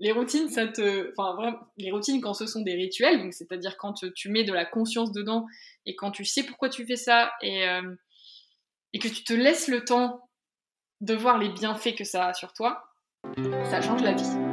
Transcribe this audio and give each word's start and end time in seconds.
les 0.00 0.12
routines, 0.12 0.48
ça 0.48 0.66
te, 0.68 1.12
enfin 1.16 1.34
vraiment, 1.34 1.58
les 1.76 1.90
routines 1.90 2.20
quand 2.20 2.34
ce 2.34 2.46
sont 2.46 2.62
des 2.62 2.74
rituels, 2.74 3.18
donc 3.18 3.32
c'est-à-dire 3.32 3.76
quand 3.76 3.94
tu 4.14 4.28
mets 4.30 4.44
de 4.44 4.52
la 4.52 4.64
conscience 4.64 5.12
dedans 5.12 5.46
et 5.86 5.96
quand 5.96 6.10
tu 6.10 6.24
sais 6.24 6.44
pourquoi 6.44 6.68
tu 6.68 6.86
fais 6.86 6.96
ça 6.96 7.32
et 7.42 7.68
euh, 7.68 7.94
et 8.92 8.98
que 8.98 9.08
tu 9.08 9.24
te 9.24 9.34
laisses 9.34 9.68
le 9.68 9.84
temps 9.84 10.28
de 11.00 11.14
voir 11.14 11.38
les 11.38 11.50
bienfaits 11.50 11.94
que 11.96 12.04
ça 12.04 12.28
a 12.28 12.34
sur 12.34 12.52
toi, 12.52 12.94
ça 13.64 13.80
change 13.80 14.02
la 14.02 14.12
vie. 14.12 14.47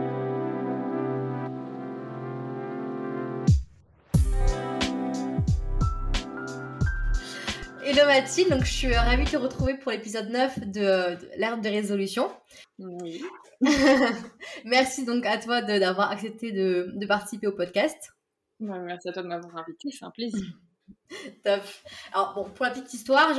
Mathilde, 8.06 8.50
donc 8.50 8.64
je 8.64 8.72
suis 8.72 8.94
ravie 8.94 9.26
de 9.26 9.30
te 9.30 9.38
retrouver 9.38 9.78
pour 9.78 9.92
l'épisode 9.92 10.30
9 10.30 10.68
de, 10.68 11.18
l'herbe 11.38 11.62
de 11.62 11.70
résolution. 11.70 12.32
Oui. 12.80 13.24
merci 14.66 15.06
donc 15.06 15.26
à 15.26 15.38
toi 15.38 15.62
d'avoir 15.62 16.12
accepté 16.12 16.52
de, 16.52 17.06
participer 17.08 17.48
au 17.48 17.52
podcast. 17.52 18.14
merci 18.60 19.10
à 19.10 19.14
toi 19.14 19.24
de 19.24 19.28
m'avoir 19.28 19.58
invité, 19.58 19.90
c'est 19.92 20.06
un 20.06 20.12
plaisir. 20.12 20.46
Top. 21.44 21.62
Alors 22.14 22.34
bon, 22.36 22.50
pour 22.50 22.66
la 22.66 22.72
petite 22.72 22.94
histoire, 22.94 23.32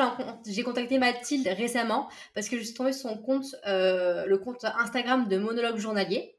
j'ai 0.47 0.63
contacté 0.63 0.99
Mathilde 0.99 1.49
récemment 1.49 2.09
parce 2.35 2.49
que 2.49 2.59
je 2.59 2.63
suis 2.63 2.75
tombée 2.75 2.93
sur 2.93 3.11
son 3.11 3.19
compte, 3.19 3.55
euh, 3.67 4.27
le 4.27 4.39
compte 4.39 4.65
Instagram 4.65 5.29
de 5.29 5.37
Monologue 5.37 5.77
Journalier. 5.77 6.36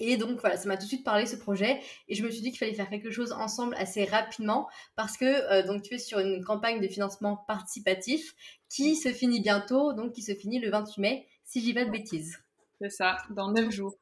Et 0.00 0.16
donc 0.16 0.40
voilà, 0.40 0.56
ça 0.56 0.68
m'a 0.68 0.76
tout 0.76 0.84
de 0.84 0.88
suite 0.88 1.04
parlé 1.04 1.26
ce 1.26 1.36
projet 1.36 1.80
et 2.08 2.14
je 2.14 2.24
me 2.24 2.30
suis 2.30 2.40
dit 2.40 2.50
qu'il 2.50 2.58
fallait 2.58 2.74
faire 2.74 2.90
quelque 2.90 3.10
chose 3.10 3.32
ensemble 3.32 3.74
assez 3.76 4.04
rapidement 4.04 4.68
parce 4.96 5.16
que 5.16 5.24
euh, 5.24 5.62
donc 5.66 5.82
tu 5.82 5.94
es 5.94 5.98
sur 5.98 6.18
une 6.18 6.44
campagne 6.44 6.80
de 6.80 6.88
financement 6.88 7.36
participatif 7.48 8.34
qui 8.68 8.96
se 8.96 9.12
finit 9.12 9.40
bientôt, 9.40 9.92
donc 9.92 10.12
qui 10.12 10.22
se 10.22 10.34
finit 10.34 10.58
le 10.58 10.70
28 10.70 11.00
mai, 11.00 11.26
si 11.44 11.60
j'y 11.60 11.74
pas 11.74 11.84
de 11.84 11.90
bêtises. 11.90 12.38
C'est 12.80 12.90
ça, 12.90 13.18
dans 13.30 13.52
9 13.52 13.70
jours. 13.70 13.96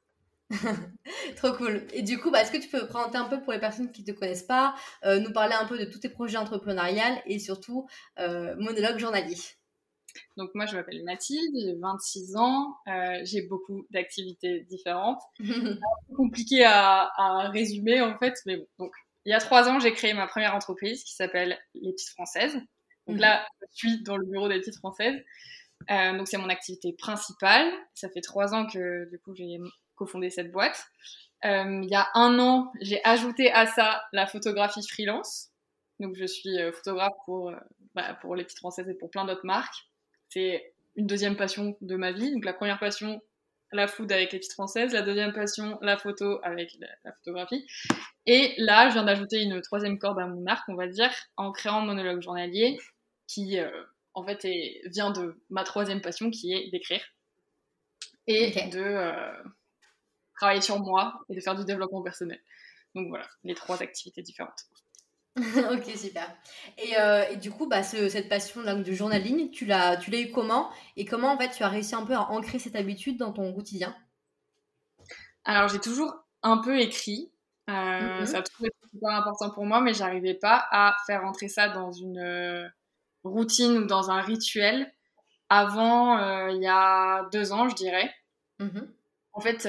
Trop 1.36 1.52
cool. 1.52 1.86
Et 1.92 2.02
du 2.02 2.18
coup, 2.18 2.30
bah, 2.30 2.42
est-ce 2.42 2.50
que 2.50 2.56
tu 2.56 2.68
peux 2.68 2.86
présenter 2.86 3.18
un 3.18 3.24
peu 3.24 3.40
pour 3.40 3.52
les 3.52 3.60
personnes 3.60 3.92
qui 3.92 4.02
ne 4.02 4.06
te 4.06 4.18
connaissent 4.18 4.42
pas, 4.42 4.74
euh, 5.04 5.18
nous 5.20 5.32
parler 5.32 5.54
un 5.54 5.66
peu 5.66 5.78
de 5.78 5.84
tous 5.84 6.00
tes 6.00 6.08
projets 6.08 6.38
entrepreneuriales 6.38 7.20
et 7.26 7.38
surtout 7.38 7.86
euh, 8.18 8.56
monologue 8.56 8.98
journalier? 8.98 9.36
Donc 10.36 10.50
moi 10.54 10.66
je 10.66 10.76
m'appelle 10.76 11.02
Mathilde, 11.04 11.54
j'ai 11.54 11.74
26 11.74 12.36
ans, 12.36 12.76
euh, 12.88 13.20
j'ai 13.24 13.42
beaucoup 13.42 13.86
d'activités 13.90 14.60
différentes. 14.60 15.20
C'est 15.38 16.14
compliqué 16.14 16.64
à, 16.64 17.10
à, 17.16 17.48
résumer 17.50 18.00
en 18.00 18.18
fait, 18.18 18.34
mais 18.46 18.56
bon. 18.56 18.66
Donc 18.78 18.92
il 19.24 19.30
y 19.30 19.34
a 19.34 19.38
trois 19.38 19.68
ans 19.68 19.78
j'ai 19.78 19.92
créé 19.92 20.14
ma 20.14 20.26
première 20.26 20.54
entreprise 20.54 21.04
qui 21.04 21.14
s'appelle 21.14 21.58
Les 21.74 21.92
Petites 21.92 22.10
Françaises. 22.10 22.54
Donc 23.06 23.16
mhm. 23.16 23.20
là 23.20 23.46
je 23.72 23.76
suis 23.76 24.02
dans 24.02 24.16
le 24.16 24.26
bureau 24.26 24.48
des 24.48 24.58
Petites 24.60 24.78
Françaises. 24.78 25.20
Euh, 25.90 26.16
donc 26.16 26.28
c'est 26.28 26.38
mon 26.38 26.48
activité 26.48 26.92
principale. 26.92 27.70
Ça 27.94 28.08
fait 28.08 28.20
trois 28.20 28.54
ans 28.54 28.66
que 28.66 29.10
du 29.10 29.18
coup 29.18 29.34
j'ai 29.34 29.58
cofondé 29.94 30.30
cette 30.30 30.52
boîte. 30.52 30.86
Euh, 31.44 31.80
il 31.82 31.88
y 31.88 31.94
a 31.94 32.08
un 32.14 32.38
an, 32.38 32.70
j'ai 32.80 33.02
ajouté 33.04 33.50
à 33.52 33.66
ça 33.66 34.02
la 34.12 34.26
photographie 34.26 34.86
freelance. 34.86 35.48
Donc 35.98 36.14
je 36.16 36.24
suis 36.24 36.56
photographe 36.72 37.12
pour, 37.26 37.52
bah, 37.94 38.14
pour 38.22 38.34
les 38.34 38.44
petites 38.44 38.58
françaises 38.58 38.88
et 38.88 38.94
pour 38.94 39.10
plein 39.10 39.26
d'autres 39.26 39.44
marques. 39.44 39.89
C'est 40.30 40.72
une 40.96 41.06
deuxième 41.06 41.36
passion 41.36 41.76
de 41.80 41.96
ma 41.96 42.12
vie. 42.12 42.32
Donc 42.32 42.44
la 42.44 42.52
première 42.52 42.78
passion, 42.78 43.20
la 43.72 43.86
food 43.86 44.10
avec 44.10 44.32
les 44.32 44.38
petites 44.38 44.54
françaises. 44.54 44.92
La 44.92 45.02
deuxième 45.02 45.32
passion, 45.32 45.78
la 45.82 45.96
photo 45.96 46.40
avec 46.42 46.76
la, 47.04 47.12
photographie. 47.12 47.66
Et 48.26 48.54
là, 48.58 48.88
je 48.88 48.94
viens 48.94 49.04
d'ajouter 49.04 49.42
une 49.42 49.60
troisième 49.60 49.98
corde 49.98 50.18
à 50.18 50.26
mon 50.26 50.46
arc, 50.46 50.68
on 50.68 50.74
va 50.74 50.86
dire, 50.86 51.12
en 51.36 51.52
créant 51.52 51.82
monologue 51.82 52.22
journalier 52.22 52.78
qui, 53.26 53.58
en 54.14 54.24
fait, 54.24 54.46
vient 54.86 55.10
de 55.10 55.40
ma 55.50 55.64
troisième 55.64 56.00
passion 56.00 56.30
qui 56.30 56.52
est 56.52 56.70
d'écrire 56.70 57.02
et 58.26 58.50
de 58.70 59.12
travailler 60.36 60.60
sur 60.60 60.80
moi 60.80 61.20
et 61.28 61.34
de 61.34 61.40
faire 61.40 61.54
du 61.54 61.64
développement 61.64 62.02
personnel. 62.02 62.40
Donc 62.94 63.08
voilà, 63.08 63.28
les 63.44 63.54
trois 63.54 63.82
activités 63.82 64.22
différentes. 64.22 64.64
ok, 65.36 65.84
super. 65.96 66.26
Et, 66.76 66.98
euh, 66.98 67.24
et, 67.30 67.36
du 67.36 67.50
coup, 67.50 67.66
bah, 67.66 67.82
cette 67.82 68.28
passion 68.28 68.62
là, 68.62 68.74
de 68.74 68.92
journaling, 68.92 69.50
tu 69.50 69.64
l'as, 69.64 69.96
tu 69.96 70.10
l'as 70.10 70.20
eu 70.20 70.30
comment? 70.32 70.70
Et 70.96 71.04
comment 71.04 71.32
en 71.32 71.38
fait 71.38 71.50
tu 71.50 71.62
as 71.62 71.68
réussi 71.68 71.94
un 71.94 72.04
peu 72.04 72.14
à 72.14 72.30
ancrer 72.30 72.58
cette 72.58 72.76
habitude 72.76 73.16
dans 73.16 73.32
ton 73.32 73.52
quotidien? 73.52 73.94
Alors 75.44 75.68
j'ai 75.68 75.78
toujours 75.78 76.12
un 76.42 76.58
peu 76.58 76.80
écrit. 76.80 77.32
Euh, 77.68 78.20
mhm. 78.20 78.26
Ça 78.26 78.38
a 78.38 78.42
toujours 78.42 78.66
été 78.66 78.76
super 78.90 79.10
important 79.10 79.50
pour 79.50 79.64
moi, 79.64 79.80
mais 79.80 79.94
j'arrivais 79.94 80.34
pas 80.34 80.66
à 80.70 80.96
faire 81.06 81.24
entrer 81.24 81.48
ça 81.48 81.68
dans 81.68 81.92
une 81.92 82.18
euh, 82.18 82.68
routine 83.22 83.78
ou 83.78 83.86
dans 83.86 84.10
un 84.10 84.20
rituel 84.20 84.92
avant 85.48 86.48
il 86.48 86.62
y 86.62 86.68
a 86.68 87.28
deux 87.32 87.52
ans, 87.52 87.68
je 87.68 87.74
dirais. 87.74 88.12
Mhm. 88.60 88.88
En 89.32 89.40
fait, 89.40 89.68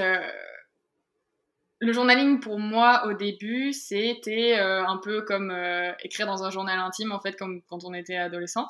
le 1.82 1.94
journaling 1.94 2.40
pour 2.40 2.60
moi 2.60 3.08
au 3.08 3.14
début 3.14 3.74
c'était 3.74 4.58
euh, 4.60 4.86
un 4.86 4.98
peu 5.04 5.24
comme 5.24 5.50
euh, 5.50 5.92
écrire 6.04 6.28
dans 6.28 6.44
un 6.44 6.52
journal 6.52 6.78
intime 6.80 7.12
en 7.12 7.20
fait 7.20 7.36
comme 7.36 7.62
quand 7.68 7.84
on 7.84 7.94
était 7.94 8.16
adolescent. 8.16 8.68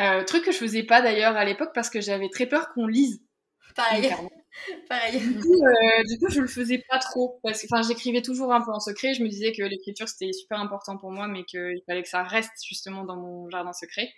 Euh, 0.00 0.24
truc 0.24 0.44
que 0.44 0.52
je 0.52 0.58
faisais 0.58 0.82
pas 0.82 1.02
d'ailleurs 1.02 1.36
à 1.36 1.44
l'époque 1.44 1.70
parce 1.74 1.88
que 1.88 2.00
j'avais 2.00 2.28
très 2.28 2.46
peur 2.46 2.72
qu'on 2.74 2.86
lise. 2.86 3.22
Pareil. 3.76 4.10
Pareil. 4.88 5.20
Du 5.20 5.40
coup, 5.40 5.64
euh, 5.64 6.02
du 6.08 6.18
coup 6.18 6.28
je 6.28 6.40
le 6.40 6.48
faisais 6.48 6.82
pas 6.88 6.98
trop 6.98 7.38
parce 7.44 7.62
que 7.62 7.66
enfin 7.70 7.86
j'écrivais 7.86 8.22
toujours 8.22 8.52
un 8.52 8.60
peu 8.60 8.72
en 8.72 8.80
secret. 8.80 9.14
Je 9.14 9.22
me 9.22 9.28
disais 9.28 9.52
que 9.52 9.62
l'écriture 9.62 10.08
c'était 10.08 10.32
super 10.32 10.58
important 10.58 10.96
pour 10.96 11.12
moi 11.12 11.28
mais 11.28 11.44
qu'il 11.44 11.80
fallait 11.86 12.02
que 12.02 12.08
ça 12.08 12.24
reste 12.24 12.52
justement 12.66 13.04
dans 13.04 13.16
mon 13.16 13.48
jardin 13.50 13.72
secret. 13.72 14.08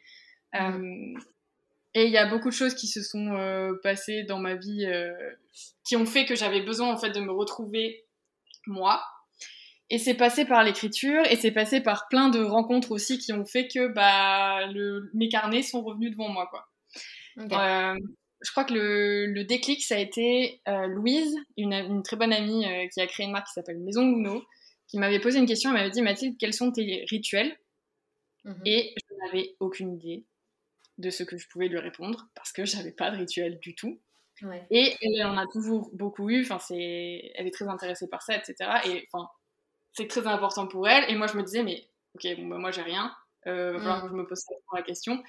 Mmh. 0.55 1.19
Et 1.95 2.07
il 2.07 2.11
y 2.11 2.17
a 2.17 2.27
beaucoup 2.27 2.49
de 2.49 2.55
choses 2.55 2.75
qui 2.75 2.87
se 2.87 3.03
sont 3.03 3.35
euh, 3.35 3.75
passées 3.83 4.23
dans 4.23 4.39
ma 4.39 4.55
vie 4.55 4.87
euh, 4.87 5.13
qui 5.85 5.97
ont 5.97 6.07
fait 6.07 6.25
que 6.25 6.35
j'avais 6.35 6.63
besoin 6.63 6.91
en 6.93 6.97
fait 6.97 7.11
de 7.11 7.21
me 7.21 7.33
retrouver 7.33 8.05
moi. 8.67 9.03
Et 9.91 9.99
c'est 9.99 10.15
passé 10.15 10.47
par 10.47 10.65
l'écriture 10.65 11.23
et 11.31 11.37
c'est 11.37 11.51
passé 11.51 11.83
par 11.83 12.09
plein 12.09 12.31
de 12.31 12.43
rencontres 12.43 12.93
aussi 12.93 13.19
qui 13.19 13.33
ont 13.35 13.45
fait 13.45 13.69
que 13.69 13.89
bah, 13.89 14.67
le, 14.69 15.11
mes 15.13 15.29
carnets 15.29 15.63
sont 15.63 15.83
revenus 15.83 16.13
devant 16.13 16.31
moi. 16.31 16.49
Quoi. 16.49 16.67
Euh, 17.39 17.99
je 18.41 18.51
crois 18.53 18.65
que 18.65 18.73
le, 18.73 19.27
le, 19.27 19.45
déclic, 19.45 19.83
ça 19.83 19.97
a 19.97 19.99
été 19.99 20.63
Louise, 20.89 21.37
une, 21.59 21.75
une, 21.75 22.03
très 22.03 22.17
bonne 22.17 22.33
amie 22.33 22.65
qui 22.93 23.03
a 23.03 23.07
créé 23.07 23.27
une 23.27 23.33
marque 23.33 23.49
qui 23.49 23.53
s'appelle 23.53 23.79
Maison 23.81 24.03
Luno, 24.03 24.43
qui 24.89 24.99
m'avait 24.99 25.21
posé 25.21 25.39
une 25.39 25.47
question. 25.47 25.71
Elle 25.71 25.77
m'avait 25.77 25.91
dit 25.91 26.01
Mathilde, 26.01 26.37
quels 26.39 26.55
sont 26.55 26.73
tes 26.73 27.05
rituels? 27.11 27.55
Mhm. 28.45 28.63
Et 28.65 28.95
je 28.97 29.15
n'avais 29.27 29.57
aucune 29.61 29.95
idée 29.95 30.25
de 31.03 31.11
ce 31.11 31.23
que 31.23 31.37
je 31.37 31.47
pouvais 31.49 31.69
lui 31.69 31.79
répondre 31.79 32.29
parce 32.35 32.53
que 32.53 32.65
j'avais 32.65 32.93
pas 32.93 33.11
de 33.11 33.19
rituel 33.19 33.59
du 33.61 33.75
tout. 33.75 34.01
Et 34.71 34.97
elle 35.03 35.25
en 35.27 35.37
a 35.37 35.47
toujours 35.47 35.91
beaucoup 35.93 36.29
eu, 36.31 36.43
enfin, 36.43 36.59
c'est... 36.59 37.33
elle 37.35 37.47
est 37.47 37.53
très 37.53 37.69
intéressée 37.69 38.09
par 38.09 38.23
ça, 38.23 38.35
etc. 38.35 38.71
Et 38.87 39.09
enfin, 39.13 39.29
c'est 39.93 40.09
très 40.09 40.27
important 40.27 40.67
pour 40.67 40.89
elle. 40.89 41.09
Et 41.09 41.15
moi, 41.15 41.29
je 41.29 41.37
me 41.37 41.45
disais, 41.45 41.63
mais 41.63 41.87
ok, 42.15 42.27
bon, 42.39 42.49
bah, 42.49 42.59
moi, 42.59 42.71
j'ai 42.73 42.83
rien. 42.83 43.15
Euh, 43.47 43.73
va 43.73 43.79
falloir 43.79 43.99
mm. 43.99 44.03
que 44.03 44.09
je 44.09 44.15
me 44.15 44.27
pose 44.27 44.45
la 44.75 44.83
question. 44.83 45.23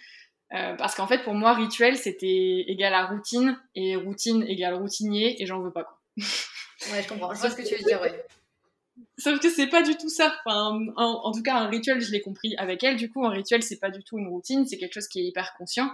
Euh, 0.53 0.75
parce 0.75 0.95
qu'en 0.95 1.05
fait, 1.05 1.23
pour 1.23 1.33
moi, 1.35 1.53
rituel, 1.53 1.95
c'était 1.97 2.65
égal 2.67 2.93
à 2.93 3.05
routine, 3.05 3.59
et 3.75 3.95
routine 3.95 4.43
égale 4.43 4.75
routinier, 4.75 5.41
et 5.41 5.45
j'en 5.45 5.59
veux 5.59 5.71
pas. 5.71 5.83
Quoi. 5.83 5.99
ouais, 6.91 7.03
je 7.03 7.07
comprends. 7.07 7.33
Je 7.33 7.39
vois 7.39 7.49
ce 7.51 7.55
que 7.55 7.67
tu 7.67 7.75
veux 7.75 7.83
dire, 7.83 8.01
ouais. 8.01 8.25
Sauf 9.17 9.39
que 9.39 9.49
c'est 9.49 9.67
pas 9.67 9.81
du 9.81 9.95
tout 9.95 10.09
ça. 10.09 10.35
Enfin, 10.45 10.79
en, 10.95 11.31
tout 11.31 11.41
cas, 11.41 11.55
un 11.55 11.67
rituel, 11.67 12.01
je 12.01 12.11
l'ai 12.11 12.21
compris 12.21 12.55
avec 12.57 12.83
elle. 12.83 12.95
Du 12.95 13.11
coup, 13.11 13.25
un 13.25 13.29
rituel, 13.29 13.63
c'est 13.63 13.79
pas 13.79 13.89
du 13.89 14.03
tout 14.03 14.17
une 14.17 14.27
routine, 14.27 14.65
c'est 14.65 14.77
quelque 14.77 14.93
chose 14.93 15.07
qui 15.07 15.19
est 15.19 15.25
hyper 15.25 15.53
conscient. 15.57 15.91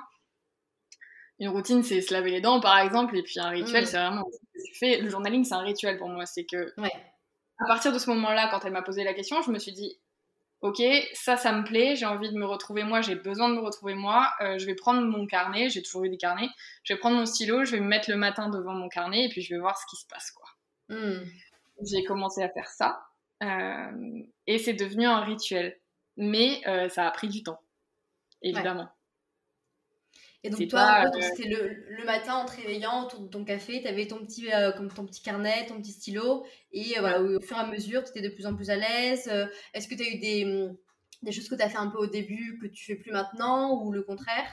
Une 1.39 1.49
routine, 1.49 1.83
c'est 1.83 2.01
se 2.01 2.13
laver 2.13 2.31
les 2.31 2.41
dents, 2.41 2.59
par 2.59 2.77
exemple, 2.79 3.17
et 3.17 3.23
puis 3.23 3.39
un 3.39 3.49
rituel, 3.49 3.83
mm. 3.83 3.87
c'est 3.87 3.97
vraiment 3.97 4.25
fait. 4.77 4.99
Le 5.01 5.09
journaling, 5.09 5.45
c'est 5.45 5.53
un 5.53 5.61
rituel 5.61 5.97
pour 5.97 6.09
moi. 6.09 6.25
C'est 6.25 6.45
que, 6.45 6.73
à 7.59 7.65
partir 7.65 7.93
de 7.93 7.99
ce 7.99 8.09
moment-là, 8.09 8.49
quand 8.51 8.65
elle 8.65 8.73
m'a 8.73 8.81
posé 8.81 9.03
la 9.03 9.13
question, 9.13 9.41
je 9.41 9.51
me 9.51 9.59
suis 9.59 9.71
dit, 9.71 9.97
ok, 10.61 10.81
ça, 11.13 11.37
ça 11.37 11.53
me 11.53 11.63
plaît, 11.63 11.95
j'ai 11.95 12.05
envie 12.05 12.29
de 12.29 12.37
me 12.37 12.45
retrouver 12.45 12.83
moi, 12.83 12.99
j'ai 12.99 13.15
besoin 13.15 13.47
de 13.49 13.55
me 13.55 13.61
retrouver 13.61 13.93
moi, 13.93 14.29
euh, 14.41 14.57
je 14.57 14.65
vais 14.65 14.75
prendre 14.75 15.01
mon 15.01 15.25
carnet, 15.25 15.69
j'ai 15.69 15.81
toujours 15.81 16.03
eu 16.03 16.09
des 16.09 16.17
carnets, 16.17 16.49
je 16.83 16.93
vais 16.93 16.99
prendre 16.99 17.15
mon 17.15 17.25
stylo, 17.25 17.63
je 17.63 17.71
vais 17.71 17.79
me 17.79 17.87
mettre 17.87 18.09
le 18.09 18.17
matin 18.17 18.49
devant 18.49 18.73
mon 18.73 18.89
carnet, 18.89 19.25
et 19.25 19.29
puis 19.29 19.41
je 19.41 19.53
vais 19.53 19.59
voir 19.59 19.77
ce 19.77 19.85
qui 19.89 19.95
se 19.95 20.05
passe, 20.07 20.31
quoi. 20.31 20.47
Mm 20.89 21.23
j'ai 21.83 22.03
commencé 22.03 22.41
à 22.41 22.49
faire 22.49 22.69
ça. 22.69 23.01
Euh, 23.43 24.21
et 24.47 24.57
c'est 24.57 24.73
devenu 24.73 25.05
un 25.05 25.21
rituel. 25.21 25.79
Mais 26.17 26.61
euh, 26.67 26.89
ça 26.89 27.07
a 27.07 27.11
pris 27.11 27.29
du 27.29 27.43
temps, 27.43 27.61
évidemment. 28.41 28.89
Et 30.43 30.49
donc 30.49 30.67
toi, 30.69 31.05
euh, 31.05 31.21
c'était 31.21 31.49
le, 31.49 32.05
matin 32.05 32.35
en 32.35 32.45
te 32.45 32.55
réveillant 32.55 33.05
autour 33.05 33.21
de 33.21 33.27
ton 33.27 33.43
café, 33.43 33.81
tu 33.81 33.87
avais 33.87 34.07
ton 34.07 34.25
petit, 34.25 34.49
comme 34.77 34.89
ton 34.89 35.05
petit 35.05 35.21
carnet, 35.21 35.65
ton 35.67 35.77
petit 35.81 35.91
stylo, 35.91 36.45
et 36.71 36.97
voilà, 36.99 37.21
au, 37.21 37.41
fur 37.41 37.57
et 37.57 37.59
à 37.59 37.67
mesure, 37.67 38.03
tu 38.03 38.09
étais 38.09 38.21
de 38.21 38.33
plus 38.33 38.45
en 38.45 38.55
plus 38.55 38.69
à 38.69 38.77
l'aise. 38.77 39.29
Est-ce 39.73 39.87
que 39.87 39.95
tu 39.95 40.03
as 40.03 40.07
eu 40.07 40.19
des, 40.19 40.69
des 41.21 41.31
choses 41.31 41.49
que 41.49 41.55
tu 41.55 41.61
as 41.61 41.69
fait 41.69 41.77
un 41.77 41.89
peu 41.89 41.97
au 41.97 42.07
début 42.07 42.57
que 42.61 42.67
tu 42.67 42.85
fais 42.85 42.95
plus 42.95 43.11
maintenant, 43.11 43.81
ou 43.81 43.91
le 43.91 44.01
contraire? 44.01 44.49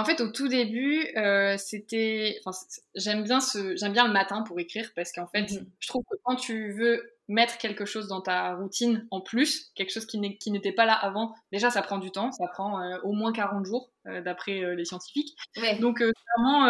En 0.00 0.04
fait, 0.04 0.20
au 0.22 0.28
tout 0.28 0.48
début, 0.48 1.06
euh, 1.16 1.56
c'était. 1.58 2.40
Enfin, 2.44 2.56
j'aime 2.94 3.24
bien 3.24 3.40
ce, 3.40 3.76
j'aime 3.76 3.92
bien 3.92 4.06
le 4.06 4.12
matin 4.12 4.42
pour 4.42 4.58
écrire 4.58 4.90
parce 4.96 5.12
qu'en 5.12 5.26
fait, 5.26 5.50
mhm. 5.50 5.66
je 5.78 5.88
trouve 5.88 6.02
que 6.10 6.16
quand 6.24 6.36
tu 6.36 6.72
veux 6.72 7.12
mettre 7.28 7.58
quelque 7.58 7.84
chose 7.84 8.08
dans 8.08 8.22
ta 8.22 8.54
routine 8.54 9.06
en 9.10 9.20
plus, 9.20 9.70
quelque 9.74 9.92
chose 9.92 10.06
qui 10.06 10.18
n'était 10.18 10.72
pas 10.72 10.86
là 10.86 10.94
avant, 10.94 11.34
déjà 11.52 11.70
ça 11.70 11.82
prend 11.82 11.98
du 11.98 12.10
temps, 12.10 12.32
ça 12.32 12.46
prend 12.52 12.80
euh, 12.82 12.98
au 13.04 13.12
moins 13.12 13.32
40 13.32 13.64
jours 13.64 13.90
euh, 14.06 14.22
d'après 14.22 14.74
les 14.74 14.84
scientifiques. 14.84 15.36
Donc 15.80 16.00
vraiment, 16.00 16.68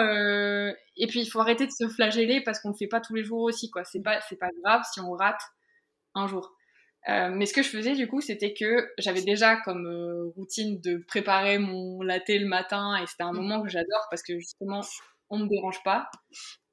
et 0.97 1.07
puis 1.07 1.21
il 1.21 1.27
faut 1.27 1.41
arrêter 1.41 1.67
de 1.67 1.73
se 1.73 1.89
flageller 1.89 2.41
parce 2.41 2.61
qu'on 2.61 2.69
ne 2.69 2.75
le 2.75 2.79
fait 2.79 2.89
pas 2.89 3.01
tous 3.01 3.15
les 3.15 3.25
jours 3.25 3.43
aussi, 3.43 3.71
quoi. 3.71 3.85
C'est 3.85 4.03
pas, 4.03 4.21
c'est 4.29 4.39
pas 4.39 4.51
grave 4.65 4.83
si 4.93 5.01
on 5.01 5.13
rate 5.13 5.41
un 6.15 6.27
jour. 6.27 6.55
Euh, 7.09 7.31
mais 7.31 7.47
ce 7.47 7.53
que 7.53 7.63
je 7.63 7.69
faisais 7.69 7.95
du 7.95 8.07
coup, 8.07 8.21
c'était 8.21 8.55
que 8.55 8.93
j'avais 8.99 9.23
déjà 9.23 9.57
comme 9.57 9.87
euh, 9.87 10.33
routine 10.37 10.81
de 10.81 10.99
préparer 10.99 11.59
mon 11.59 12.01
latte 12.03 12.29
le 12.29 12.47
matin 12.47 12.97
et 13.03 13.07
c'était 13.07 13.25
un 13.25 13.33
moment 13.33 13.61
que 13.63 13.69
j'adore 13.69 14.07
parce 14.09 14.23
que 14.23 14.39
justement, 14.39 14.83
on 15.29 15.39
ne 15.39 15.45
me 15.45 15.49
dérange 15.49 15.83
pas, 15.83 16.09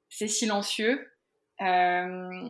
c'est 0.08 0.28
silencieux. 0.28 1.04
Euh, 1.62 2.48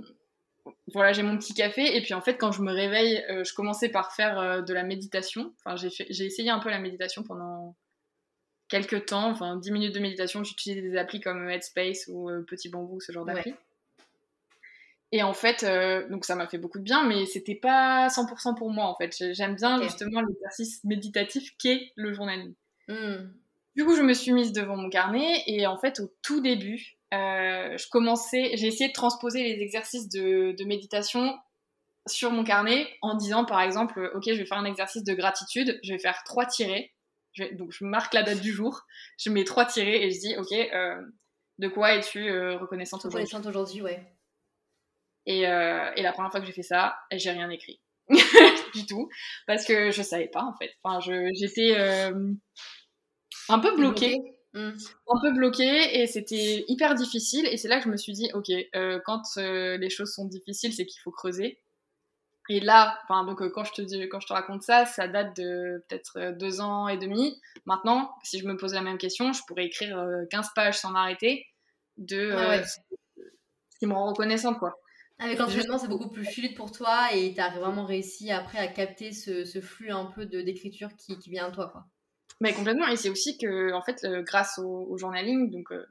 voilà, 0.92 1.12
j'ai 1.12 1.22
mon 1.22 1.38
petit 1.38 1.54
café 1.54 1.96
et 1.96 2.02
puis 2.02 2.12
en 2.12 2.20
fait, 2.20 2.36
quand 2.36 2.52
je 2.52 2.60
me 2.60 2.70
réveille, 2.70 3.24
je 3.28 3.54
commençais 3.54 3.88
par 3.88 4.12
faire 4.12 4.62
de 4.62 4.74
la 4.74 4.82
méditation. 4.82 5.54
Enfin, 5.64 5.76
j'ai 5.76 6.24
essayé 6.24 6.50
un 6.50 6.58
peu 6.58 6.68
la 6.68 6.78
méditation 6.78 7.22
pendant 7.22 7.76
quelques 8.68 9.06
temps, 9.06 9.30
enfin 9.30 9.56
10 9.56 9.72
minutes 9.72 9.94
de 9.94 10.00
méditation. 10.00 10.44
J'utilisais 10.44 10.82
des 10.82 10.96
applis 10.96 11.20
comme 11.20 11.48
Headspace 11.48 12.08
ou 12.08 12.28
Petit 12.46 12.68
Bambou, 12.68 13.00
ce 13.00 13.10
genre 13.10 13.24
d'appli. 13.24 13.54
Et 15.12 15.22
en 15.22 15.34
fait, 15.34 15.64
euh, 15.64 16.08
donc 16.08 16.24
ça 16.24 16.36
m'a 16.36 16.46
fait 16.46 16.58
beaucoup 16.58 16.78
de 16.78 16.84
bien, 16.84 17.04
mais 17.04 17.26
c'était 17.26 17.56
pas 17.56 18.06
100% 18.08 18.56
pour 18.56 18.70
moi 18.70 18.86
en 18.86 18.94
fait. 18.94 19.32
J'aime 19.32 19.56
bien 19.56 19.82
justement 19.82 20.20
l'exercice 20.20 20.84
méditatif 20.84 21.56
qu'est 21.58 21.92
le 21.96 22.12
journaling. 22.12 22.54
Hmm. 22.86 23.32
Du 23.74 23.84
coup, 23.84 23.96
je 23.96 24.02
me 24.02 24.14
suis 24.14 24.32
mise 24.32 24.52
devant 24.52 24.76
mon 24.76 24.88
carnet 24.88 25.42
et 25.46 25.66
en 25.66 25.78
fait, 25.78 26.00
au 26.00 26.12
tout 26.22 26.40
début, 26.40 26.98
euh, 27.12 27.76
je 27.76 27.88
commençais, 27.88 28.52
j'ai 28.54 28.68
essayé 28.68 28.88
de 28.88 28.94
transposer 28.94 29.42
les 29.42 29.62
exercices 29.62 30.08
de, 30.08 30.54
de, 30.56 30.64
méditation 30.64 31.36
sur 32.06 32.30
mon 32.30 32.44
carnet 32.44 32.88
en 33.02 33.16
disant 33.16 33.44
par 33.44 33.60
exemple, 33.60 34.12
ok, 34.14 34.24
je 34.26 34.34
vais 34.34 34.46
faire 34.46 34.58
un 34.58 34.64
exercice 34.64 35.02
de 35.02 35.14
gratitude, 35.14 35.80
je 35.82 35.92
vais 35.92 35.98
faire 35.98 36.22
trois 36.24 36.46
tirés. 36.46 36.92
donc 37.52 37.72
je 37.72 37.84
marque 37.84 38.14
la 38.14 38.22
date 38.22 38.40
du 38.40 38.52
jour, 38.52 38.86
je 39.18 39.30
mets 39.30 39.44
trois 39.44 39.64
tirés 39.64 40.04
et 40.04 40.10
je 40.10 40.20
dis, 40.20 40.36
ok, 40.36 40.52
euh, 40.52 41.00
de 41.58 41.68
quoi 41.68 41.94
es-tu 41.94 42.30
reconnaissante 42.30 43.04
aujourd'hui? 43.04 43.24
Reconnaissante 43.24 43.46
aujourd'hui, 43.46 43.82
ouais. 43.82 44.06
Euh, 45.28 45.90
et, 45.96 46.02
la 46.02 46.12
première 46.12 46.30
fois 46.30 46.40
que 46.40 46.46
j'ai 46.46 46.52
fait 46.52 46.62
ça, 46.62 46.96
j'ai 47.12 47.30
rien 47.30 47.50
écrit. 47.50 47.80
Du 48.74 48.86
tout. 48.86 49.08
Parce 49.46 49.64
que 49.64 49.90
je 49.90 50.02
savais 50.02 50.28
pas 50.28 50.42
en 50.42 50.54
fait. 50.56 50.72
Enfin, 50.82 51.00
j'étais 51.34 51.74
euh, 51.76 52.32
un 53.48 53.58
peu 53.58 53.74
bloquée. 53.76 54.16
Un 54.54 55.20
peu 55.22 55.32
bloquée 55.32 56.00
et 56.00 56.06
c'était 56.06 56.64
hyper 56.68 56.94
difficile. 56.94 57.46
Et 57.46 57.56
c'est 57.56 57.68
là 57.68 57.78
que 57.78 57.84
je 57.84 57.88
me 57.88 57.96
suis 57.96 58.12
dit 58.12 58.30
ok 58.34 58.50
euh, 58.74 59.00
quand 59.04 59.22
les 59.36 59.90
choses 59.90 60.12
sont 60.12 60.26
difficiles 60.26 60.72
c'est 60.72 60.86
qu'il 60.86 61.00
faut 61.02 61.10
creuser. 61.10 61.60
Et 62.48 62.58
là 62.60 62.98
enfin 63.04 63.24
donc 63.24 63.48
quand 63.52 63.64
je 63.64 63.72
te 63.72 63.82
dis 63.82 64.08
quand 64.08 64.20
je 64.20 64.26
te 64.26 64.32
raconte 64.32 64.62
ça 64.62 64.86
ça 64.86 65.06
date 65.06 65.36
de 65.36 65.84
peut-être 65.88 66.36
deux 66.38 66.60
ans 66.60 66.88
et 66.88 66.96
demi. 66.96 67.40
Maintenant 67.66 68.12
si 68.22 68.38
je 68.38 68.46
me 68.46 68.56
pose 68.56 68.74
la 68.74 68.82
même 68.82 68.98
question 68.98 69.32
je 69.32 69.42
pourrais 69.46 69.66
écrire 69.66 70.04
15 70.30 70.48
pages 70.54 70.78
sans 70.78 70.90
m'arrêter 70.90 71.46
de 71.96 72.32
ce 72.64 73.78
qui 73.78 73.86
me 73.86 73.94
rend 73.94 74.08
reconnaissante 74.08 74.58
quoi 74.58 74.80
avec 75.20 75.38
l'entraînement, 75.38 75.78
c'est 75.78 75.88
beaucoup 75.88 76.08
plus 76.08 76.24
fluide 76.24 76.56
pour 76.56 76.72
toi 76.72 77.14
et 77.14 77.34
tu 77.34 77.40
as 77.40 77.50
vraiment 77.50 77.84
réussi 77.84 78.30
après 78.30 78.58
à 78.58 78.68
capter 78.68 79.12
ce, 79.12 79.60
flux 79.60 79.90
un 79.90 80.06
peu 80.06 80.24
d'écriture 80.24 80.88
qui, 80.96 81.18
qui, 81.18 81.30
vient 81.30 81.48
à 81.48 81.50
toi. 81.50 81.68
Quoi. 81.68 81.84
Mais 82.40 82.54
complètement. 82.54 82.88
Et 82.88 82.96
c'est 82.96 83.10
aussi 83.10 83.36
que, 83.36 83.72
en 83.74 83.82
fait, 83.82 84.02
euh, 84.04 84.22
grâce 84.22 84.58
au, 84.58 84.96
journaling, 84.96 85.50
donc, 85.50 85.70
euh, 85.72 85.84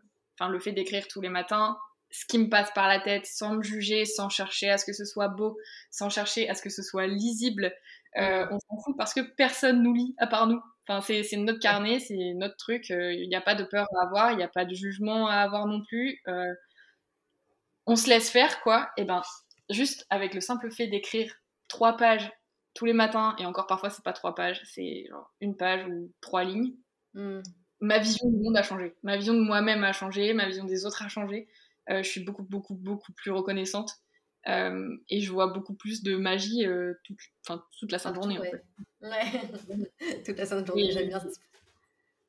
le 0.50 0.60
fait 0.60 0.72
d'écrire 0.72 1.08
tous 1.08 1.22
les 1.22 1.30
matins, 1.30 1.78
ce 2.10 2.26
qui 2.26 2.40
me 2.40 2.50
passe 2.50 2.72
par 2.74 2.88
la 2.88 3.00
tête, 3.00 3.26
sans 3.28 3.54
me 3.54 3.62
juger, 3.62 4.06
sans 4.06 4.30
chercher 4.30 4.70
à 4.72 4.78
ce 4.78 4.86
que 4.86 4.94
ce 4.94 5.06
soit 5.06 5.28
beau, 5.28 5.58
sans 5.92 6.10
chercher 6.10 6.50
à 6.50 6.56
ce 6.56 6.64
que 6.64 6.70
ce 6.70 6.82
soit 6.82 7.06
lisible, 7.06 7.72
euh, 8.18 8.48
on 8.50 8.58
s'en 8.60 8.82
fout 8.84 8.96
parce 8.98 9.14
que 9.14 9.22
personne 9.36 9.84
nous 9.84 9.94
lit 9.94 10.16
à 10.18 10.26
part 10.26 10.48
nous. 10.48 10.60
Enfin, 10.88 11.02
c'est 11.02 11.38
notre 11.38 11.60
carnet, 11.60 12.00
c'est 12.00 12.34
notre 12.34 12.58
truc. 12.58 12.90
Il 12.90 13.28
n'y 13.30 13.36
a 13.36 13.42
pas 13.42 13.54
de 13.54 13.64
peur 13.64 13.86
à 13.96 14.06
avoir, 14.08 14.32
il 14.32 14.38
n'y 14.38 14.44
a 14.44 14.48
pas 14.48 14.66
de 14.66 14.74
jugement 14.74 15.28
à 15.28 15.36
avoir 15.36 15.68
non 15.68 15.84
plus 15.84 16.20
on 17.90 17.96
se 17.96 18.08
laisse 18.08 18.30
faire, 18.30 18.62
quoi, 18.62 18.90
et 18.98 19.04
ben 19.04 19.24
juste 19.70 20.06
avec 20.12 20.36
le 20.36 20.42
simple 20.42 20.70
fait 20.72 20.88
d'écrire 20.88 21.34
trois 21.68 21.98
pages 21.98 22.32
tous 22.76 22.86
les 22.86 22.94
matins, 22.94 23.36
et 23.40 23.46
encore 23.48 23.66
parfois 23.66 23.90
c'est 23.90 24.04
pas 24.04 24.14
trois 24.14 24.36
pages, 24.36 24.62
c'est 24.64 25.08
une 25.42 25.58
page 25.58 25.88
ou 25.88 26.12
trois 26.22 26.44
lignes, 26.44 26.76
hmm. 27.16 27.40
ma 27.82 27.98
vision 27.98 28.30
du 28.30 28.38
monde 28.38 28.56
a 28.56 28.62
changé. 28.62 28.96
Ma 29.02 29.18
vision 29.18 29.34
de 29.34 29.42
moi-même 29.42 29.84
a 29.84 29.92
changé, 29.92 30.34
ma 30.34 30.46
vision 30.46 30.66
des 30.66 30.86
autres 30.86 31.04
a 31.04 31.08
changé. 31.08 31.48
Euh, 31.90 32.04
je 32.04 32.10
suis 32.10 32.24
beaucoup, 32.24 32.44
beaucoup, 32.44 32.76
beaucoup 32.76 33.12
plus 33.14 33.32
reconnaissante. 33.32 33.96
Euh, 34.48 34.96
et 35.10 35.20
je 35.20 35.32
vois 35.32 35.48
beaucoup 35.48 35.74
plus 35.74 36.04
de 36.04 36.16
magie 36.16 36.66
euh, 36.66 36.94
toute, 37.04 37.18
toute, 37.80 37.92
la 37.92 37.98
sainte 37.98 38.16
journée. 38.16 38.38
En 38.38 38.44
fait. 38.44 38.64
Ouais, 39.02 40.22
toute 40.26 40.38
la 40.38 40.46
sainte 40.46 40.66
journée, 40.68 40.92
j'aime 40.92 41.08
bien. 41.08 41.20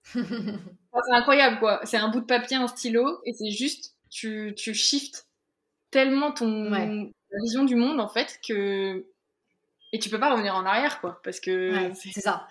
c'est 0.02 1.12
incroyable 1.12 1.58
quoi. 1.58 1.80
C'est 1.84 1.98
un 1.98 2.08
bout 2.08 2.20
de 2.20 2.26
papier, 2.26 2.56
un 2.56 2.66
stylo, 2.66 3.20
et 3.26 3.34
c'est 3.34 3.50
juste, 3.50 3.94
tu, 4.08 4.54
tu 4.56 4.72
shifts 4.72 5.26
tellement 5.90 6.32
ton 6.32 6.70
vision 7.42 7.64
du 7.64 7.76
monde 7.76 8.00
en 8.00 8.08
fait 8.08 8.38
que 8.46 9.06
et 9.92 9.98
tu 9.98 10.08
peux 10.08 10.20
pas 10.20 10.32
revenir 10.32 10.54
en 10.54 10.64
arrière 10.64 11.00
quoi 11.00 11.20
parce 11.24 11.40
que 11.40 11.90
c'est 11.94 12.20
ça. 12.20 12.46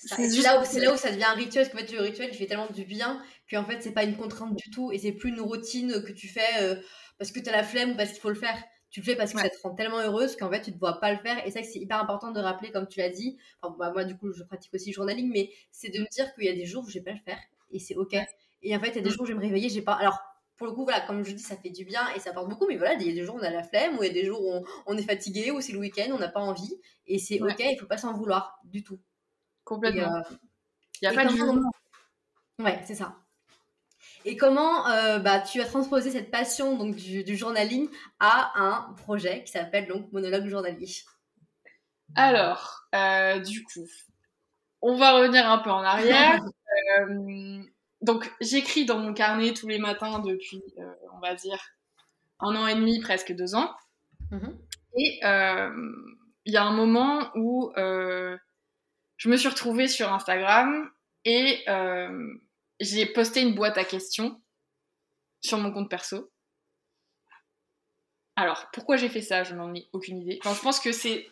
C'est 0.00 0.28
là, 0.42 0.62
où, 0.62 0.78
là 0.78 0.94
où 0.94 0.96
ça 0.96 1.10
devient 1.10 1.24
un 1.24 1.34
rituel 1.34 1.64
parce 1.64 1.74
qu'en 1.74 1.84
fait 1.84 1.92
le 1.92 2.00
rituel 2.00 2.30
il 2.32 2.36
fait 2.36 2.46
tellement 2.46 2.70
du 2.70 2.84
bien 2.84 3.20
qu'en 3.50 3.64
fait 3.64 3.82
c'est 3.82 3.92
pas 3.92 4.04
une 4.04 4.16
contrainte 4.16 4.54
du 4.54 4.70
tout 4.70 4.92
et 4.92 4.98
c'est 4.98 5.10
plus 5.10 5.30
une 5.30 5.40
routine 5.40 6.04
que 6.04 6.12
tu 6.12 6.28
fais 6.28 6.62
euh, 6.62 6.76
parce 7.18 7.32
que 7.32 7.40
tu 7.40 7.48
as 7.48 7.52
la 7.52 7.64
flemme 7.64 7.92
ou 7.92 7.96
parce 7.96 8.10
qu'il 8.10 8.20
faut 8.20 8.28
le 8.28 8.36
faire. 8.36 8.56
Tu 8.90 9.00
le 9.00 9.04
fais 9.04 9.16
parce 9.16 9.32
que 9.32 9.40
ça 9.40 9.50
te 9.50 9.60
rend 9.62 9.74
tellement 9.74 9.98
heureuse 9.98 10.36
qu'en 10.36 10.48
fait 10.50 10.62
tu 10.62 10.70
ne 10.70 10.78
vois 10.78 11.00
pas 11.00 11.12
le 11.12 11.18
faire. 11.18 11.44
Et 11.44 11.50
ça 11.50 11.64
c'est 11.64 11.80
hyper 11.80 12.00
important 12.00 12.30
de 12.30 12.38
rappeler 12.38 12.70
comme 12.70 12.86
tu 12.86 13.00
l'as 13.00 13.10
dit. 13.10 13.38
Enfin, 13.60 13.74
bah, 13.76 13.90
moi 13.90 14.04
du 14.04 14.16
coup 14.16 14.32
je 14.32 14.44
pratique 14.44 14.72
aussi 14.72 14.90
le 14.90 14.94
journaling 14.94 15.30
mais 15.32 15.50
c'est 15.72 15.92
de 15.92 15.98
me 15.98 16.06
dire 16.12 16.32
qu'il 16.34 16.44
y 16.44 16.48
a 16.48 16.54
des 16.54 16.64
jours 16.64 16.84
où 16.84 16.88
je 16.88 16.94
vais 16.94 17.04
pas 17.04 17.12
le 17.12 17.20
faire 17.24 17.38
et 17.72 17.80
c'est 17.80 17.96
ok. 17.96 18.16
Et 18.62 18.76
en 18.76 18.80
fait 18.80 18.90
il 18.90 18.96
y 18.96 18.98
a 18.98 19.02
des 19.02 19.10
mm. 19.10 19.12
jours 19.12 19.22
où 19.22 19.26
je 19.26 19.32
vais 19.32 19.38
me 19.38 19.42
réveiller 19.42 19.68
j'ai 19.68 19.82
pas 19.82 19.94
alors 19.94 20.20
pour 20.58 20.66
le 20.66 20.72
coup, 20.72 20.82
voilà, 20.82 21.00
comme 21.02 21.24
je 21.24 21.30
dis, 21.30 21.42
ça 21.42 21.56
fait 21.56 21.70
du 21.70 21.84
bien 21.84 22.02
et 22.14 22.20
ça 22.20 22.30
apporte 22.30 22.48
beaucoup. 22.48 22.66
Mais 22.66 22.76
voilà, 22.76 22.94
il 22.94 23.06
y 23.06 23.10
a 23.10 23.14
des 23.14 23.24
jours 23.24 23.36
où 23.36 23.38
on 23.38 23.42
a 23.42 23.50
la 23.50 23.62
flemme, 23.62 23.96
ou 23.96 24.02
il 24.02 24.08
y 24.08 24.10
a 24.10 24.12
des 24.12 24.26
jours 24.26 24.44
où 24.44 24.66
on, 24.86 24.98
est 24.98 25.02
fatigué, 25.02 25.52
ou 25.52 25.60
c'est 25.60 25.72
le 25.72 25.78
week-end, 25.78 26.10
on 26.12 26.18
n'a 26.18 26.28
pas 26.28 26.40
envie. 26.40 26.74
Et 27.06 27.18
c'est 27.18 27.40
ok, 27.40 27.60
il 27.60 27.78
faut 27.78 27.86
pas 27.86 27.96
s'en 27.96 28.12
vouloir 28.12 28.58
du 28.64 28.82
tout. 28.82 28.98
Complètement. 29.62 30.16
Euh, 30.16 30.22
il 31.00 31.08
n'y 31.08 31.14
a 31.14 31.14
pas 31.14 31.24
de 31.24 31.30
jugement. 31.30 31.70
Ouais, 32.58 32.80
c'est 32.84 32.96
ça. 32.96 33.16
Et 34.24 34.36
comment 34.36 34.88
euh, 34.88 35.20
bah, 35.20 35.38
tu 35.38 35.60
as 35.60 35.64
transposé 35.64 36.10
cette 36.10 36.30
passion 36.30 36.76
donc, 36.76 36.96
du, 36.96 37.36
journaling 37.36 37.88
à 38.18 38.52
un 38.56 38.92
projet 38.94 39.44
qui 39.44 39.52
s'appelle 39.52 39.86
donc 39.86 40.10
Monologue 40.12 40.48
journalier 40.48 40.88
Alors, 42.16 42.88
euh, 42.96 43.38
du 43.38 43.62
coup, 43.62 43.86
on 44.82 44.96
va 44.96 45.12
revenir 45.12 45.48
un 45.48 45.58
peu 45.58 45.70
en 45.70 45.82
arrière. 45.82 46.40
donc 48.00 48.30
j'écris 48.40 48.84
dans 48.84 48.98
mon 48.98 49.12
carnet 49.12 49.52
tous 49.54 49.68
les 49.68 49.78
matins 49.78 50.20
depuis, 50.20 50.62
euh, 50.78 50.94
on 51.14 51.20
va 51.20 51.34
dire, 51.34 51.58
un 52.40 52.54
an 52.54 52.66
et 52.66 52.74
demi, 52.74 53.00
presque 53.00 53.32
deux 53.32 53.54
ans. 53.54 53.74
Mhm. 54.30 54.58
Et 54.96 55.20
euh, 55.24 55.70
il 56.44 56.52
y 56.52 56.56
a 56.56 56.64
un 56.64 56.72
moment 56.72 57.30
où 57.34 57.72
euh, 57.76 58.36
je 59.16 59.28
me 59.28 59.36
suis 59.36 59.48
retrouvée 59.48 59.88
sur 59.88 60.12
Instagram 60.12 60.90
et 61.24 61.64
j'ai 62.80 63.06
posté 63.06 63.42
une 63.42 63.54
boîte 63.54 63.76
à 63.76 63.84
questions 63.84 64.40
sur 65.40 65.58
mon 65.58 65.72
compte 65.72 65.90
perso. 65.90 66.30
Alors, 68.36 68.70
pourquoi 68.72 68.96
j'ai 68.96 69.08
fait 69.08 69.20
ça? 69.20 69.42
Je 69.42 69.54
n'en 69.56 69.74
ai 69.74 69.88
aucune 69.92 70.18
idée. 70.18 70.38
Enfin, 70.44 70.54
je 70.54 70.60
pense 70.62 70.78
que 70.78 70.92
c'est... 70.92 71.28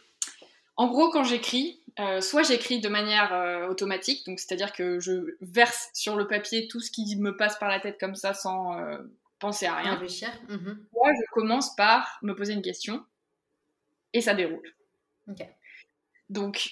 En 0.76 0.88
gros, 0.88 1.10
quand 1.10 1.24
j'écris, 1.24 1.80
euh, 1.98 2.20
soit 2.20 2.42
j'écris 2.42 2.80
de 2.80 2.88
manière 2.88 3.32
euh, 3.32 3.68
automatique, 3.68 4.26
donc 4.26 4.38
c'est-à-dire 4.38 4.72
que 4.72 5.00
je 5.00 5.36
verse 5.40 5.88
sur 5.94 6.16
le 6.16 6.26
papier 6.26 6.68
tout 6.68 6.80
ce 6.80 6.90
qui 6.90 7.16
me 7.16 7.34
passe 7.36 7.58
par 7.58 7.70
la 7.70 7.80
tête 7.80 7.98
comme 7.98 8.14
ça 8.14 8.34
sans 8.34 8.78
euh, 8.78 8.98
penser 9.38 9.64
à 9.64 9.76
rien. 9.76 9.92
Réfléchir. 9.92 10.28
Mhm. 10.48 10.86
Soit 10.92 11.12
je 11.14 11.32
commence 11.32 11.74
par 11.74 12.18
me 12.20 12.34
poser 12.34 12.52
une 12.52 12.62
question 12.62 13.02
et 14.12 14.20
ça 14.20 14.34
déroule. 14.34 14.74
Donc 16.28 16.70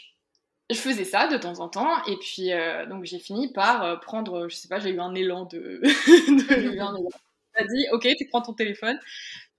je 0.71 0.77
faisais 0.77 1.05
ça 1.05 1.27
de 1.27 1.39
temps 1.39 1.61
en 1.61 1.69
temps 1.69 2.05
et 2.05 2.17
puis 2.17 2.51
donc 2.89 3.05
j'ai 3.05 3.19
fini 3.19 3.53
par 3.53 4.01
prendre, 4.01 4.49
je 4.49 4.57
sais 4.57 4.69
pas, 4.69 4.79
j'ai 4.79 4.91
eu 4.91 5.01
un 5.01 5.15
élan 5.15 5.45
de. 5.45 5.81
de... 5.83 7.67
dit, 7.67 7.87
ok, 7.93 8.09
tu 8.19 8.27
prends 8.27 8.43
ton 8.43 8.53
téléphone, 8.53 8.99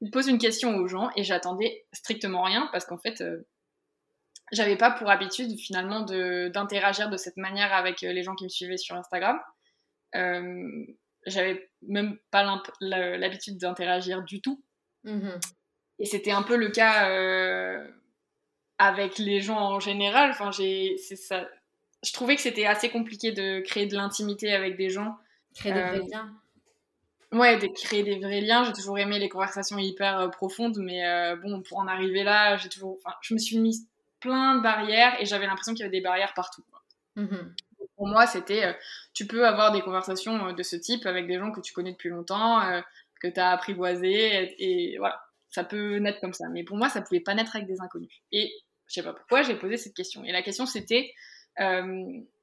tu 0.04 0.10
poses 0.12 0.28
une 0.28 0.38
question 0.38 0.76
aux 0.76 0.88
gens 0.88 1.10
et 1.16 1.24
j'attendais 1.24 1.86
strictement 1.92 2.44
rien 2.44 2.70
parce 2.72 2.86
qu'en 2.86 2.98
fait 2.98 3.24
j'avais 4.52 4.78
pas 4.78 4.92
pour 4.92 5.10
habitude 5.10 5.58
finalement 5.58 6.02
d'interagir 6.02 7.10
de, 7.10 7.18
cette 7.18 7.38
manière 7.38 7.74
avec 7.74 8.04
euh, 8.04 8.12
les 8.12 8.24
gens 8.24 8.36
qui 8.36 8.44
me 8.44 8.50
suivaient 8.50 8.78
sur 8.78 8.96
Instagram. 8.96 9.40
Euh, 10.16 10.86
j'avais 11.26 11.70
même 11.82 12.18
pas 12.32 12.62
l'habitude 12.82 13.58
d'interagir 13.58 14.24
du 14.24 14.42
tout. 14.42 14.64
Mm-hmm. 15.06 15.40
Et 16.00 16.06
c'était 16.06 16.32
un 16.32 16.44
peu 16.44 16.56
le 16.56 16.70
cas 16.70 17.10
euh, 17.10 17.88
avec 18.78 19.18
les 19.18 19.42
gens 19.42 19.58
en 19.58 19.80
général. 19.80 20.30
Enfin, 20.30 20.52
j'ai, 20.52 20.98
ça. 20.98 21.48
je 22.04 22.14
trouvais 22.14 22.36
que 22.36 22.42
c'était 22.42 22.66
assez 22.66 22.90
compliqué 22.90 23.32
de 23.32 23.62
créer 23.62 23.88
de 23.88 23.96
l'intimité 23.96 24.54
avec 24.54 24.78
des 24.78 24.90
gens. 24.90 25.18
Créer 25.56 25.74
des 25.74 25.82
vrais 25.82 26.02
liens. 26.12 26.36
Ouais, 27.32 27.58
de 27.58 27.68
créer 27.68 28.04
des 28.04 28.20
vrais 28.20 28.42
liens. 28.42 28.64
J'ai 28.66 28.74
toujours 28.74 29.00
aimé 29.00 29.18
les 29.18 29.30
conversations 29.30 29.80
hyper 29.80 30.30
profondes, 30.32 30.78
mais 30.78 31.36
bon, 31.38 31.64
pour 31.64 31.80
en 31.80 31.88
arriver 31.88 32.24
là, 32.24 32.58
j'ai 32.58 32.70
toujours, 32.70 32.98
enfin, 33.04 33.16
je 33.22 33.34
me 33.34 33.40
suis 33.40 33.58
mis 33.58 33.88
plein 34.26 34.56
de 34.56 34.62
barrières 34.62 35.16
et 35.22 35.26
j'avais 35.26 35.46
l'impression 35.46 35.74
qu'il 35.74 35.82
y 35.82 35.88
avait 35.88 35.98
des 35.98 36.04
barrières 36.04 36.34
partout. 36.34 36.64
Mhm. 37.16 37.56
Pour 37.96 38.08
moi, 38.08 38.28
c'était, 38.28 38.76
tu 39.14 39.28
peux 39.28 39.48
avoir 39.48 39.72
des 39.72 39.82
conversations 39.82 40.52
de 40.52 40.64
ce 40.64 40.76
type 40.76 41.06
avec 41.06 41.28
des 41.28 41.40
gens 41.40 41.52
que 41.52 41.62
tu 41.62 41.74
connais 41.74 41.92
depuis 41.92 42.10
longtemps, 42.10 42.62
que 43.22 43.28
tu 43.28 43.40
as 43.40 43.52
apprivoisé, 43.52 44.54
et, 44.60 44.98
voilà, 44.98 45.22
ça 45.50 45.64
peut 45.64 45.98
naître 45.98 46.20
comme 46.20 46.34
ça. 46.34 46.50
Mais 46.50 46.64
pour 46.64 46.76
moi, 46.76 46.90
ça 46.90 47.02
pouvait 47.02 47.22
pas 47.22 47.34
naître 47.36 47.56
avec 47.56 47.68
des 47.68 47.80
inconnus. 47.80 48.12
Et 48.34 48.52
je 48.88 48.96
sais 48.96 49.04
pas 49.04 49.14
pourquoi, 49.14 49.44
j'ai 49.44 49.56
posé 49.56 49.78
cette 49.78 49.94
question. 49.94 50.26
Et 50.26 50.34
la 50.34 50.42
question, 50.42 50.66
c'était 50.66 51.14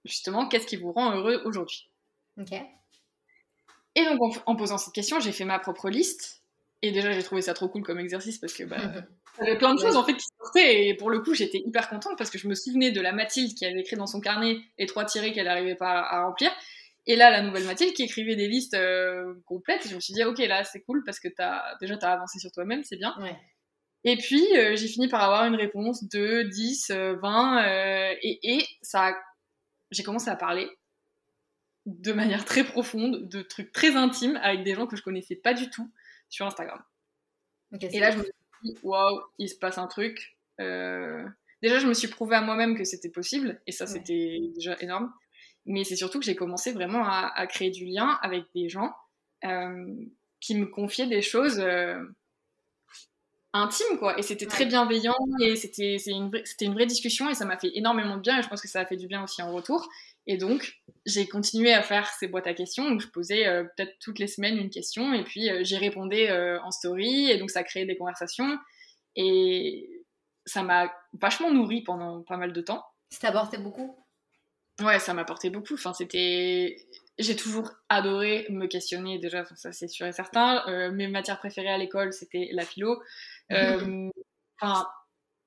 justement, 0.05 0.49
qu'est-ce 0.49 0.67
qui 0.67 0.77
vous 0.77 0.93
rend 0.93 1.15
heureux 1.15 1.43
aujourd'hui? 1.45 1.91
Ok. 2.41 2.53
Et 3.95 4.05
donc, 4.05 4.23
en, 4.23 4.53
en 4.53 4.57
posant 4.57 4.79
cette 4.79 4.95
question, 4.95 5.21
j'ai 5.21 5.33
fait 5.33 5.45
ma 5.45 5.59
propre 5.59 5.91
liste. 5.91 6.43
Et 6.81 6.91
déjà, 6.91 7.13
j'ai 7.13 7.23
trouvé 7.23 7.43
ça 7.43 7.55
trop 7.55 7.69
cool 7.69 7.83
comme 7.83 8.01
exercice 8.01 8.39
parce 8.39 8.55
que 8.55 8.65
bah, 8.65 8.79
il 9.41 9.47
y 9.47 9.49
avait 9.49 9.59
plein 9.59 9.75
de 9.75 9.81
choses 9.81 9.97
en 9.97 10.05
fait 10.05 10.15
qui 10.15 10.27
sortaient 10.39 10.89
et 10.89 10.95
pour 10.95 11.11
le 11.11 11.21
coup 11.21 11.35
j'étais 11.35 11.59
hyper 11.65 11.89
contente 11.89 12.19
parce 12.19 12.31
que 12.31 12.39
je 12.39 12.49
me 12.49 12.55
souvenais 12.55 12.91
de 12.91 13.01
la 13.01 13.13
Mathilde 13.13 13.55
qui 13.55 13.65
avait 13.65 13.81
écrit 13.81 13.97
dans 13.97 14.07
son 14.07 14.21
carnet 14.21 14.59
les 14.79 14.87
trois 14.87 15.05
tirés 15.05 15.33
qu'elle 15.33 15.47
n'arrivait 15.47 15.75
pas 15.75 16.01
à 16.01 16.25
remplir. 16.25 16.51
Et 17.07 17.17
là 17.17 17.31
la 17.31 17.43
nouvelle 17.43 17.65
Mathilde 17.65 17.95
qui 17.95 18.03
écrivait 18.03 18.37
des 18.37 18.47
listes 18.47 18.75
euh, 18.75 19.35
complètes. 19.47 19.87
Et 19.87 19.89
je 19.89 19.95
me 19.95 20.01
suis 20.01 20.13
dit 20.13 20.23
ok 20.25 20.39
là 20.39 20.65
c'est 20.65 20.83
cool 20.83 21.03
parce 21.05 21.19
que 21.19 21.29
as, 21.39 21.77
déjà 21.81 21.97
t'as 21.97 22.13
avancé 22.13 22.39
sur 22.39 22.53
toi-même 22.53 22.85
c'est 22.85 22.97
bien. 22.97 23.15
Et 24.05 24.17
puis 24.17 24.45
euh, 24.57 24.77
j'ai 24.77 24.89
fini 24.89 25.09
par 25.09 25.23
avoir 25.23 25.47
une 25.47 25.57
réponse 25.57 26.05
de 26.09 26.43
10 26.43 26.91
20 26.91 27.65
et, 28.23 28.39
et 28.43 28.67
ça 28.83 29.17
j'ai 29.91 30.03
commencé 30.03 30.29
à 30.29 30.37
parler 30.37 30.69
de 31.87 32.13
manière 32.13 32.45
très 32.45 32.65
profonde 32.65 33.29
de 33.29 33.43
trucs 33.43 33.73
très 33.73 33.97
intimes 33.97 34.39
avec 34.43 34.63
des 34.63 34.75
gens 34.75 34.87
que 34.87 34.97
je 34.97 35.03
connaissais 35.03 35.37
pas 35.37 35.55
du 35.55 35.71
tout 35.71 35.91
sur 36.29 36.47
Instagram. 36.47 36.83
Et 37.81 37.99
là 37.99 38.11
je 38.11 38.19
me 38.19 38.25
waouh, 38.83 39.21
il 39.39 39.49
se 39.49 39.57
passe 39.57 39.79
un 39.79 39.87
truc. 39.87 40.37
Euh, 40.61 41.25
déjà, 41.63 41.79
je 41.79 41.87
me 41.87 41.95
suis 41.95 42.09
prouvé 42.09 42.37
à 42.37 42.41
moi-même 42.41 42.77
que 42.77 42.85
c'était 42.85 43.11
possible, 43.11 43.61
et 43.67 43.73
ça, 43.73 43.87
c'était 43.87 44.41
déjà 44.55 44.77
énorme. 44.81 45.13
Mais 45.65 45.85
c'est 45.85 45.97
surtout 45.97 46.19
que 46.19 46.25
j'ai 46.25 46.35
commencé 46.35 46.73
vraiment 46.73 47.05
à, 47.07 47.47
créer 47.47 47.71
du 47.71 47.85
lien 47.85 48.19
avec 48.23 48.45
des 48.55 48.69
gens 48.69 48.93
euh, 49.45 49.87
qui 50.41 50.57
me 50.57 50.67
confiaient 50.67 51.07
des 51.07 51.23
choses 51.23 51.61
euh, 51.61 52.03
intimes, 53.53 53.99
quoi. 53.99 54.19
Et 54.19 54.23
c'était 54.23 54.47
très 54.47 54.67
bienveillant, 54.67 55.17
et 55.41 55.57
c'était 55.57 55.97
une, 56.07 56.31
une 56.61 56.75
vraie 56.75 56.87
discussion, 56.87 57.29
et 57.29 57.35
ça 57.35 57.45
m'a 57.45 57.59
fait 57.59 57.71
énormément 57.75 58.17
de 58.17 58.23
bien, 58.23 58.39
et 58.39 58.43
je 58.43 58.49
pense 58.49 58.63
que 58.63 58.69
ça 58.69 58.81
a 58.81 58.87
fait 58.87 58.97
du 58.97 59.07
bien 59.07 59.23
aussi 59.23 59.43
en 59.43 59.53
retour. 59.53 59.89
Et 60.27 60.37
donc, 60.37 60.81
j'ai 61.05 61.27
continué 61.27 61.73
à 61.73 61.83
faire 61.83 62.07
ces 62.19 62.29
boîtes 62.29 62.47
à 62.47 62.55
questions. 62.55 62.89
Donc, 62.89 63.01
je 63.01 63.09
posais 63.09 63.47
euh, 63.47 63.65
peut-être 63.65 63.97
toutes 64.01 64.19
les 64.19 64.29
semaines 64.29 64.57
une 64.57 64.71
question 64.71 65.13
et 65.13 65.25
puis 65.25 65.51
euh, 65.51 65.65
j'y 65.65 65.77
répondais 65.77 66.31
euh, 66.31 66.61
en 66.63 66.71
story. 66.71 67.31
Et 67.31 67.39
donc, 67.39 67.51
ça 67.51 67.65
créait 67.65 67.87
des 67.87 67.97
conversations. 67.97 68.59
Et 69.17 70.05
ça 70.47 70.63
m'a 70.63 70.93
vachement 71.21 71.51
nourri 71.53 71.83
pendant 71.83 72.23
pas 72.23 72.37
mal 72.37 72.53
de 72.53 72.61
temps. 72.61 72.85
Ça 73.11 73.19
t'a 73.21 73.29
apporté 73.29 73.59
beaucoup? 73.59 73.97
Ouais, 74.81 74.99
ça 74.99 75.13
m'a 75.13 75.23
apporté 75.23 75.51
beaucoup. 75.51 75.75
Enfin, 75.75 75.93
c'était. 75.93 76.77
J'ai 77.19 77.37
toujours 77.37 77.71
adoré 77.89 78.47
me 78.49 78.67
questionner, 78.67 79.19
déjà, 79.19 79.45
ça 79.55 79.73
c'est 79.73 79.89
sûr 79.89 80.07
et 80.07 80.13
certain. 80.13 80.65
mes 80.93 81.09
matières 81.09 81.39
préférées 81.39 81.69
à 81.69 81.79
l'école, 81.79 82.13
c'était 82.13 82.49
la 82.53 82.65
philo. 82.65 83.03
Enfin, 84.61 84.87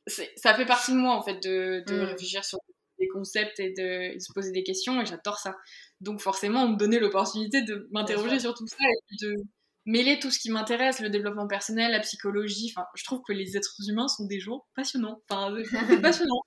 ça 0.08 0.54
fait 0.54 0.66
partie 0.66 0.92
de 0.92 0.98
moi, 0.98 1.16
en 1.16 1.24
fait, 1.24 1.42
de, 1.42 1.86
de 1.88 1.96
mm. 1.96 2.04
réfléchir 2.04 2.44
sur 2.44 2.60
des 3.00 3.08
concepts 3.08 3.60
et 3.60 3.74
de, 3.74 4.20
se 4.20 4.32
poser 4.34 4.52
des 4.52 4.64
questions 4.64 5.02
et 5.02 5.06
j'adore 5.06 5.38
ça. 5.38 5.56
Donc 6.02 6.22
forcément, 6.22 6.64
on 6.64 6.70
me 6.70 6.78
donnait 6.78 7.00
l'opportunité 7.00 7.62
de 7.62 7.88
m'interroger 7.92 8.40
sur 8.40 8.54
tout 8.54 8.68
ça 8.68 8.78
et 8.80 9.26
de 9.26 9.36
mêler 9.86 10.20
tout 10.20 10.32
ce 10.32 10.40
qui 10.40 10.50
m'intéresse, 10.50 11.00
le 11.00 11.10
développement 11.10 11.48
personnel, 11.48 11.92
la 11.92 12.00
psychologie. 12.00 12.74
Enfin, 12.76 12.88
je 12.96 13.04
trouve 13.04 13.22
que 13.28 13.34
les 13.34 13.58
êtres 13.58 13.76
humains 13.88 14.08
sont 14.08 14.26
des 14.26 14.40
gens 14.40 14.66
passionnants. 14.76 15.22
Enfin, 15.30 15.56
c'est 15.90 16.02
passionnant. 16.02 16.42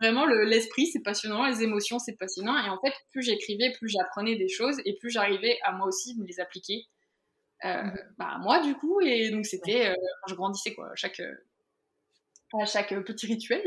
Vraiment, 0.00 0.26
l'esprit, 0.26 0.86
c'est 0.86 1.02
passionnant, 1.02 1.46
les 1.46 1.62
émotions, 1.62 1.98
c'est 1.98 2.16
passionnant. 2.16 2.56
Et 2.64 2.68
en 2.70 2.80
fait, 2.80 2.92
plus 3.10 3.22
j'écrivais, 3.22 3.72
plus 3.72 3.88
j'apprenais 3.88 4.36
des 4.36 4.48
choses 4.48 4.76
et 4.84 4.96
plus 4.96 5.10
j'arrivais 5.10 5.58
à 5.62 5.72
moi 5.72 5.86
aussi 5.86 6.16
me 6.18 6.26
les 6.26 6.40
appliquer. 6.40 6.86
Euh, 7.64 7.82
mmh. 7.82 7.98
bah, 8.16 8.38
moi, 8.40 8.60
du 8.60 8.74
coup, 8.74 9.00
et 9.02 9.30
donc 9.30 9.44
c'était, 9.44 9.88
euh, 9.88 9.94
je 10.26 10.34
grandissais 10.34 10.74
quoi, 10.74 10.90
à 10.90 10.94
chaque, 10.94 11.20
à 11.20 12.64
chaque 12.64 12.94
petit 13.04 13.26
rituel. 13.26 13.62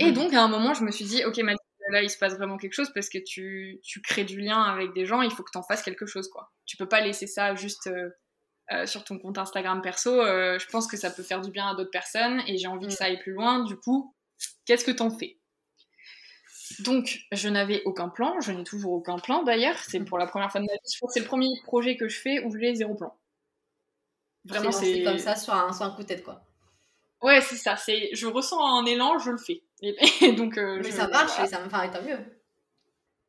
Et 0.00 0.12
donc, 0.12 0.32
à 0.32 0.42
un 0.42 0.48
moment, 0.48 0.74
je 0.74 0.82
me 0.82 0.90
suis 0.90 1.04
dit, 1.04 1.24
ok, 1.24 1.36
Mathilde, 1.38 1.60
là, 1.90 2.02
il 2.02 2.10
se 2.10 2.18
passe 2.18 2.34
vraiment 2.34 2.56
quelque 2.56 2.72
chose 2.72 2.90
parce 2.92 3.08
que 3.08 3.18
tu, 3.18 3.80
tu 3.82 4.00
crées 4.00 4.24
du 4.24 4.40
lien 4.40 4.62
avec 4.62 4.92
des 4.92 5.06
gens, 5.06 5.22
il 5.22 5.30
faut 5.30 5.42
que 5.42 5.50
tu 5.52 5.58
en 5.58 5.62
fasses 5.62 5.82
quelque 5.82 6.06
chose, 6.06 6.28
quoi. 6.28 6.50
Tu 6.66 6.76
peux 6.76 6.88
pas 6.88 7.00
laisser 7.00 7.26
ça 7.26 7.54
juste 7.54 7.86
euh, 7.86 8.10
euh, 8.72 8.86
sur 8.86 9.04
ton 9.04 9.18
compte 9.18 9.38
Instagram 9.38 9.82
perso. 9.82 10.20
Euh, 10.20 10.58
je 10.58 10.66
pense 10.68 10.86
que 10.86 10.96
ça 10.96 11.10
peut 11.10 11.22
faire 11.22 11.40
du 11.40 11.50
bien 11.50 11.68
à 11.68 11.74
d'autres 11.74 11.90
personnes 11.90 12.40
et 12.46 12.56
j'ai 12.56 12.66
envie 12.66 12.86
que 12.86 12.92
mm. 12.92 12.96
ça 12.96 13.04
aille 13.04 13.20
plus 13.20 13.32
loin. 13.32 13.62
Du 13.64 13.76
coup, 13.76 14.14
qu'est-ce 14.64 14.84
que 14.84 14.90
t'en 14.90 15.10
fais? 15.10 15.38
Donc, 16.80 17.20
je 17.32 17.48
n'avais 17.48 17.82
aucun 17.84 18.08
plan, 18.08 18.40
je 18.40 18.52
n'ai 18.52 18.64
toujours 18.64 18.92
aucun 18.92 19.18
plan 19.18 19.42
d'ailleurs. 19.42 19.76
C'est 19.78 20.00
pour 20.00 20.18
la 20.18 20.26
première 20.26 20.50
fois 20.50 20.60
de 20.60 20.66
ma 20.66 20.72
vie. 20.72 20.78
Je 20.90 20.96
crois 20.96 21.08
que 21.08 21.12
c'est 21.12 21.20
le 21.20 21.26
premier 21.26 21.48
projet 21.64 21.96
que 21.96 22.08
je 22.08 22.18
fais 22.18 22.44
où 22.44 22.56
j'ai 22.56 22.74
zéro 22.74 22.94
plan. 22.94 23.14
Vraiment, 24.44 24.72
c'est 24.72 25.02
comme 25.02 25.18
ça 25.18 25.36
sur 25.36 25.54
un, 25.54 25.72
sur 25.72 25.84
un 25.84 25.90
coup 25.90 26.02
de 26.02 26.08
tête, 26.08 26.24
quoi. 26.24 26.42
Ouais, 27.22 27.40
c'est 27.40 27.56
ça. 27.56 27.76
C'est, 27.76 28.10
je 28.12 28.26
ressens 28.26 28.62
un 28.62 28.84
élan, 28.84 29.18
je 29.18 29.30
le 29.30 29.38
fais. 29.38 29.62
Et, 29.82 29.94
donc, 30.36 30.58
euh, 30.58 30.80
Mais 30.82 30.90
ça 30.90 31.08
marche 31.08 31.38
et 31.40 31.46
ça 31.46 31.62
me 31.62 31.68
paraît 31.68 31.90
tant 31.90 32.02
mieux. 32.02 32.18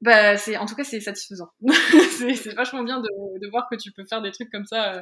Bah, 0.01 0.37
c'est, 0.37 0.57
en 0.57 0.65
tout 0.65 0.75
cas, 0.75 0.83
c'est 0.83 0.99
satisfaisant. 0.99 1.49
c'est, 2.17 2.53
vachement 2.53 2.83
bien 2.83 2.99
de, 2.99 3.07
de, 3.39 3.49
voir 3.49 3.67
que 3.69 3.75
tu 3.75 3.91
peux 3.91 4.05
faire 4.05 4.21
des 4.21 4.31
trucs 4.31 4.51
comme 4.51 4.65
ça 4.65 4.93
euh, 4.93 5.01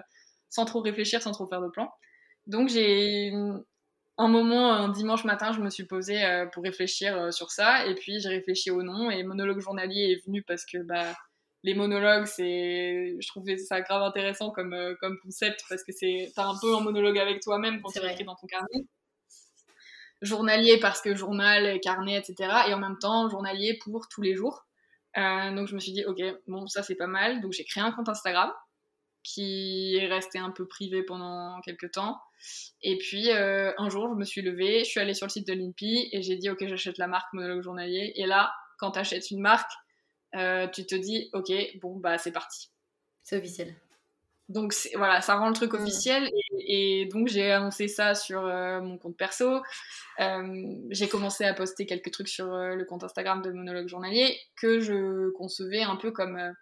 sans 0.50 0.66
trop 0.66 0.82
réfléchir, 0.82 1.22
sans 1.22 1.32
trop 1.32 1.48
faire 1.48 1.62
de 1.62 1.70
plan. 1.70 1.90
Donc, 2.48 2.70
j'ai 2.70 3.32
un 4.18 4.28
moment, 4.28 4.72
un 4.74 4.90
dimanche 4.90 5.24
matin, 5.26 5.52
je 5.54 5.60
me 5.60 5.70
suis 5.70 5.86
posée 5.86 6.24
euh, 6.24 6.46
pour 6.46 6.64
réfléchir 6.64 7.34
sur 7.34 7.52
ça. 7.52 7.86
Et 7.88 7.96
puis, 7.96 8.20
j'ai 8.20 8.30
réfléchi 8.30 8.72
au 8.72 8.84
nom. 8.84 9.10
Et 9.10 9.24
monologue 9.24 9.60
journalier 9.60 10.12
est 10.12 10.26
venu 10.26 10.44
parce 10.44 10.66
que, 10.66 10.78
bah, 10.80 11.14
les 11.64 11.74
monologues, 11.74 12.26
c'est, 12.26 13.16
je 13.20 13.28
trouvais 13.28 13.58
ça 13.58 13.82
grave 13.82 14.04
intéressant 14.04 14.52
comme, 14.52 14.74
euh, 14.74 14.96
comme 15.00 15.18
concept 15.20 15.64
parce 15.70 15.84
que 15.84 15.94
c'est, 15.94 16.32
t'as 16.36 16.46
un 16.46 16.58
peu 16.62 16.76
un 16.76 16.82
monologue 16.82 17.18
avec 17.18 17.42
toi-même 17.42 17.82
quand 17.82 17.90
tu 17.90 18.00
écris 18.00 18.26
dans 18.26 18.36
ton 18.36 18.48
carnet. 18.48 18.86
Journalier 20.22 20.78
parce 20.80 21.02
que 21.02 21.16
journal, 21.16 21.80
carnet, 21.82 22.18
etc. 22.18 22.50
Et 22.68 22.74
en 22.74 22.80
même 22.80 22.98
temps, 23.00 23.30
journalier 23.30 23.80
pour 23.84 24.08
tous 24.10 24.22
les 24.22 24.36
jours. 24.36 24.66
Euh, 25.18 25.56
donc 25.56 25.68
je 25.68 25.76
me 25.76 25.80
suis 25.80 25.94
dit, 25.94 26.04
ok, 26.06 26.22
bon, 26.48 26.68
ça 26.68 26.84
c'est 26.84 26.96
pas 26.96 27.08
mal. 27.08 27.42
Donc 27.42 27.54
j'ai 27.54 27.64
créé 27.64 27.84
un 27.84 27.92
compte 27.92 28.10
Instagram 28.10 28.52
qui 29.24 29.96
est 29.96 30.08
resté 30.08 30.38
un 30.38 30.52
peu 30.52 30.68
privé 30.68 31.04
pendant 31.04 31.60
quelques 31.62 31.92
temps. 31.92 32.20
Et 32.82 32.98
puis 32.98 33.32
euh, 33.32 33.72
un 33.78 33.90
jour, 33.90 34.10
je 34.10 34.16
me 34.16 34.26
suis 34.26 34.42
levée, 34.42 34.80
je 34.80 34.90
suis 34.90 35.00
allée 35.00 35.14
sur 35.14 35.26
le 35.26 35.32
site 35.32 35.48
de 35.48 35.54
l'INPI 35.54 36.10
et 36.12 36.22
j'ai 36.22 36.36
dit, 36.36 36.50
ok, 36.50 36.68
j'achète 36.68 36.98
la 36.98 37.08
marque 37.08 37.32
monologue 37.34 37.62
journalier. 37.62 38.14
Et 38.16 38.26
là, 38.26 38.54
quand 38.78 38.92
tu 38.92 39.00
achètes 39.00 39.32
une 39.32 39.40
marque, 39.40 39.72
euh, 40.36 40.68
tu 40.68 40.86
te 40.86 40.96
dis, 40.96 41.30
ok, 41.34 41.52
bon, 41.82 41.98
bah 41.98 42.18
c'est 42.18 42.32
parti. 42.32 42.70
C'est 43.24 43.38
officiel. 43.38 43.76
Donc 44.50 44.76
voilà, 44.96 45.22
ça 45.22 45.36
rend 45.36 45.48
le 45.48 45.54
truc 45.54 45.74
officiel 45.74 46.30
et, 46.60 47.08
donc 47.12 47.30
j'ai 47.30 47.50
annoncé 47.50 47.88
ça 47.88 48.14
sur 48.14 48.46
euh, 48.46 48.82
mon 48.82 48.98
compte 48.98 49.16
perso. 49.16 49.62
Euh, 50.20 50.76
j'ai 50.90 51.08
commencé 51.08 51.46
à 51.46 51.54
poster 51.54 51.86
quelques 51.86 52.12
trucs 52.12 52.28
sur 52.28 52.48
le 52.48 52.84
compte 52.84 53.06
Instagram 53.06 53.42
de 53.42 53.52
Monologue 53.52 53.88
Journalier 53.88 54.38
que 54.58 54.82
je 54.82 55.30
concevais 55.32 55.82
un 55.82 55.96
peu 55.96 56.12
comme, 56.12 56.54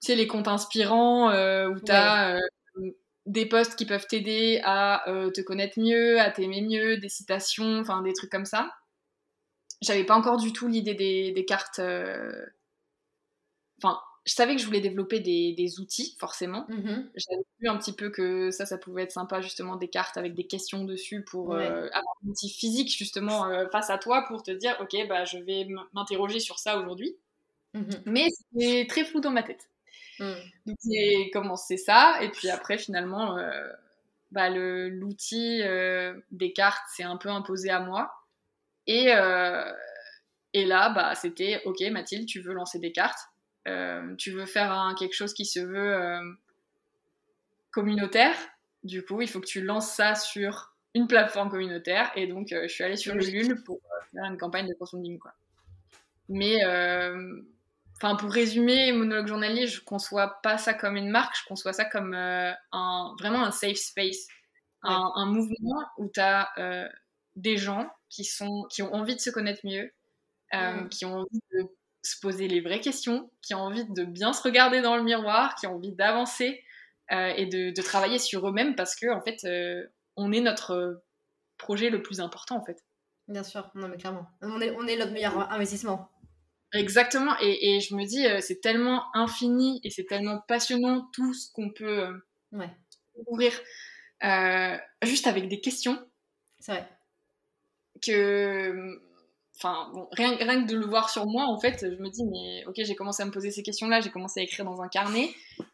tu 0.00 0.08
sais, 0.08 0.14
les 0.14 0.26
comptes 0.26 0.48
inspirants 0.48 1.30
où 1.30 1.80
tu 1.80 1.92
as 1.92 2.38
des 3.26 3.46
posts 3.46 3.76
qui 3.76 3.86
peuvent 3.86 4.06
t'aider 4.06 4.60
à 4.64 5.02
te 5.06 5.40
connaître 5.40 5.80
mieux, 5.80 6.20
à 6.20 6.30
t'aimer 6.30 6.62
mieux, 6.62 6.98
des 6.98 7.08
citations, 7.08 7.80
enfin 7.80 8.02
des 8.02 8.12
trucs 8.12 8.30
comme 8.30 8.44
ça 8.44 8.70
j'avais 9.82 10.04
pas 10.04 10.16
encore 10.16 10.36
du 10.36 10.52
tout 10.52 10.68
l'idée 10.68 10.94
des, 10.94 11.44
cartes. 11.44 11.78
Euh, 11.78 12.46
enfin, 13.78 14.00
je 14.24 14.32
savais 14.32 14.56
que 14.56 14.60
je 14.60 14.66
voulais 14.66 14.80
développer 14.80 15.20
des, 15.20 15.80
outils, 15.80 16.16
forcément. 16.18 16.66
Mm-hmm. 16.68 17.10
J'avais 17.14 17.42
vu 17.60 17.68
un 17.68 17.76
petit 17.76 17.92
peu 17.92 18.10
que 18.10 18.50
ça, 18.50 18.66
ça 18.66 18.78
pouvait 18.78 19.02
être 19.02 19.12
sympa, 19.12 19.40
justement, 19.40 19.76
des 19.76 19.88
cartes 19.88 20.16
avec 20.16 20.34
des 20.34 20.46
questions 20.46 20.84
dessus 20.84 21.24
pour 21.24 21.54
euh, 21.54 21.88
avoir 21.92 22.16
un 22.24 22.28
outil 22.28 22.50
physique, 22.50 22.96
justement, 22.96 23.46
euh, 23.46 23.66
face 23.70 23.90
à 23.90 23.98
toi 23.98 24.24
pour 24.26 24.42
te 24.42 24.50
dire, 24.50 24.76
OK, 24.80 24.96
bah, 25.08 25.24
je 25.24 25.38
vais 25.38 25.68
m'interroger 25.92 26.40
sur 26.40 26.58
ça 26.58 26.78
aujourd'hui. 26.78 27.16
Mm-hmm. 27.74 28.02
Mais 28.06 28.28
c'est 28.56 28.86
très 28.88 29.04
flou 29.04 29.20
dans 29.20 29.30
ma 29.30 29.42
tête. 29.42 29.68
Mm. 30.18 30.34
Donc, 30.66 30.76
j'ai 30.84 31.30
commencé 31.30 31.76
ça, 31.76 32.18
et 32.22 32.30
puis 32.30 32.50
après, 32.50 32.78
finalement, 32.78 33.36
bah, 34.30 34.50
l'outil 34.50 35.62
des 36.30 36.52
cartes 36.52 36.84
s'est 36.88 37.04
un 37.04 37.16
peu 37.16 37.28
imposé 37.28 37.70
à 37.70 37.80
moi. 37.80 38.12
Et, 38.86 39.12
euh, 39.12 39.72
et 40.52 40.64
là, 40.64 40.90
bah, 40.90 41.14
c'était 41.14 41.60
OK, 41.64 41.80
Mathilde, 41.90 42.26
tu 42.26 42.40
veux 42.40 42.54
lancer 42.54 42.78
des 42.78 42.92
cartes, 42.92 43.18
euh, 43.68 44.14
tu 44.16 44.30
veux 44.30 44.46
faire 44.46 44.94
quelque 44.98 45.14
chose 45.14 45.34
qui 45.34 45.44
se 45.44 45.60
veut 45.60 45.94
euh, 45.94 46.20
communautaire. 47.70 48.36
Du 48.84 49.04
coup, 49.04 49.20
il 49.20 49.28
faut 49.28 49.40
que 49.40 49.46
tu 49.46 49.62
lances 49.62 49.92
ça 49.92 50.14
sur 50.14 50.74
une 50.94 51.08
plateforme 51.08 51.50
communautaire. 51.50 52.12
Et 52.14 52.26
donc, 52.26 52.48
je 52.50 52.68
suis 52.68 52.84
allée 52.84 52.96
sur 52.96 53.14
Ulule 53.14 53.62
pour 53.64 53.80
faire 54.12 54.24
une 54.24 54.38
campagne 54.38 54.68
de 54.68 54.74
crowdfunding. 54.74 55.18
Quoi. 55.18 55.34
Mais 56.28 56.60
enfin, 57.96 58.16
pour 58.16 58.30
résumer, 58.30 58.92
monologue 58.92 59.26
journalier, 59.26 59.66
je 59.66 59.80
conçois 59.82 60.40
pas 60.42 60.58
ça 60.58 60.74
comme 60.74 60.96
une 60.96 61.10
marque, 61.10 61.36
je 61.36 61.46
conçois 61.46 61.72
ça 61.72 61.84
comme 61.84 62.14
un, 62.14 63.14
vraiment 63.18 63.42
un 63.42 63.50
safe 63.50 63.76
space, 63.76 64.26
un, 64.82 65.12
un, 65.14 65.26
mouvement 65.26 65.82
où 65.98 66.08
tu 66.12 66.20
as 66.20 66.50
des 67.34 67.56
gens 67.56 67.90
qui, 68.08 68.24
sont, 68.24 68.66
qui 68.70 68.82
ont 68.82 68.92
envie 68.94 69.14
de 69.14 69.20
se 69.20 69.30
connaître 69.30 69.60
mieux, 69.64 69.92
mm. 70.52 70.88
qui 70.88 71.04
ont 71.04 71.20
envie 71.20 71.40
de 71.52 71.68
se 72.06 72.18
poser 72.20 72.48
les 72.48 72.60
vraies 72.60 72.80
questions, 72.80 73.30
qui 73.42 73.54
ont 73.54 73.60
envie 73.60 73.84
de 73.84 74.04
bien 74.04 74.32
se 74.32 74.42
regarder 74.42 74.80
dans 74.80 74.96
le 74.96 75.02
miroir, 75.02 75.54
qui 75.56 75.66
ont 75.66 75.74
envie 75.74 75.92
d'avancer 75.92 76.62
euh, 77.12 77.32
et 77.36 77.46
de, 77.46 77.70
de, 77.70 77.82
travailler 77.82 78.18
sur 78.18 78.48
eux-mêmes 78.48 78.74
parce 78.74 78.94
que 78.94 79.12
en 79.12 79.20
fait, 79.20 79.44
euh, 79.44 79.86
on 80.16 80.32
est 80.32 80.40
notre 80.40 81.02
projet 81.58 81.90
le 81.90 82.02
plus 82.02 82.20
important 82.20 82.56
en 82.56 82.64
fait. 82.64 82.84
Bien 83.28 83.42
sûr, 83.42 83.70
non 83.74 83.88
mais 83.88 83.96
clairement, 83.96 84.26
on 84.40 84.60
est, 84.60 84.70
on 84.72 84.86
est 84.86 84.96
notre 84.96 85.12
meilleur 85.12 85.50
investissement. 85.52 86.10
Exactement, 86.72 87.34
et, 87.40 87.76
et 87.76 87.80
je 87.80 87.94
me 87.94 88.04
dis, 88.04 88.26
euh, 88.26 88.40
c'est 88.40 88.60
tellement 88.60 89.04
infini 89.14 89.80
et 89.84 89.90
c'est 89.90 90.04
tellement 90.04 90.40
passionnant 90.48 91.08
tout 91.12 91.32
ce 91.32 91.50
qu'on 91.52 91.70
peut 91.70 92.08
ouais. 92.52 92.70
ouvrir 93.26 93.52
juste 95.02 95.26
avec 95.26 95.48
des 95.48 95.60
questions. 95.60 95.98
C'est 96.58 96.72
vrai. 96.72 96.88
Que 98.02 99.00
enfin 99.56 99.90
rien, 100.12 100.36
rien 100.36 100.64
que 100.64 100.70
de 100.70 100.76
le 100.76 100.86
voir 100.86 101.08
sur 101.08 101.26
moi 101.26 101.44
en 101.44 101.58
fait 101.58 101.78
je 101.80 102.02
me 102.02 102.10
dis 102.10 102.24
mais 102.24 102.64
ok 102.66 102.74
j'ai 102.76 102.94
commencé 102.94 103.22
à 103.22 103.26
me 103.26 103.30
poser 103.30 103.50
ces 103.50 103.62
questions 103.62 103.88
là 103.88 104.00
j'ai 104.00 104.10
commencé 104.10 104.40
à 104.40 104.42
écrire 104.42 104.64
dans 104.64 104.82
un 104.82 104.88
carnet 104.88 105.30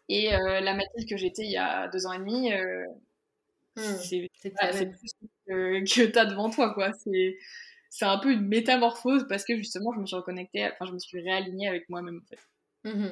et 0.08 0.34
euh, 0.34 0.60
la 0.60 0.74
Mathilde 0.74 1.08
que 1.08 1.16
j'étais 1.16 1.42
il 1.42 1.50
y 1.50 1.56
a 1.56 1.88
deux 1.88 2.06
ans 2.06 2.12
et 2.12 2.18
demi 2.18 2.52
euh, 2.52 2.84
hmm, 3.76 3.96
c'est 3.98 4.30
plus 4.86 5.12
que, 5.48 5.80
que 5.94 6.06
t'as 6.06 6.26
devant 6.26 6.48
toi 6.48 6.72
quoi 6.74 6.92
c'est 6.92 7.36
c'est 7.94 8.06
un 8.06 8.18
peu 8.18 8.32
une 8.32 8.46
métamorphose 8.48 9.26
parce 9.28 9.44
que 9.44 9.56
justement 9.56 9.92
je 9.92 10.00
me 10.00 10.06
suis 10.06 10.16
reconnectée 10.16 10.70
enfin 10.72 10.86
je 10.86 10.92
me 10.92 10.98
suis 10.98 11.20
réalignée 11.20 11.68
avec 11.68 11.88
moi-même 11.88 12.20
en 12.22 12.26
fait 12.26 12.94
mmh 12.96 13.08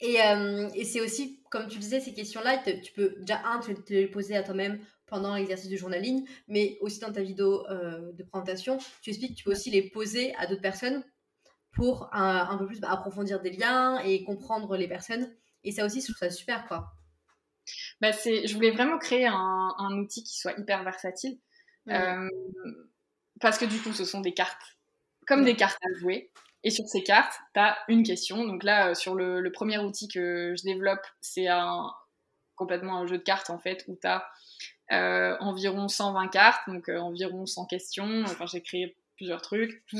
et, 0.00 0.22
euh, 0.22 0.68
et 0.74 0.84
c'est 0.84 1.00
aussi 1.00 1.42
comme 1.50 1.68
tu 1.68 1.78
disais 1.78 2.00
ces 2.00 2.14
questions 2.14 2.40
là 2.42 2.58
tu 2.58 2.92
peux 2.92 3.14
déjà 3.18 3.42
un 3.46 3.60
te 3.60 3.92
les 3.92 4.06
poser 4.06 4.36
à 4.36 4.42
toi-même 4.42 4.80
pendant 5.06 5.34
l'exercice 5.34 5.68
du 5.68 5.78
journaling, 5.78 6.26
mais 6.48 6.78
aussi 6.80 7.00
dans 7.00 7.12
ta 7.12 7.22
vidéo 7.22 7.66
euh, 7.68 8.12
de 8.12 8.22
présentation, 8.24 8.78
tu 9.02 9.10
expliques 9.10 9.32
que 9.32 9.38
tu 9.38 9.44
peux 9.44 9.52
aussi 9.52 9.70
les 9.70 9.88
poser 9.90 10.34
à 10.36 10.46
d'autres 10.46 10.62
personnes 10.62 11.04
pour 11.72 12.08
un, 12.12 12.56
peu 12.58 12.66
plus 12.66 12.80
bah, 12.80 12.90
approfondir 12.90 13.40
des 13.40 13.50
liens 13.50 13.98
et 14.00 14.24
comprendre 14.24 14.76
les 14.76 14.88
personnes. 14.88 15.30
Et 15.62 15.72
ça 15.72 15.84
aussi, 15.84 16.00
je 16.00 16.06
trouve 16.06 16.16
ça 16.16 16.30
super, 16.30 16.66
quoi. 16.66 16.92
Bah 18.00 18.12
je 18.12 18.54
voulais 18.54 18.70
vraiment 18.70 18.96
créer 18.98 19.26
un, 19.26 19.98
outil 19.98 20.22
qui 20.22 20.38
soit 20.38 20.58
hyper 20.58 20.84
versatile. 20.84 21.38
Euh, 21.88 22.28
parce 23.40 23.58
que 23.58 23.64
du 23.64 23.80
coup, 23.80 23.92
ce 23.92 24.04
sont 24.04 24.20
des 24.20 24.34
cartes, 24.34 24.76
comme 25.26 25.44
des 25.44 25.56
cartes 25.56 25.78
à 25.84 25.98
jouer. 25.98 26.30
Et 26.64 26.70
sur 26.70 26.86
ces 26.86 27.02
cartes, 27.02 27.38
tu 27.54 27.60
as 27.60 27.76
une 27.88 28.02
question. 28.02 28.44
Donc 28.44 28.64
là, 28.64 28.88
euh, 28.88 28.94
sur 28.94 29.14
le, 29.14 29.40
le, 29.40 29.52
premier 29.52 29.78
outil 29.78 30.08
que 30.08 30.54
je 30.58 30.62
développe, 30.64 31.06
c'est 31.20 31.46
un, 31.46 31.92
complètement 32.56 32.98
un 32.98 33.06
jeu 33.06 33.18
de 33.18 33.22
cartes, 33.22 33.50
en 33.50 33.58
fait, 33.58 33.84
où 33.86 33.96
tu 34.00 34.06
as 34.08 34.26
euh, 34.92 35.36
environ 35.40 35.88
120 35.88 36.28
cartes, 36.28 36.68
donc 36.68 36.88
euh, 36.88 36.98
environ 36.98 37.46
100 37.46 37.66
questions. 37.66 38.22
Enfin, 38.24 38.46
j'ai 38.46 38.62
créé 38.62 38.96
plusieurs 39.16 39.42
trucs. 39.42 39.82
Je 39.86 39.96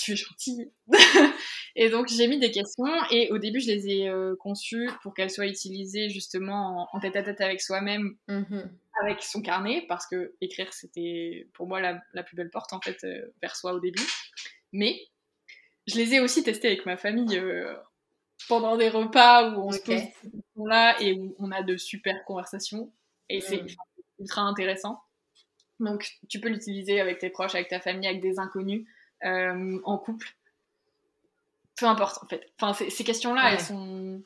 Tu 0.00 0.12
es 0.12 0.16
gentille. 0.16 0.72
et 1.76 1.90
donc, 1.90 2.08
j'ai 2.08 2.26
mis 2.26 2.38
des 2.38 2.50
questions 2.50 2.86
et 3.10 3.30
au 3.32 3.38
début, 3.38 3.60
je 3.60 3.66
les 3.66 3.88
ai 3.88 4.08
euh, 4.08 4.34
conçues 4.36 4.88
pour 5.02 5.12
qu'elles 5.12 5.30
soient 5.30 5.46
utilisées 5.46 6.08
justement 6.08 6.88
en, 6.92 7.00
tête 7.00 7.16
à 7.16 7.22
tête 7.22 7.40
avec 7.42 7.60
soi-même, 7.60 8.16
mhm. 8.28 8.70
avec 9.02 9.22
son 9.22 9.42
carnet, 9.42 9.84
parce 9.88 10.06
que 10.06 10.34
écrire, 10.40 10.72
c'était 10.72 11.48
pour 11.52 11.66
moi 11.66 11.80
la, 11.80 12.00
la, 12.14 12.22
plus 12.22 12.34
belle 12.34 12.50
porte 12.50 12.72
en 12.72 12.80
fait 12.80 13.06
vers 13.42 13.56
soi 13.56 13.74
au 13.74 13.80
début. 13.80 14.06
Mais 14.72 14.98
je 15.86 15.96
les 15.96 16.14
ai 16.14 16.20
aussi 16.20 16.42
testées 16.42 16.68
avec 16.68 16.86
ma 16.86 16.96
famille 16.96 17.38
pendant 18.48 18.76
des 18.76 18.88
repas 18.88 19.50
où 19.50 19.60
on 19.60 19.70
se 19.70 19.78
pose 19.78 19.96
ces 19.96 20.30
questions-là 20.30 21.00
et 21.00 21.12
où 21.12 21.34
on 21.38 21.50
a 21.52 21.62
de 21.62 21.76
super 21.76 22.24
conversations. 22.24 22.92
Et 23.28 23.40
c'est 23.40 23.62
mm. 23.62 23.68
ultra 24.20 24.42
intéressant. 24.42 25.00
Donc, 25.78 26.10
tu 26.28 26.40
peux 26.40 26.48
l'utiliser 26.48 27.00
avec 27.00 27.18
tes 27.18 27.30
proches, 27.30 27.54
avec 27.54 27.68
ta 27.68 27.80
famille, 27.80 28.08
avec 28.08 28.20
des 28.20 28.38
inconnus, 28.38 28.86
euh, 29.24 29.80
en 29.84 29.98
couple. 29.98 30.28
Peu 31.76 31.86
importe, 31.86 32.22
en 32.22 32.26
fait. 32.26 32.52
Enfin, 32.60 32.86
ces 32.88 33.04
questions-là, 33.04 33.52
elles 33.52 33.60
sont 33.60 34.22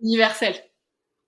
universelles. 0.00 0.56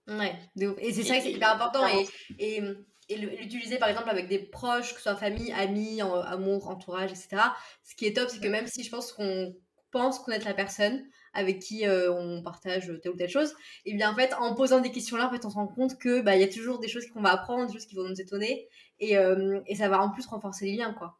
Ouais, 0.07 0.35
et 0.79 0.91
c'est 0.91 1.03
ça 1.03 1.19
qui 1.19 1.29
est 1.29 1.33
hyper 1.33 1.53
important. 1.53 1.87
Et, 1.87 2.07
et, 2.39 2.61
et 3.09 3.17
l'utiliser 3.17 3.77
par 3.77 3.89
exemple 3.89 4.09
avec 4.09 4.27
des 4.27 4.39
proches, 4.39 4.91
que 4.91 4.97
ce 4.97 5.03
soit 5.03 5.15
famille, 5.15 5.51
amis, 5.53 6.01
amour, 6.01 6.69
entourage, 6.69 7.11
etc. 7.11 7.37
Ce 7.83 7.95
qui 7.95 8.05
est 8.05 8.15
top, 8.15 8.29
c'est 8.29 8.39
que 8.39 8.47
même 8.47 8.67
si 8.67 8.83
je 8.83 8.89
pense 8.89 9.13
qu'on 9.13 9.55
pense 9.91 10.19
connaître 10.19 10.45
la 10.45 10.53
personne, 10.53 11.05
avec 11.33 11.59
qui 11.59 11.87
euh, 11.87 12.11
on 12.11 12.41
partage 12.43 12.91
telle 13.01 13.11
ou 13.11 13.15
telle 13.15 13.29
chose, 13.29 13.53
et 13.85 13.93
bien 13.93 14.11
en 14.11 14.15
fait, 14.15 14.33
en 14.33 14.53
posant 14.55 14.79
des 14.79 14.91
questions-là, 14.91 15.27
en 15.27 15.31
fait, 15.31 15.45
on 15.45 15.49
se 15.49 15.55
rend 15.55 15.67
compte 15.67 15.97
que 15.97 16.21
bah, 16.21 16.35
y 16.35 16.43
a 16.43 16.47
toujours 16.47 16.79
des 16.79 16.87
choses 16.87 17.07
qu'on 17.07 17.21
va 17.21 17.31
apprendre, 17.31 17.67
des 17.67 17.73
choses 17.73 17.85
qui 17.85 17.95
vont 17.95 18.07
nous 18.07 18.19
étonner, 18.19 18.67
et, 18.99 19.17
euh, 19.17 19.61
et 19.67 19.75
ça 19.75 19.89
va 19.89 20.01
en 20.01 20.09
plus 20.09 20.25
renforcer 20.25 20.65
les 20.65 20.75
liens, 20.75 20.93
quoi. 20.93 21.17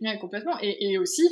Ouais, 0.00 0.18
complètement. 0.18 0.58
Et, 0.60 0.92
et 0.92 0.98
aussi, 0.98 1.22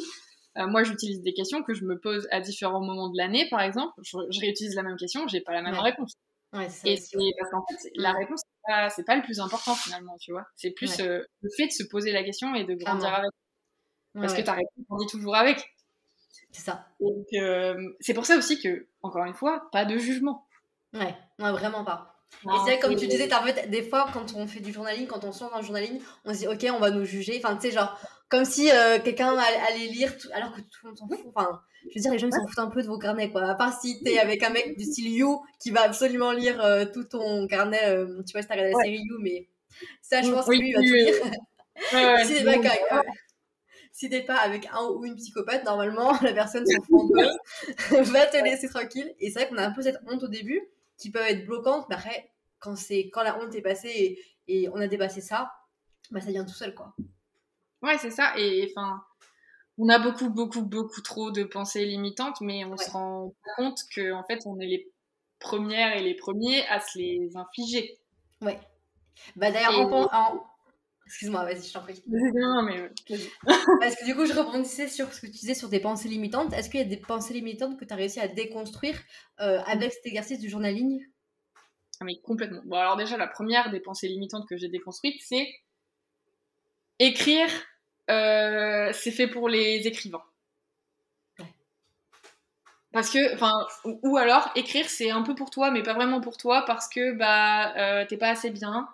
euh, 0.59 0.67
moi, 0.67 0.83
j'utilise 0.83 1.23
des 1.23 1.33
questions 1.33 1.63
que 1.63 1.73
je 1.73 1.85
me 1.85 1.99
pose 1.99 2.29
à 2.31 2.41
différents 2.41 2.81
moments 2.81 3.09
de 3.09 3.17
l'année, 3.17 3.49
par 3.49 3.61
exemple. 3.61 3.93
Je, 4.03 4.41
réutilise 4.41 4.75
la 4.75 4.83
même 4.83 4.97
question, 4.97 5.27
j'ai 5.27 5.41
pas 5.41 5.53
la 5.53 5.63
même 5.63 5.79
réponse. 5.79 6.15
Ouais, 6.53 6.67
et 6.85 6.97
c'est 6.97 7.17
parce 7.39 7.51
qu'en 7.51 7.65
fait, 7.67 7.91
la 7.95 8.13
réponse, 8.13 8.43
c'est 8.45 8.73
pas, 8.73 8.89
pas, 9.07 9.17
le 9.17 9.23
plus 9.23 9.41
important 9.41 9.75
finalement, 9.75 10.17
tu 10.21 10.33
vois. 10.33 10.45
C'est 10.55 10.73
plus 10.73 10.99
le 10.99 11.27
fait 11.57 11.67
de 11.67 11.73
se 11.73 11.85
poser 11.85 12.13
la 12.13 12.23
question 12.23 12.55
et 12.55 12.65
de 12.65 12.75
grandir 12.75 13.09
avec. 13.15 13.31
Parce 14.15 14.35
que 14.35 14.43
ta 14.43 14.53
réponse, 14.53 14.85
on 14.91 14.97
dit 14.99 15.07
toujours 15.07 15.35
avec. 15.35 15.65
C'est 16.51 16.67
ça. 16.67 16.87
Donc, 17.01 17.27
euh, 17.33 17.75
c'est 18.01 18.13
pour 18.13 18.27
ça 18.27 18.37
aussi 18.37 18.61
que, 18.61 18.87
encore 19.01 19.25
une 19.25 19.33
fois, 19.33 19.71
pas 19.73 19.87
de 19.87 19.97
jugement. 19.97 20.47
Ouais, 20.93 21.15
vraiment 21.39 21.85
pas. 21.85 22.23
et 22.45 22.57
c'est 22.67 22.79
comme 22.79 22.95
tu 22.95 23.07
disais, 23.07 23.33
en 23.33 23.43
fait, 23.43 23.71
des 23.71 23.83
fois, 23.83 24.07
quand 24.13 24.35
on 24.35 24.47
fait 24.47 24.61
du 24.61 24.71
journaling, 24.71 25.07
quand 25.07 25.25
on 25.25 25.33
sort 25.33 25.51
dans 25.51 25.61
le 25.61 25.65
journaling, 25.65 25.99
on 26.27 26.35
se 26.35 26.41
dit, 26.41 26.49
ok, 26.49 26.67
on 26.75 26.79
va 26.79 26.91
nous 26.91 27.07
juger. 27.07 27.41
Enfin, 27.43 27.57
tu 27.57 27.69
sais, 27.69 27.75
genre, 27.75 27.99
comme 28.33 28.47
si 28.47 28.71
euh, 28.71 28.99
quelqu'un 28.99 29.37
allait 29.37 29.89
lire, 29.89 30.13
alors 30.33 30.53
que 30.53 30.63
tout 30.63 30.79
le 30.85 30.89
monde 30.89 30.99
s'en 30.99 31.07
fout. 31.07 31.21
Enfin, 31.35 31.61
je 31.83 31.99
veux 31.99 32.01
dire, 32.01 32.13
les 32.13 32.19
gens, 32.19 32.31
s'en 32.31 32.47
foutent 32.47 32.59
un 32.59 32.71
peu 32.71 32.83
de 32.83 32.87
vos 32.87 32.99
carnets, 32.99 33.31
quoi. 33.31 33.45
À 33.45 33.55
part 33.55 33.79
si 33.79 34.03
t'es 34.03 34.19
avec 34.19 34.43
un 34.43 34.49
mec 34.51 34.77
du 34.79 34.85
style 34.85 35.13
You 35.13 35.43
qui 35.61 35.71
va 35.71 35.83
absolument 35.83 36.33
lire 36.33 36.59
euh, 36.65 36.87
tout 36.87 37.05
ton 37.05 37.47
carnet. 37.47 37.95
tu 38.27 38.33
vois, 38.33 38.43
si 38.43 38.49
t'as 38.49 38.55
regardé 38.55 38.73
la 38.73 38.83
série 38.83 39.03
You, 39.05 39.19
mais 39.21 39.49
ça, 40.01 40.23
je 40.23 40.31
pense 40.31 40.47
que 40.47 40.53
lui, 40.53 40.71
il 40.71 40.75
va 40.75 40.81
tout 40.81 40.87
lire. 40.87 41.15
Ouais, 41.95 42.25
si 43.93 44.09
t'es 44.09 44.23
pas 44.23 44.37
avec 44.37 44.67
un 44.73 44.89
ou 44.89 45.05
une 45.05 45.17
psychopathe, 45.17 45.65
normalement, 45.65 46.13
la 46.23 46.33
personne 46.33 46.67
s'en 46.67 46.83
fout 46.83 47.13
un 47.15 47.37
peu, 47.89 48.03
va 48.11 48.27
te 48.27 48.43
laisser 48.43 48.69
tranquille. 48.69 49.15
Et 49.21 49.31
c'est 49.31 49.41
vrai 49.41 49.49
qu'on 49.49 49.59
a 49.59 49.67
un 49.67 49.71
peu 49.73 49.83
cette 49.83 49.99
honte 50.07 50.23
au 50.23 50.29
début 50.29 50.61
qui 50.99 51.11
peut 51.11 51.21
être 51.21 51.47
bloquante, 51.47 51.87
mais 51.89 51.95
après, 51.95 52.31
quand, 52.59 52.75
quand 53.13 53.23
la 53.23 53.39
honte 53.39 53.55
est 53.55 53.63
passée 53.63 54.19
et, 54.49 54.69
on 54.71 54.77
a 54.77 54.87
dépassé 54.87 55.21
ça, 55.21 55.53
bah 56.11 56.21
ça 56.21 56.31
vient 56.31 56.45
tout 56.45 56.55
seul, 56.55 56.75
quoi. 56.75 56.95
Ouais, 57.83 57.99
c'est 57.99 58.11
ça. 58.11 58.33
Et 58.39 58.71
enfin, 58.71 59.03
on 59.79 59.89
a 59.89 59.99
beaucoup, 59.99 60.31
beaucoup, 60.31 60.63
beaucoup 60.63 61.01
trop 61.01 61.31
de 61.31 61.45
pensées 61.45 61.85
limitantes, 61.85 62.41
mais 62.41 62.65
on 62.65 62.77
se 62.77 62.91
rend 62.91 63.35
compte 63.57 63.79
que 63.95 64.13
en 64.13 64.25
fait, 64.25 64.41
on 64.47 64.59
est 64.61 64.67
les 64.67 64.93
premières 65.39 65.97
et 65.97 66.03
les 66.03 66.15
premiers 66.15 66.67
à 66.69 66.81
se 66.81 66.99
les 66.99 67.37
infliger. 67.37 67.99
Ouais. 68.41 68.59
Bah 69.37 69.51
d'ailleurs, 69.51 69.93
en, 70.13 70.45
Excuse-moi, 71.07 71.45
vas-y, 71.45 71.63
je 71.63 71.73
t'en 71.73 71.83
prie. 71.83 72.03
Non, 72.07 72.63
mais 72.63 72.91
Parce 73.81 73.97
que 73.97 74.05
du 74.05 74.15
coup, 74.15 74.25
je 74.25 74.33
rebondissais 74.33 74.89
sur 74.89 75.13
ce 75.13 75.21
que 75.21 75.27
tu 75.27 75.33
disais 75.33 75.55
sur 75.55 75.69
des 75.69 75.81
pensées 75.81 76.09
limitantes. 76.09 76.53
Est-ce 76.53 76.71
qu'il 76.71 76.81
y 76.81 76.83
a 76.83 76.87
des 76.87 76.97
pensées 76.97 77.35
limitantes 77.35 77.79
que 77.79 77.85
tu 77.85 77.93
as 77.93 77.97
réussi 77.97 78.21
à 78.21 78.29
déconstruire 78.29 78.99
euh, 79.41 79.61
avec 79.67 79.93
cet 79.93 80.07
exercice 80.07 80.39
du 80.39 80.49
journaling? 80.49 81.05
Ah, 82.01 82.05
mais 82.05 82.19
complètement. 82.23 82.63
Bon, 82.65 82.77
alors 82.77 82.97
déjà, 82.97 83.17
la 83.17 83.27
première 83.27 83.71
des 83.71 83.81
pensées 83.81 84.09
limitantes 84.09 84.49
que 84.49 84.57
j'ai 84.57 84.69
déconstruites, 84.69 85.21
c'est 85.23 85.47
écrire, 86.99 87.49
euh, 88.13 88.93
c'est 88.93 89.11
fait 89.11 89.29
pour 89.29 89.49
les 89.49 89.87
écrivains. 89.87 90.23
Parce 92.93 93.11
que, 93.11 93.35
enfin, 93.35 93.67
ou, 93.85 94.19
alors 94.19 94.51
écrire, 94.55 94.89
c'est 94.89 95.11
un 95.11 95.23
peu 95.23 95.35
pour 95.35 95.51
toi, 95.51 95.71
mais 95.71 95.83
pas 95.83 95.95
vraiment 95.95 96.21
pour 96.21 96.37
toi, 96.37 96.65
parce 96.67 96.89
que 96.89 97.13
bah, 97.13 97.75
euh, 97.77 98.05
t'es 98.07 98.19
pas 98.19 98.29
assez 98.29 98.51
bien, 98.51 98.87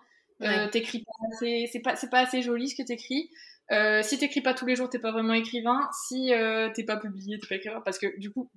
euh, 0.42 0.68
t'écris 0.68 1.00
pas 1.00 1.12
assez, 1.33 1.68
c'est 1.72 1.81
pas, 1.81 1.96
c'est 1.96 2.09
pas 2.09 2.20
assez 2.20 2.42
joli 2.42 2.68
ce 2.68 2.76
que 2.76 2.87
t'écris. 2.87 3.31
Euh, 3.72 4.02
si 4.02 4.16
t'écris 4.16 4.40
pas 4.40 4.54
tous 4.54 4.66
les 4.66 4.76
jours, 4.76 4.88
t'es 4.88 5.00
pas 5.00 5.11
vraiment 5.11 5.35
écrivain. 5.35 5.90
Si 6.07 6.31
t'es 6.74 6.85
pas 6.85 6.96
publié, 6.96 7.38
t'es 7.40 7.48
pas 7.48 7.57
écrivain. 7.57 7.81
Parce 7.81 7.98
que 7.98 8.18
du 8.20 8.31
coup, 8.31 8.48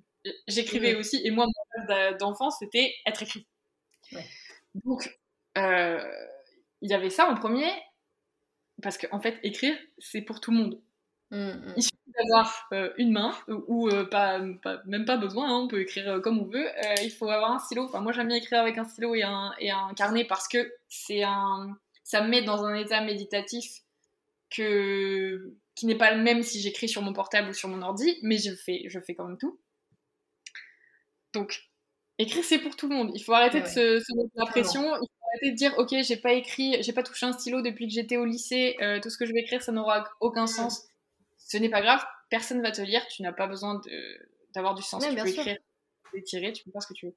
j'écrivais 0.46 0.94
aussi, 0.94 1.20
et 1.24 1.32
moi, 1.32 1.46
mon 1.46 1.86
rêve 1.86 2.16
d'enfance, 2.18 2.56
c'était 2.60 2.94
être 3.04 3.22
écrit. 3.24 3.46
Donc, 4.84 5.18
il 5.56 6.90
y 6.90 6.94
avait 6.94 7.10
ça 7.10 7.28
en 7.28 7.34
premier, 7.34 7.68
parce 8.80 8.98
qu'en 8.98 9.16
en 9.16 9.20
fait, 9.20 9.38
écrire, 9.42 9.76
c'est 9.98 10.22
pour 10.22 10.40
tout 10.40 10.50
le 10.50 10.56
monde. 10.56 10.80
Mmh, 11.30 11.36
mmh. 11.36 11.74
Il 11.76 11.82
suffit 11.82 12.12
d'avoir 12.18 12.68
euh, 12.72 12.92
une 12.98 13.12
main, 13.12 13.34
ou 13.48 13.88
euh, 13.88 14.04
pas, 14.04 14.38
même 14.86 15.04
pas 15.04 15.16
besoin, 15.16 15.48
hein, 15.48 15.62
on 15.64 15.68
peut 15.68 15.80
écrire 15.80 16.08
euh, 16.08 16.20
comme 16.20 16.38
on 16.38 16.44
veut. 16.44 16.68
il 17.02 17.10
faut 17.10 17.28
avoir 17.28 17.52
un 17.52 17.58
stylo. 17.58 17.84
Enfin, 17.84 18.00
moi, 18.00 18.12
j'aime 18.12 18.28
bien 18.28 18.36
écrire 18.36 18.60
avec 18.60 18.78
un 18.78 18.84
stylo 18.84 19.14
et 19.14 19.22
un, 19.22 19.52
et 19.58 19.70
un 19.70 19.92
carnet 19.94 20.24
parce 20.24 20.48
que 20.48 20.72
c'est 20.88 21.22
un, 21.22 21.76
ça 22.04 22.22
me 22.22 22.28
met 22.28 22.42
dans 22.42 22.64
un 22.64 22.74
état 22.74 23.00
méditatif 23.00 23.82
que 24.50 25.54
qui 25.74 25.86
n'est 25.86 25.96
pas 25.96 26.14
le 26.14 26.22
même 26.22 26.42
si 26.42 26.60
j'écris 26.60 26.88
sur 26.88 27.00
mon 27.00 27.14
portable 27.14 27.48
ou 27.48 27.52
sur 27.54 27.68
mon 27.68 27.80
ordi, 27.80 28.18
mais 28.22 28.36
je 28.36 28.54
fais, 28.54 28.82
je 28.88 29.00
fais 29.00 29.14
quand 29.14 29.26
même 29.26 29.38
tout. 29.38 29.58
Donc, 31.32 31.62
écrire, 32.18 32.44
c'est 32.44 32.58
pour 32.58 32.76
tout 32.76 32.88
le 32.88 32.94
monde. 32.94 33.10
Il 33.14 33.22
faut 33.22 33.32
arrêter 33.32 33.60
de 33.60 33.66
se, 33.66 33.94
mettre 34.14 34.32
la 34.34 34.44
pression. 34.46 34.82
Il 34.82 35.08
faut 35.08 35.21
arrêter 35.32 35.50
de 35.52 35.56
dire, 35.56 35.74
ok, 35.78 35.94
j'ai 36.02 36.16
pas 36.16 36.32
écrit, 36.32 36.82
j'ai 36.82 36.92
pas 36.92 37.02
touché 37.02 37.26
un 37.26 37.32
stylo 37.32 37.62
depuis 37.62 37.86
que 37.86 37.92
j'étais 37.92 38.16
au 38.16 38.24
lycée, 38.24 38.76
euh, 38.80 39.00
tout 39.00 39.10
ce 39.10 39.16
que 39.16 39.26
je 39.26 39.32
vais 39.32 39.40
écrire, 39.40 39.62
ça 39.62 39.72
n'aura 39.72 40.04
aucun 40.20 40.46
sens. 40.46 40.84
Ce 41.38 41.56
n'est 41.56 41.70
pas 41.70 41.82
grave, 41.82 42.04
personne 42.30 42.62
va 42.62 42.70
te 42.70 42.80
lire, 42.80 43.06
tu 43.08 43.22
n'as 43.22 43.32
pas 43.32 43.46
besoin 43.46 43.80
d'avoir 44.54 44.74
du 44.74 44.82
sens. 44.82 45.04
tu 45.06 45.14
peux 45.14 45.28
écrire, 45.28 45.56
tirer, 46.24 46.52
tu 46.52 46.64
peux 46.64 46.70
faire 46.70 46.82
ce 46.82 46.88
que 46.88 46.94
tu 46.94 47.06
veux. 47.06 47.14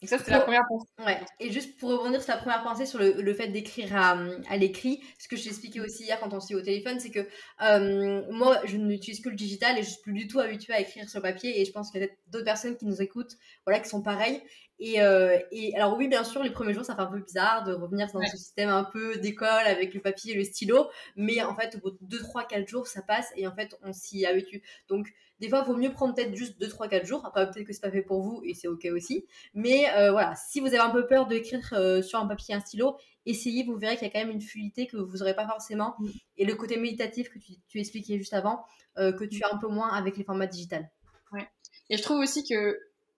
Donc 0.00 0.08
ça, 0.08 0.18
c'était 0.18 0.30
la 0.30 0.40
première 0.40 0.62
pensée. 0.68 0.88
Ouais. 1.04 1.20
Et 1.40 1.50
juste 1.50 1.76
pour 1.76 1.90
rebondir 1.90 2.22
sur 2.22 2.32
ta 2.32 2.38
première 2.38 2.62
pensée 2.62 2.86
sur 2.86 3.00
le, 3.00 3.20
le 3.20 3.34
fait 3.34 3.48
d'écrire 3.48 3.96
à, 3.96 4.16
à 4.48 4.56
l'écrit, 4.56 5.02
ce 5.18 5.26
que 5.26 5.36
je 5.36 5.44
t'expliquais 5.44 5.80
aussi 5.80 6.04
hier 6.04 6.20
quand 6.20 6.32
on 6.32 6.38
s'est 6.38 6.54
au 6.54 6.60
téléphone, 6.60 7.00
c'est 7.00 7.10
que 7.10 7.26
euh, 7.62 8.22
moi, 8.30 8.60
je 8.64 8.76
n'utilise 8.76 9.20
que 9.20 9.28
le 9.28 9.34
digital 9.34 9.76
et 9.76 9.82
je 9.82 9.90
suis 9.90 10.02
plus 10.02 10.12
du 10.12 10.28
tout 10.28 10.38
habituée 10.38 10.72
à 10.72 10.80
écrire 10.80 11.08
sur 11.08 11.20
papier. 11.20 11.60
Et 11.60 11.64
je 11.64 11.72
pense 11.72 11.90
qu'il 11.90 12.00
y 12.00 12.04
a 12.04 12.06
peut-être 12.06 12.20
d'autres 12.28 12.44
personnes 12.44 12.76
qui 12.76 12.86
nous 12.86 13.02
écoutent, 13.02 13.36
voilà, 13.66 13.80
qui 13.80 13.88
sont 13.88 14.02
pareilles. 14.02 14.40
Et, 14.80 15.00
euh, 15.00 15.38
et, 15.50 15.74
alors 15.74 15.96
oui, 15.96 16.08
bien 16.08 16.22
sûr, 16.24 16.42
les 16.42 16.50
premiers 16.50 16.72
jours, 16.72 16.84
ça 16.84 16.94
fait 16.94 17.02
un 17.02 17.06
peu 17.06 17.18
bizarre 17.18 17.64
de 17.64 17.72
revenir 17.72 18.08
dans 18.12 18.22
ce 18.22 18.36
système 18.36 18.68
un 18.68 18.84
peu 18.84 19.16
d'école 19.18 19.66
avec 19.66 19.92
le 19.92 20.00
papier 20.00 20.34
et 20.34 20.36
le 20.36 20.44
stylo. 20.44 20.88
Mais 21.16 21.42
en 21.42 21.54
fait, 21.54 21.76
au 21.76 21.78
bout 21.78 21.90
de 21.90 21.98
2, 22.02 22.18
3, 22.20 22.46
4 22.46 22.68
jours, 22.68 22.86
ça 22.86 23.02
passe 23.02 23.32
et 23.36 23.46
en 23.46 23.54
fait, 23.54 23.76
on 23.82 23.92
s'y 23.92 24.24
habitue. 24.24 24.62
Donc, 24.88 25.12
des 25.40 25.48
fois, 25.48 25.64
il 25.64 25.72
vaut 25.72 25.76
mieux 25.76 25.92
prendre 25.92 26.14
peut-être 26.14 26.34
juste 26.34 26.60
2, 26.60 26.68
3, 26.68 26.88
4 26.88 27.06
jours. 27.06 27.26
Après, 27.26 27.50
peut-être 27.50 27.66
que 27.66 27.72
c'est 27.72 27.80
pas 27.80 27.90
fait 27.90 28.02
pour 28.02 28.22
vous 28.22 28.40
et 28.44 28.54
c'est 28.54 28.68
ok 28.68 28.86
aussi. 28.92 29.26
Mais 29.54 29.90
euh, 29.96 30.12
voilà, 30.12 30.34
si 30.36 30.60
vous 30.60 30.68
avez 30.68 30.78
un 30.78 30.90
peu 30.90 31.06
peur 31.06 31.26
d'écrire 31.26 31.60
euh, 31.72 32.00
sur 32.02 32.20
un 32.20 32.26
papier 32.26 32.54
et 32.54 32.56
un 32.56 32.60
stylo, 32.60 32.96
essayez, 33.26 33.64
vous 33.64 33.76
verrez 33.76 33.96
qu'il 33.96 34.06
y 34.06 34.10
a 34.10 34.12
quand 34.12 34.24
même 34.24 34.34
une 34.34 34.42
fluidité 34.42 34.86
que 34.86 34.96
vous 34.96 35.18
n'aurez 35.18 35.34
pas 35.34 35.46
forcément. 35.46 35.96
Mm. 35.98 36.08
Et 36.38 36.44
le 36.44 36.54
côté 36.54 36.76
méditatif 36.76 37.30
que 37.30 37.38
tu, 37.40 37.52
tu 37.68 37.80
expliquais 37.80 38.18
juste 38.18 38.34
avant, 38.34 38.64
que 38.96 39.24
tu 39.24 39.44
as 39.44 39.54
un 39.54 39.58
peu 39.58 39.68
moins 39.68 39.92
avec 39.92 40.16
les 40.16 40.24
formats 40.24 40.48
digitales. 40.48 40.90
Ouais. 41.30 41.48
Et 41.88 41.96
je 41.96 42.02
trouve 42.02 42.18
aussi 42.18 42.42
que, 42.42 42.76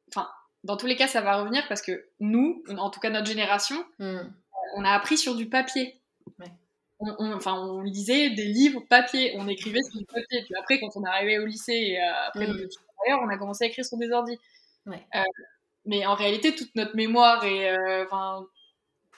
enfin, 0.09 0.29
dans 0.65 0.77
tous 0.77 0.87
les 0.87 0.97
cas, 0.97 1.09
ça 1.09 1.21
va 1.21 1.39
revenir 1.39 1.67
parce 1.69 1.83
que 1.83 2.07
nous, 2.21 2.63
en 2.77 2.91
tout 2.91 3.01
cas 3.01 3.11
notre 3.11 3.27
génération, 3.27 3.85
mm. 3.99 4.21
on 4.77 4.85
a 4.85 4.91
appris 4.91 5.17
sur 5.17 5.35
du 5.35 5.49
papier. 5.49 6.01
Ouais 6.39 6.53
on, 7.01 7.33
enfin, 7.33 7.55
on 7.55 7.81
lisait 7.81 8.31
des 8.31 8.45
livres 8.45 8.83
papier, 8.89 9.35
on 9.37 9.49
écrivait 9.49 9.83
sur 9.83 9.99
du 9.99 10.05
papier. 10.05 10.43
Puis 10.45 10.55
après, 10.59 10.79
quand 10.79 10.91
on 10.97 11.05
est 11.05 11.09
arrivé 11.09 11.39
au 11.39 11.47
lycée 11.47 11.73
et 11.73 12.01
euh, 12.01 12.27
après 12.27 12.47
mm. 12.47 12.69
on 13.23 13.29
a 13.29 13.39
commencé 13.39 13.65
à 13.65 13.67
écrire 13.69 13.85
sur 13.85 13.97
des 13.97 14.11
ordi. 14.13 14.39
Euh, 14.87 15.23
mais 15.87 16.05
en 16.07 16.15
réalité, 16.15 16.55
toute 16.55 16.75
notre 16.75 16.95
mémoire 16.97 17.45
et 17.45 17.71
euh, 17.71 18.05
enfin, 18.05 18.47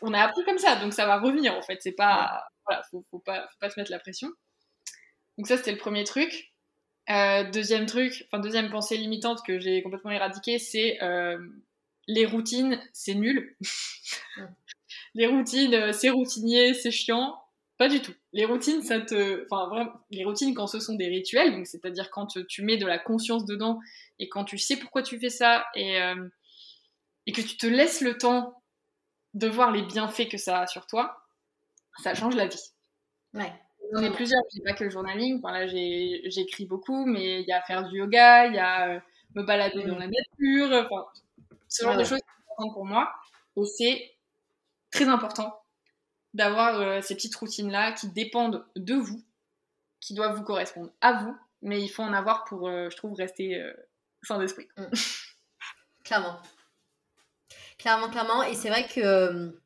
on 0.01 0.15
a 0.15 0.21
appris 0.21 0.45
comme 0.45 0.59
ça, 0.59 0.77
donc 0.77 0.93
ça 0.93 1.07
va 1.07 1.19
revenir 1.19 1.55
en 1.55 1.63
fait. 1.63 1.79
C'est 1.81 1.93
pas, 1.93 2.45
voilà, 2.67 2.83
faut, 2.91 3.05
faut, 3.11 3.19
pas, 3.19 3.43
faut 3.49 3.59
pas 3.61 3.71
se 3.71 3.79
mettre 3.79 3.91
la 3.91 3.99
pression. 3.99 4.29
Donc 5.39 5.49
ça, 5.49 5.57
c'était 5.57 5.73
le 5.73 5.79
premier 5.79 6.05
truc. 6.05 6.52
Deuxième 7.53 7.87
truc, 7.87 8.27
enfin 8.27 8.41
deuxième 8.41 8.71
pensée 8.71 8.97
limitante 8.97 9.41
que 9.47 9.59
j'ai 9.59 9.83
complètement 9.83 10.11
éradiquée, 10.11 10.59
c'est 10.59 10.99
les 12.09 12.27
routines, 12.27 12.81
c'est 12.93 13.15
nul. 13.15 13.57
les 15.15 15.27
routines, 15.27 15.93
c'est 15.93 16.11
routinier, 16.11 16.75
c'est 16.75 16.91
chiant. 16.91 17.39
Pas 17.79 17.89
du 17.89 18.01
tout. 18.01 18.15
Les 18.33 18.45
routines, 18.45 18.83
ça 18.83 19.01
te. 19.01 19.45
Enfin, 19.51 19.69
vraiment, 19.69 19.93
les 20.11 20.25
routines, 20.25 20.55
quand 20.55 20.67
ce 20.67 20.79
sont 20.79 20.95
des 20.95 21.09
rituels, 21.09 21.53
donc 21.53 21.67
c'est-à-dire 21.67 22.11
quand 22.11 22.29
tu 22.49 22.63
mets 22.63 22.77
de 22.77 22.87
la 22.87 22.99
conscience 22.99 23.45
dedans 23.45 23.81
et 24.19 24.29
quand 24.29 24.45
tu 24.45 24.59
sais 24.59 24.77
pourquoi 24.77 25.03
tu 25.03 25.19
fais 25.19 25.31
ça 25.31 25.67
et, 25.75 26.01
euh, 26.01 26.29
et 27.27 27.33
que 27.33 27.41
tu 27.41 27.57
te 27.57 27.67
laisses 27.67 28.01
le 28.01 28.19
temps 28.19 28.63
de 29.35 29.49
voir 29.49 29.73
les 29.73 29.83
bienfaits 29.83 30.29
que 30.29 30.39
ça 30.39 30.61
a 30.61 30.67
sur 30.67 30.87
toi, 30.87 31.27
ça 32.03 32.15
change 32.15 32.37
la 32.37 32.47
vie. 32.47 32.73
Ouais. 33.35 33.53
J'en 33.93 34.03
ai 34.03 34.11
plusieurs, 34.11 34.43
j'ai 34.55 34.63
pas 34.63 34.73
que 34.73 34.85
le 34.85 34.91
journaling. 34.91 35.39
Enfin, 35.39 35.53
là, 35.53 35.67
j'écris 35.67 36.65
beaucoup, 36.67 37.05
mais 37.05 37.43
il 37.43 37.47
y 37.47 37.53
a 37.53 37.61
faire 37.63 37.89
du 37.89 37.99
yoga, 37.99 38.47
il 38.47 38.55
y 38.55 38.59
a 38.59 38.89
euh, 38.89 39.01
me 39.35 39.43
balader 39.43 39.85
dans 39.85 39.99
la 39.99 40.07
nature, 40.07 40.89
enfin, 40.91 41.07
ce 41.69 41.85
genre 41.85 41.97
de 41.97 42.05
choses 42.05 42.21
sont 42.59 42.73
pour 42.73 42.85
moi. 42.85 43.13
Et 43.57 43.65
c'est 43.65 44.15
très 44.91 45.09
important 45.09 45.59
d'avoir 46.35 46.81
euh, 46.81 47.01
ces 47.01 47.15
petites 47.15 47.35
routines-là 47.37 47.93
qui 47.93 48.09
dépendent 48.09 48.65
de 48.77 48.95
vous, 48.95 49.23
qui 50.01 50.15
doivent 50.15 50.37
vous 50.37 50.45
correspondre 50.45 50.91
à 51.01 51.13
vous, 51.15 51.37
mais 51.61 51.81
il 51.83 51.89
faut 51.89 52.03
en 52.03 52.13
avoir 52.13 52.45
pour, 52.45 52.69
euh, 52.69 52.89
je 52.91 52.97
trouve, 52.97 53.15
rester 53.15 53.61
euh, 53.61 53.73
sans 54.23 54.41
esprit. 54.41 54.69
Mm. 54.77 54.85
clairement. 56.05 56.39
Clairement, 57.79 58.11
clairement. 58.11 58.43
Et 58.45 58.55
c'est 58.55 58.69
vrai 58.69 58.87
que 58.87 59.61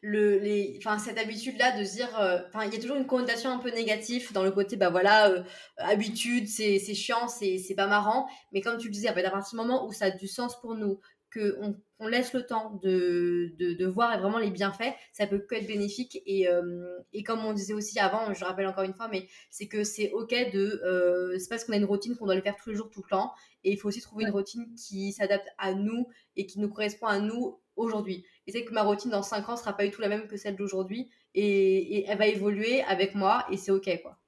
le, 0.00 0.38
les, 0.38 0.76
enfin, 0.78 0.98
cette 0.98 1.18
habitude-là 1.18 1.78
de 1.78 1.84
se 1.84 1.94
dire, 1.94 2.08
enfin, 2.48 2.64
il 2.64 2.72
y 2.72 2.76
a 2.76 2.80
toujours 2.80 2.96
une 2.96 3.06
connotation 3.06 3.50
un 3.50 3.58
peu 3.58 3.70
négative 3.70 4.32
dans 4.32 4.44
le 4.44 4.50
côté, 4.50 4.76
bah 4.76 4.90
voilà, 4.90 5.44
habitude, 5.78 6.46
c'est 6.48 6.78
chiant, 6.94 7.28
c'est 7.28 7.74
pas 7.76 7.86
marrant. 7.86 8.28
Mais 8.52 8.60
comme 8.60 8.78
tu 8.78 8.88
le 8.88 8.92
disais, 8.92 9.08
à 9.08 9.12
partir 9.12 9.50
du 9.50 9.56
moment 9.56 9.86
où 9.86 9.92
ça 9.92 10.06
a 10.06 10.10
du 10.10 10.28
sens 10.28 10.60
pour 10.60 10.74
nous, 10.74 11.00
qu'on 11.32 11.76
on 12.00 12.06
laisse 12.06 12.32
le 12.32 12.46
temps 12.46 12.78
de, 12.82 13.52
de, 13.58 13.86
voir 13.86 14.18
vraiment 14.20 14.38
les 14.38 14.50
bienfaits, 14.50 14.94
ça 15.12 15.26
peut 15.26 15.40
que 15.40 15.56
être 15.56 15.66
bénéfique. 15.66 16.22
Et, 16.26 16.48
euh, 16.48 16.98
et, 17.12 17.22
comme 17.22 17.44
on 17.44 17.52
disait 17.52 17.74
aussi 17.74 17.98
avant, 17.98 18.32
je 18.32 18.44
rappelle 18.44 18.66
encore 18.66 18.84
une 18.84 18.94
fois, 18.94 19.08
mais 19.08 19.26
c'est 19.50 19.66
que 19.66 19.84
c'est 19.84 20.10
ok 20.12 20.30
de. 20.52 20.80
Euh, 20.84 21.38
c'est 21.38 21.48
parce 21.48 21.64
qu'on 21.64 21.72
a 21.72 21.76
une 21.76 21.84
routine 21.84 22.16
qu'on 22.16 22.26
doit 22.26 22.36
le 22.36 22.42
faire 22.42 22.56
tous 22.56 22.70
les 22.70 22.76
jours, 22.76 22.88
tout 22.90 23.02
le 23.04 23.10
temps. 23.10 23.32
Et 23.64 23.72
il 23.72 23.76
faut 23.78 23.88
aussi 23.88 24.00
trouver 24.00 24.24
une 24.24 24.30
routine 24.30 24.72
qui 24.74 25.12
s'adapte 25.12 25.48
à 25.58 25.74
nous 25.74 26.06
et 26.36 26.46
qui 26.46 26.60
nous 26.60 26.68
correspond 26.68 27.06
à 27.06 27.18
nous 27.18 27.60
aujourd'hui. 27.78 28.24
Et 28.46 28.52
c'est 28.52 28.64
que 28.64 28.72
ma 28.72 28.82
routine 28.82 29.10
dans 29.10 29.22
5 29.22 29.48
ans 29.48 29.56
sera 29.56 29.76
pas 29.76 29.84
du 29.84 29.90
tout 29.90 30.00
la 30.00 30.08
même 30.08 30.26
que 30.26 30.36
celle 30.36 30.56
d'aujourd'hui. 30.56 31.10
Et, 31.34 32.04
elle 32.06 32.18
va 32.18 32.26
évoluer 32.26 32.82
avec 32.82 33.14
moi 33.14 33.46
et 33.50 33.56
c'est 33.56 33.70
ok, 33.70 33.88
quoi. 34.02 34.18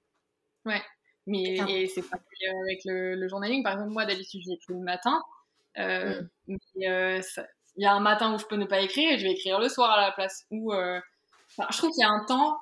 Ouais. 0.64 0.82
Mais 1.26 1.58
et 1.68 1.86
c'est 1.86 2.02
pas 2.02 2.18
avec 2.64 2.80
le, 2.84 3.14
le 3.14 3.28
journaling. 3.28 3.62
Par 3.62 3.74
exemple, 3.74 3.90
moi, 3.90 4.06
d'habitude, 4.06 4.42
j'écris 4.44 4.74
le 4.74 4.80
matin. 4.80 5.20
Euh, 5.78 6.22
mm. 6.48 6.56
euh, 6.86 7.22
il 7.76 7.84
y 7.84 7.86
a 7.86 7.92
un 7.92 8.00
matin 8.00 8.34
où 8.34 8.38
je 8.38 8.46
peux 8.46 8.56
ne 8.56 8.66
pas 8.66 8.80
écrire 8.80 9.12
et 9.12 9.18
je 9.18 9.24
vais 9.24 9.32
écrire 9.32 9.60
le 9.60 9.68
soir 9.68 9.90
à 9.90 10.00
la 10.00 10.12
place. 10.12 10.46
Ou, 10.50 10.72
euh, 10.72 11.00
je 11.70 11.76
trouve 11.76 11.90
qu'il 11.90 12.00
y 12.00 12.04
a 12.04 12.10
un 12.10 12.24
temps. 12.24 12.58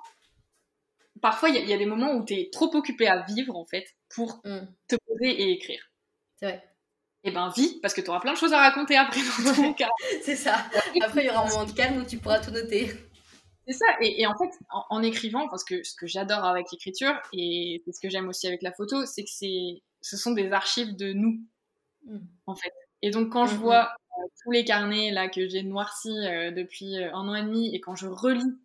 Parfois, 1.20 1.48
il 1.48 1.68
y, 1.68 1.72
a 1.72 1.78
des 1.78 1.86
moments 1.86 2.12
où 2.12 2.24
tu 2.24 2.34
es 2.34 2.50
trop 2.50 2.74
occupé 2.76 3.08
à 3.08 3.22
vivre, 3.22 3.56
en 3.56 3.64
fait, 3.64 3.86
pour 4.14 4.40
mm. 4.44 4.68
te 4.86 4.96
poser 5.06 5.30
et 5.30 5.50
écrire. 5.52 5.90
C'est 6.36 6.46
vrai. 6.46 6.68
Et 7.28 7.30
eh 7.30 7.34
ben, 7.34 7.52
vis, 7.54 7.78
parce 7.82 7.92
que 7.92 8.00
tu 8.00 8.08
auras 8.08 8.20
plein 8.20 8.32
de 8.32 8.38
choses 8.38 8.54
à 8.54 8.58
raconter 8.58 8.96
après 8.96 9.20
dans 9.44 9.54
ton 9.54 9.74
cas. 9.74 9.90
C'est 10.22 10.34
ça. 10.34 10.64
Après, 11.02 11.24
il 11.24 11.26
y 11.26 11.28
aura 11.30 11.44
un 11.44 11.48
moment 11.50 11.66
de 11.66 11.72
calme 11.72 12.00
où 12.00 12.04
tu 12.06 12.16
pourras 12.16 12.40
tout 12.40 12.50
noter. 12.50 12.90
C'est 13.66 13.74
ça. 13.74 13.84
Et, 14.00 14.26
en 14.26 14.32
fait, 14.38 14.48
en, 14.70 15.02
écrivant, 15.02 15.46
parce 15.48 15.62
que 15.62 15.82
ce 15.84 15.94
que 15.94 16.06
j'adore 16.06 16.46
avec 16.46 16.72
l'écriture, 16.72 17.20
et 17.34 17.82
c'est 17.84 17.92
ce 17.92 18.00
que 18.00 18.08
j'aime 18.08 18.28
aussi 18.28 18.46
avec 18.46 18.62
la 18.62 18.72
photo, 18.72 19.04
c'est 19.04 19.24
que 19.24 19.30
c'est, 19.30 19.82
ce 20.00 20.16
sont 20.16 20.32
des 20.32 20.52
archives 20.52 20.96
de 20.96 21.12
nous, 21.12 21.42
mm. 22.06 22.16
en 22.46 22.54
fait. 22.54 22.72
Et 23.02 23.10
donc 23.10 23.30
quand 23.30 23.46
je 23.46 23.54
mhm. 23.54 23.60
vois 23.60 23.84
euh, 24.18 24.26
tous 24.42 24.50
les 24.50 24.64
carnets 24.64 25.10
là 25.10 25.28
que 25.28 25.48
j'ai 25.48 25.62
noircis 25.62 26.26
euh, 26.26 26.50
depuis 26.50 26.96
euh, 26.96 27.14
un 27.14 27.28
an 27.28 27.34
et 27.34 27.42
demi 27.42 27.74
et 27.74 27.80
quand 27.80 27.94
je 27.94 28.06
relis, 28.06 28.58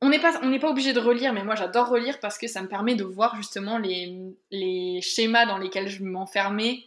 on 0.00 0.08
n'est 0.08 0.20
pas, 0.20 0.38
on 0.42 0.50
n'est 0.50 0.58
pas 0.58 0.70
obligé 0.70 0.92
de 0.92 1.00
relire, 1.00 1.32
mais 1.32 1.44
moi 1.44 1.54
j'adore 1.54 1.88
relire 1.88 2.20
parce 2.20 2.38
que 2.38 2.46
ça 2.46 2.62
me 2.62 2.68
permet 2.68 2.94
de 2.94 3.04
voir 3.04 3.36
justement 3.36 3.78
les, 3.78 4.16
les 4.50 5.00
schémas 5.02 5.46
dans 5.46 5.58
lesquels 5.58 5.88
je 5.88 6.04
m'enfermais. 6.04 6.84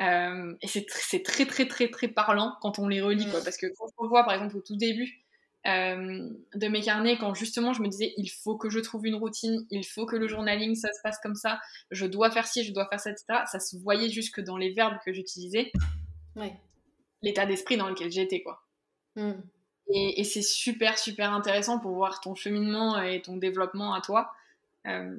et 0.00 0.66
c'est, 0.66 0.86
c'est 0.88 1.22
très 1.22 1.46
très 1.46 1.66
très 1.66 1.88
très 1.88 2.08
parlant 2.08 2.56
quand 2.60 2.78
on 2.78 2.88
les 2.88 3.00
relit, 3.00 3.30
quoi, 3.30 3.40
parce 3.42 3.56
que 3.56 3.66
quand 3.78 3.86
on 3.98 4.08
voit 4.08 4.24
par 4.24 4.34
exemple 4.34 4.56
au 4.56 4.60
tout 4.60 4.76
début, 4.76 5.24
euh, 5.66 6.30
de 6.54 6.68
mes 6.68 6.80
carnets 6.80 7.18
quand 7.18 7.34
justement 7.34 7.74
je 7.74 7.82
me 7.82 7.88
disais 7.88 8.14
il 8.16 8.28
faut 8.28 8.56
que 8.56 8.70
je 8.70 8.78
trouve 8.78 9.04
une 9.04 9.16
routine, 9.16 9.66
il 9.68 9.84
faut 9.84 10.06
que 10.06 10.16
le 10.16 10.26
journaling 10.26 10.74
ça 10.74 10.90
se 10.90 11.02
passe 11.02 11.18
comme 11.22 11.34
ça, 11.34 11.60
je 11.90 12.06
dois 12.06 12.30
faire 12.30 12.46
ci, 12.46 12.64
je 12.64 12.72
dois 12.72 12.88
faire 12.88 12.98
ça, 12.98 13.10
etc. 13.10 13.26
Ça 13.44 13.60
se 13.60 13.76
voyait 13.76 14.08
jusque 14.08 14.40
dans 14.40 14.56
les 14.56 14.72
verbes 14.72 14.96
que 15.04 15.12
j'utilisais, 15.12 15.70
l'état 17.20 17.44
d'esprit 17.44 17.76
dans 17.76 17.90
lequel 17.90 18.10
j'étais 18.10 18.42
quoi. 18.42 18.62
Hmm. 19.16 19.42
Et, 19.92 20.24
c'est 20.24 20.42
super 20.42 20.98
super 20.98 21.32
intéressant 21.32 21.78
pour 21.78 21.92
voir 21.92 22.20
ton 22.20 22.34
cheminement 22.34 23.00
et 23.00 23.22
ton 23.22 23.36
développement 23.36 23.94
à 23.94 24.00
toi. 24.00 24.32
Euh, 24.86 25.16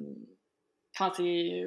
enfin, 0.94 1.12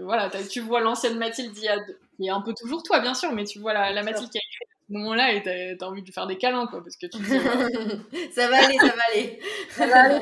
voilà, 0.01 0.29
tu 0.49 0.59
vois 0.59 0.81
l'ancienne 0.81 1.17
Mathilde 1.17 1.53
qui 1.53 2.25
est 2.25 2.29
un 2.29 2.41
peu 2.41 2.53
toujours 2.53 2.83
toi 2.83 2.99
bien 2.99 3.13
sûr, 3.13 3.31
mais 3.31 3.43
tu 3.43 3.59
vois 3.59 3.73
la, 3.73 3.91
la 3.91 4.03
Mathilde 4.03 4.29
qui 4.29 4.37
a 4.37 4.41
écrit 4.41 4.65
moment-là 4.89 5.33
et 5.33 5.41
t'as, 5.77 5.85
envie 5.85 6.01
de 6.01 6.05
lui 6.05 6.13
faire 6.13 6.27
des 6.27 6.37
câlins, 6.37 6.67
quoi, 6.67 6.83
parce 6.83 6.95
que 6.95 7.07
tu 7.07 7.17
ça 8.31 8.47
va 8.49 8.63
aller, 8.63 8.77
ça 8.77 8.87
va 8.87 9.01
aller. 9.11 9.39
ça 9.69 9.87
va 9.87 10.03
aller, 10.03 10.19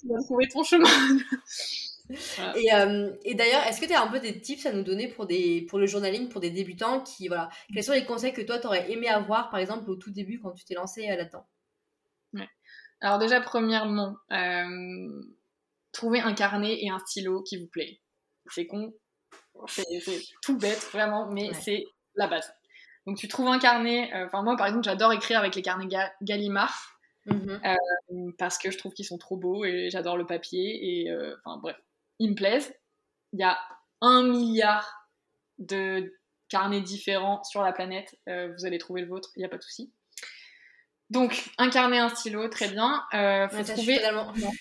tu 0.00 0.08
vas 0.08 0.22
trouver 0.22 0.48
ton 0.48 0.62
chemin. 0.62 0.88
Et, 2.56 2.72
euh, 2.72 3.10
et, 3.22 3.34
d'ailleurs, 3.34 3.66
est-ce 3.66 3.82
que 3.82 3.84
tu 3.84 3.92
as 3.92 4.02
un 4.02 4.06
peu 4.06 4.18
des 4.18 4.40
tips 4.40 4.64
à 4.64 4.72
nous 4.72 4.82
donner 4.82 5.08
pour, 5.08 5.26
des, 5.26 5.66
pour 5.68 5.78
le 5.78 5.84
journaling, 5.84 6.30
pour 6.30 6.40
des 6.40 6.48
débutants 6.48 7.02
qui, 7.02 7.28
voilà, 7.28 7.50
quels 7.74 7.84
sont 7.84 7.92
les 7.92 8.06
conseils 8.06 8.32
que 8.32 8.40
toi, 8.40 8.58
tu 8.58 8.66
aurais 8.66 8.90
aimé 8.90 9.08
avoir, 9.08 9.50
par 9.50 9.60
exemple, 9.60 9.90
au 9.90 9.94
tout 9.94 10.10
début 10.10 10.40
quand 10.40 10.52
tu 10.52 10.64
t'es 10.64 10.72
lancé 10.72 11.06
euh, 11.10 11.16
là-dedans. 11.16 11.44
Alors 13.00 13.18
déjà, 13.18 13.40
premièrement, 13.40 14.16
euh, 14.32 15.22
trouver 15.92 16.20
un 16.20 16.34
carnet 16.34 16.78
et 16.82 16.90
un 16.90 16.98
stylo 16.98 17.42
qui 17.42 17.56
vous 17.56 17.68
plaît. 17.68 18.00
C'est 18.46 18.66
con, 18.66 18.92
c'est, 19.66 19.84
tout 20.42 20.58
bête, 20.58 20.88
vraiment, 20.92 21.30
mais 21.30 21.52
c'est 21.52 21.84
la 22.14 22.26
base. 22.26 22.52
Donc 23.06 23.16
tu 23.18 23.28
trouves 23.28 23.48
un 23.48 23.58
carnet, 23.58 24.12
euh, 24.14 24.26
enfin 24.26 24.42
moi 24.42 24.56
par 24.56 24.66
exemple 24.66 24.84
j'adore 24.84 25.12
écrire 25.12 25.38
avec 25.38 25.54
les 25.54 25.62
carnets 25.62 25.88
Gallimard. 26.22 26.98
mmh 27.26 28.32
parce 28.38 28.58
que 28.58 28.70
je 28.70 28.78
trouve 28.78 28.92
qu'ils 28.92 29.04
sont 29.04 29.18
trop 29.18 29.36
beaux 29.36 29.64
et 29.64 29.90
j'adore 29.90 30.16
le 30.16 30.26
papier. 30.26 30.78
Et 30.82 31.12
enfin 31.44 31.58
bref, 31.60 31.76
ils 32.18 32.30
me 32.30 32.34
plaisent. 32.34 32.74
Il 33.32 33.40
y 33.40 33.42
a 33.42 33.58
un 34.00 34.22
milliard 34.22 35.08
de 35.58 36.14
carnets 36.48 36.80
différents 36.80 37.42
sur 37.44 37.62
la 37.62 37.72
planète. 37.72 38.18
vous 38.26 38.66
allez 38.66 38.78
trouver 38.78 39.02
le 39.02 39.08
vôtre, 39.08 39.30
il 39.36 39.40
n'y 39.40 39.44
a 39.44 39.48
pas 39.48 39.58
de 39.58 39.62
souci. 39.62 39.92
Donc, 41.10 41.50
un 41.56 41.70
carnet, 41.70 41.98
un 41.98 42.10
stylo, 42.10 42.48
très 42.48 42.68
bien. 42.68 43.02
Euh, 43.14 43.48
je, 43.50 43.62
suis 43.74 43.98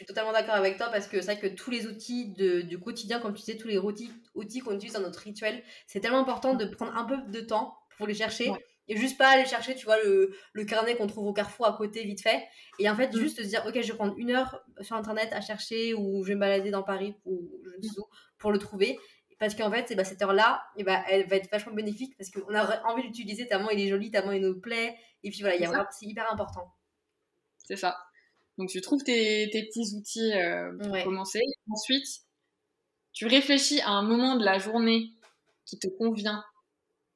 totalement, 0.06 0.32
d'accord 0.32 0.56
avec 0.56 0.78
toi 0.78 0.88
parce 0.88 1.08
que 1.08 1.20
c'est 1.20 1.34
vrai 1.34 1.40
que 1.40 1.54
tous 1.54 1.72
les 1.72 1.88
outils 1.88 2.30
du 2.30 2.80
quotidien, 2.80 3.20
comme 3.20 3.34
tu 3.34 3.42
disais, 3.42 3.58
tous 3.58 3.68
les 3.68 3.78
outils, 3.78 4.12
outils 4.34 4.60
qu'on 4.60 4.76
utilise 4.76 4.94
dans 4.94 5.02
notre 5.02 5.20
rituel, 5.20 5.62
c'est 5.88 6.00
tellement 6.00 6.20
important 6.20 6.54
de 6.54 6.66
prendre 6.66 6.96
un 6.96 7.04
peu 7.04 7.18
de 7.18 7.42
temps 7.42 7.78
pour 7.98 8.08
les 8.08 8.14
chercher. 8.14 8.52
Et 8.90 8.96
juste 8.96 9.18
pas 9.18 9.28
aller 9.28 9.46
chercher, 9.46 9.76
tu 9.76 9.84
vois, 9.86 10.02
le, 10.02 10.34
le 10.54 10.64
carnet 10.64 10.96
qu'on 10.96 11.08
trouve 11.08 11.28
au 11.28 11.34
carrefour 11.34 11.68
à 11.68 11.76
côté, 11.76 12.06
vite 12.06 12.22
fait. 12.22 12.48
Et 12.80 12.90
en 12.90 12.96
fait, 12.96 13.14
mm. 13.14 13.20
juste 13.20 13.44
se 13.44 13.48
dire, 13.48 13.66
ok, 13.68 13.82
je 13.82 13.92
vais 13.92 13.98
prendre 13.98 14.14
une 14.18 14.32
heure 14.32 14.64
sur 14.80 14.96
Internet 14.96 15.34
à 15.34 15.42
chercher 15.42 15.94
ou 15.94 16.24
je 16.24 16.30
vais 16.30 16.36
me 16.36 16.40
balader 16.40 16.72
dans 16.72 16.84
Paris 16.84 17.14
ou 17.26 17.52
je 17.66 17.78
ne 17.86 17.94
sais 17.94 18.00
où 18.00 18.06
pour 18.38 18.54
le 18.54 18.60
trouver 18.60 18.98
parce 19.40 19.54
qu'en 19.54 19.70
fait, 19.72 19.94
bah, 19.96 20.04
cette 20.04 20.22
heure-là, 20.22 20.64
et 20.78 20.84
bah, 20.84 21.04
elle 21.10 21.28
va 21.28 21.36
être 21.36 21.50
vachement 21.52 21.74
bénéfique 21.74 22.18
parce 22.18 22.32
qu'on 22.32 22.54
a 22.56 22.84
envie 22.88 23.04
d'utiliser 23.04 23.48
tellement 23.48 23.70
il 23.70 23.80
est 23.80 23.88
joli, 23.88 24.10
tellement 24.10 24.32
il 24.32 24.42
nous 24.42 24.60
plaît. 24.60 24.96
Et 25.24 25.30
puis 25.30 25.42
voilà, 25.42 25.88
c'est 25.92 26.06
hyper 26.06 26.32
important. 26.32 26.74
C'est 27.66 27.76
ça. 27.76 27.98
Donc 28.58 28.70
tu 28.70 28.82
trouves 28.82 29.04
tes, 29.04 29.50
tes 29.52 29.64
petits 29.66 29.96
outils 29.96 30.34
euh, 30.34 30.72
pour 30.78 31.04
commencer. 31.04 31.42
Ensuite, 31.70 32.08
tu 33.14 33.28
réfléchis 33.28 33.82
à 33.82 33.90
un 33.90 34.04
moment 34.04 34.36
de 34.36 34.44
la 34.44 34.58
journée 34.58 35.12
qui 35.66 35.78
te 35.78 35.88
convient. 35.88 36.44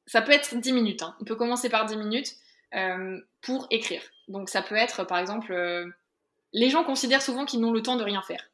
Ça 0.06 0.22
peut 0.22 0.32
être 0.32 0.56
10 0.56 0.74
minutes. 0.74 1.04
Hein. 1.04 1.16
On 1.22 1.26
peut 1.26 1.36
commencer 1.36 1.70
par 1.70 1.86
10 1.86 1.96
minutes 1.98 2.36
euh, 2.76 3.20
pour 3.42 3.68
écrire. 3.72 4.02
Donc 4.28 4.50
ça 4.50 4.62
peut 4.62 4.76
être, 4.76 5.04
par 5.04 5.18
exemple, 5.18 5.52
euh, 5.52 5.88
les 6.54 6.70
gens 6.70 6.84
considèrent 6.84 7.22
souvent 7.22 7.46
qu'ils 7.46 7.60
n'ont 7.60 7.72
le 7.72 7.82
temps 7.82 7.98
de 7.98 8.04
rien 8.04 8.22
faire. 8.22 8.50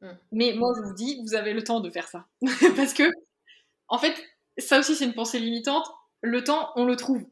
Mm. 0.00 0.10
Mais 0.32 0.52
moi, 0.54 0.72
je 0.76 0.82
vous 0.82 0.94
dis, 0.94 1.20
vous 1.22 1.34
avez 1.34 1.52
le 1.52 1.62
temps 1.62 1.80
de 1.80 1.90
faire 1.90 2.08
ça. 2.08 2.26
Parce 2.76 2.92
que, 2.92 3.10
en 3.88 3.98
fait, 3.98 4.14
ça 4.58 4.78
aussi, 4.78 4.94
c'est 4.94 5.04
une 5.04 5.14
pensée 5.14 5.38
limitante. 5.38 5.86
Le 6.22 6.42
temps, 6.44 6.72
on 6.76 6.84
le 6.84 6.96
trouve. 6.96 7.24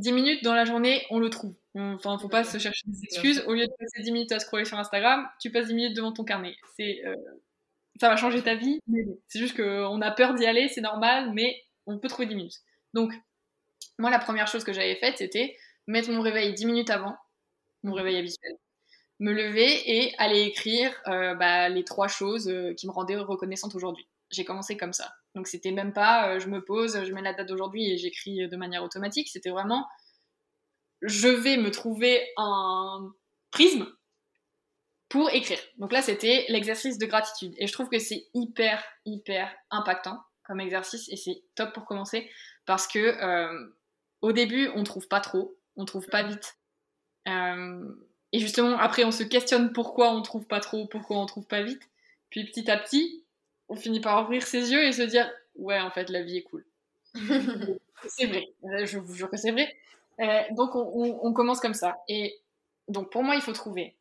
10 0.00 0.12
minutes 0.12 0.44
dans 0.44 0.54
la 0.54 0.64
journée, 0.64 1.06
on 1.10 1.18
le 1.18 1.30
trouve. 1.30 1.54
Enfin, 1.74 2.18
faut 2.18 2.28
pas 2.28 2.44
se 2.44 2.58
chercher 2.58 2.82
des 2.86 3.04
excuses. 3.04 3.44
Au 3.46 3.54
lieu 3.54 3.66
de 3.66 3.72
passer 3.78 4.02
10 4.02 4.12
minutes 4.12 4.32
à 4.32 4.40
scroller 4.40 4.64
sur 4.64 4.78
Instagram, 4.78 5.28
tu 5.40 5.50
passes 5.50 5.68
10 5.68 5.74
minutes 5.74 5.96
devant 5.96 6.12
ton 6.12 6.24
carnet. 6.24 6.56
C'est, 6.76 7.02
euh, 7.06 7.14
ça 8.00 8.08
va 8.08 8.16
changer 8.16 8.42
ta 8.42 8.54
vie, 8.54 8.80
c'est 9.28 9.38
juste 9.38 9.56
qu'on 9.56 10.00
a 10.00 10.10
peur 10.10 10.34
d'y 10.34 10.46
aller, 10.46 10.68
c'est 10.68 10.80
normal, 10.80 11.32
mais 11.34 11.62
on 11.86 11.98
peut 11.98 12.08
trouver 12.08 12.26
10 12.26 12.34
minutes. 12.34 12.60
Donc, 12.94 13.12
moi, 13.98 14.10
la 14.10 14.18
première 14.18 14.48
chose 14.48 14.64
que 14.64 14.72
j'avais 14.72 14.96
faite, 14.96 15.18
c'était 15.18 15.56
mettre 15.86 16.10
mon 16.10 16.20
réveil 16.20 16.54
10 16.54 16.66
minutes 16.66 16.90
avant, 16.90 17.16
mon 17.82 17.92
réveil 17.92 18.16
habituel 18.16 18.56
me 19.20 19.32
lever 19.32 19.82
et 19.86 20.14
aller 20.18 20.40
écrire 20.40 20.92
euh, 21.06 21.34
bah, 21.34 21.68
les 21.68 21.84
trois 21.84 22.08
choses 22.08 22.48
euh, 22.48 22.72
qui 22.74 22.86
me 22.86 22.92
rendaient 22.92 23.16
reconnaissante 23.16 23.74
aujourd'hui. 23.74 24.08
J'ai 24.30 24.44
commencé 24.44 24.76
comme 24.76 24.94
ça. 24.94 25.12
Donc 25.34 25.46
c'était 25.46 25.70
même 25.70 25.92
pas 25.92 26.28
euh, 26.28 26.40
je 26.40 26.48
me 26.48 26.64
pose, 26.64 27.04
je 27.04 27.12
mets 27.12 27.22
la 27.22 27.32
date 27.32 27.48
d'aujourd'hui 27.48 27.90
et 27.90 27.96
j'écris 27.96 28.48
de 28.48 28.56
manière 28.56 28.82
automatique. 28.82 29.28
C'était 29.28 29.50
vraiment 29.50 29.88
je 31.02 31.28
vais 31.28 31.56
me 31.56 31.70
trouver 31.70 32.20
un 32.36 33.12
prisme 33.50 33.86
pour 35.08 35.30
écrire. 35.30 35.60
Donc 35.78 35.92
là 35.92 36.02
c'était 36.02 36.46
l'exercice 36.48 36.98
de 36.98 37.06
gratitude. 37.06 37.54
Et 37.58 37.66
je 37.66 37.72
trouve 37.72 37.88
que 37.88 37.98
c'est 37.98 38.26
hyper, 38.34 38.84
hyper 39.04 39.54
impactant 39.70 40.20
comme 40.42 40.60
exercice 40.60 41.08
et 41.08 41.16
c'est 41.16 41.42
top 41.54 41.72
pour 41.72 41.84
commencer 41.84 42.28
parce 42.66 42.86
que 42.86 43.16
au 44.20 44.32
début 44.32 44.68
on 44.74 44.84
trouve 44.84 45.08
pas 45.08 45.20
trop, 45.20 45.56
on 45.76 45.84
trouve 45.84 46.06
pas 46.06 46.22
vite. 46.22 46.58
Et 48.32 48.38
justement, 48.38 48.78
après, 48.78 49.04
on 49.04 49.10
se 49.10 49.22
questionne 49.22 49.72
pourquoi 49.72 50.12
on 50.12 50.22
trouve 50.22 50.46
pas 50.46 50.60
trop, 50.60 50.86
pourquoi 50.86 51.18
on 51.18 51.26
trouve 51.26 51.46
pas 51.46 51.62
vite. 51.62 51.82
Puis 52.30 52.44
petit 52.44 52.70
à 52.70 52.78
petit, 52.78 53.24
on 53.70 53.76
finit 53.76 54.00
par 54.00 54.22
ouvrir 54.22 54.42
ses 54.42 54.70
yeux 54.70 54.84
et 54.84 54.92
se 54.92 55.02
dire 55.02 55.30
Ouais, 55.54 55.80
en 55.80 55.90
fait, 55.90 56.10
la 56.10 56.22
vie 56.22 56.38
est 56.38 56.42
cool. 56.42 56.64
c'est 58.08 58.26
vrai, 58.26 58.48
euh, 58.64 58.84
je 58.84 58.98
vous 58.98 59.14
jure 59.14 59.30
que 59.30 59.36
c'est 59.36 59.52
vrai. 59.52 59.74
Euh, 60.20 60.42
donc, 60.52 60.74
on, 60.74 61.32
commence 61.32 61.60
comme 61.60 61.74
ça. 61.74 62.02
Et 62.08 62.38
donc, 62.88 63.10
pour 63.10 63.22
moi, 63.22 63.36
il 63.36 63.40
faut 63.40 63.52
trouver 63.52 63.96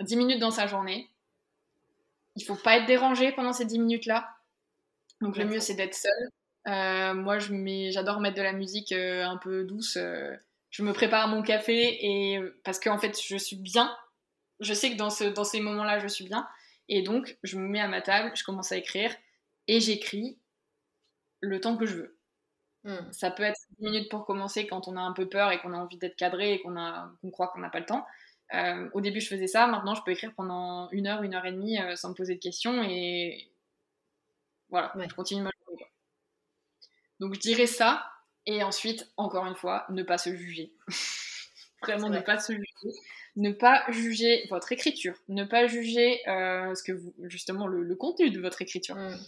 10 0.00 0.16
minutes 0.16 0.38
dans 0.38 0.52
sa 0.52 0.66
journée. 0.68 1.08
Il 2.36 2.44
faut 2.44 2.54
pas 2.54 2.76
être 2.76 2.86
dérangé 2.86 3.32
pendant 3.32 3.52
ces 3.52 3.64
10 3.64 3.80
minutes-là. 3.80 4.28
Donc, 5.20 5.36
le 5.36 5.44
mieux, 5.44 5.60
c'est 5.60 5.74
d'être 5.74 5.94
seul. 5.94 6.30
Euh, 6.68 7.14
moi, 7.14 7.38
j'adore 7.38 8.20
mettre 8.20 8.36
de 8.36 8.42
la 8.42 8.52
musique 8.52 8.92
un 8.92 9.36
peu 9.36 9.64
douce 9.64 9.98
je 10.74 10.82
me 10.82 10.92
prépare 10.92 11.28
mon 11.28 11.40
café 11.42 12.04
et 12.04 12.40
parce 12.64 12.80
qu'en 12.80 12.98
fait 12.98 13.16
je 13.16 13.36
suis 13.36 13.54
bien. 13.54 13.96
Je 14.58 14.74
sais 14.74 14.90
que 14.90 14.96
dans, 14.96 15.08
ce, 15.08 15.22
dans 15.22 15.44
ces 15.44 15.60
moments-là 15.60 16.00
je 16.00 16.08
suis 16.08 16.24
bien 16.24 16.48
et 16.88 17.02
donc 17.02 17.38
je 17.42 17.58
me 17.58 17.66
mets 17.68 17.80
à 17.80 17.88
ma 17.88 18.02
table, 18.02 18.32
je 18.34 18.44
commence 18.44 18.72
à 18.72 18.76
écrire 18.76 19.14
et 19.68 19.80
j'écris 19.80 20.38
le 21.40 21.60
temps 21.60 21.76
que 21.76 21.86
je 21.86 21.96
veux. 21.96 22.18
Hmm. 22.84 23.12
Ça 23.12 23.30
peut 23.30 23.42
être 23.42 23.60
10 23.80 23.84
minutes 23.84 24.10
pour 24.10 24.26
commencer 24.26 24.66
quand 24.66 24.88
on 24.88 24.96
a 24.96 25.00
un 25.00 25.12
peu 25.12 25.28
peur 25.28 25.50
et 25.52 25.60
qu'on 25.60 25.72
a 25.72 25.78
envie 25.78 25.96
d'être 25.96 26.16
cadré 26.16 26.54
et 26.54 26.62
qu'on 26.62 27.30
croit 27.30 27.48
qu'on 27.48 27.60
n'a 27.60 27.70
pas 27.70 27.80
le 27.80 27.86
temps. 27.86 28.06
Euh, 28.52 28.90
au 28.92 29.00
début, 29.00 29.20
je 29.20 29.28
faisais 29.28 29.46
ça. 29.46 29.66
Maintenant, 29.66 29.94
je 29.94 30.02
peux 30.02 30.10
écrire 30.10 30.34
pendant 30.34 30.90
une 30.90 31.06
heure, 31.06 31.22
une 31.22 31.34
heure 31.34 31.46
et 31.46 31.52
demie 31.52 31.80
euh, 31.80 31.96
sans 31.96 32.10
me 32.10 32.14
poser 32.14 32.34
de 32.34 32.40
questions 32.40 32.82
et 32.82 33.50
voilà, 34.68 34.92
je 34.96 35.14
continue 35.14 35.42
ma 35.42 35.50
journée. 35.66 35.86
Donc, 37.20 37.34
je 37.34 37.40
dirais 37.40 37.66
ça. 37.66 38.06
Et 38.46 38.62
ensuite, 38.62 39.10
encore 39.16 39.46
une 39.46 39.54
fois, 39.54 39.86
ne 39.88 40.02
pas 40.02 40.18
se 40.18 40.34
juger. 40.36 40.74
Vraiment, 41.82 42.10
ne 42.10 42.20
pas 42.20 42.38
se 42.38 42.52
juger. 42.52 42.98
Ne 43.36 43.50
pas 43.50 43.84
juger 43.90 44.46
votre 44.50 44.70
écriture. 44.72 45.14
Ne 45.28 45.44
pas 45.44 45.66
juger 45.66 46.20
euh, 46.28 46.74
ce 46.74 46.82
que 46.82 46.92
vous, 46.92 47.12
justement 47.24 47.66
le, 47.66 47.94
contenu 47.96 48.30
de 48.30 48.40
votre 48.40 48.62
écriture. 48.62 48.96
Mm. 48.96 49.18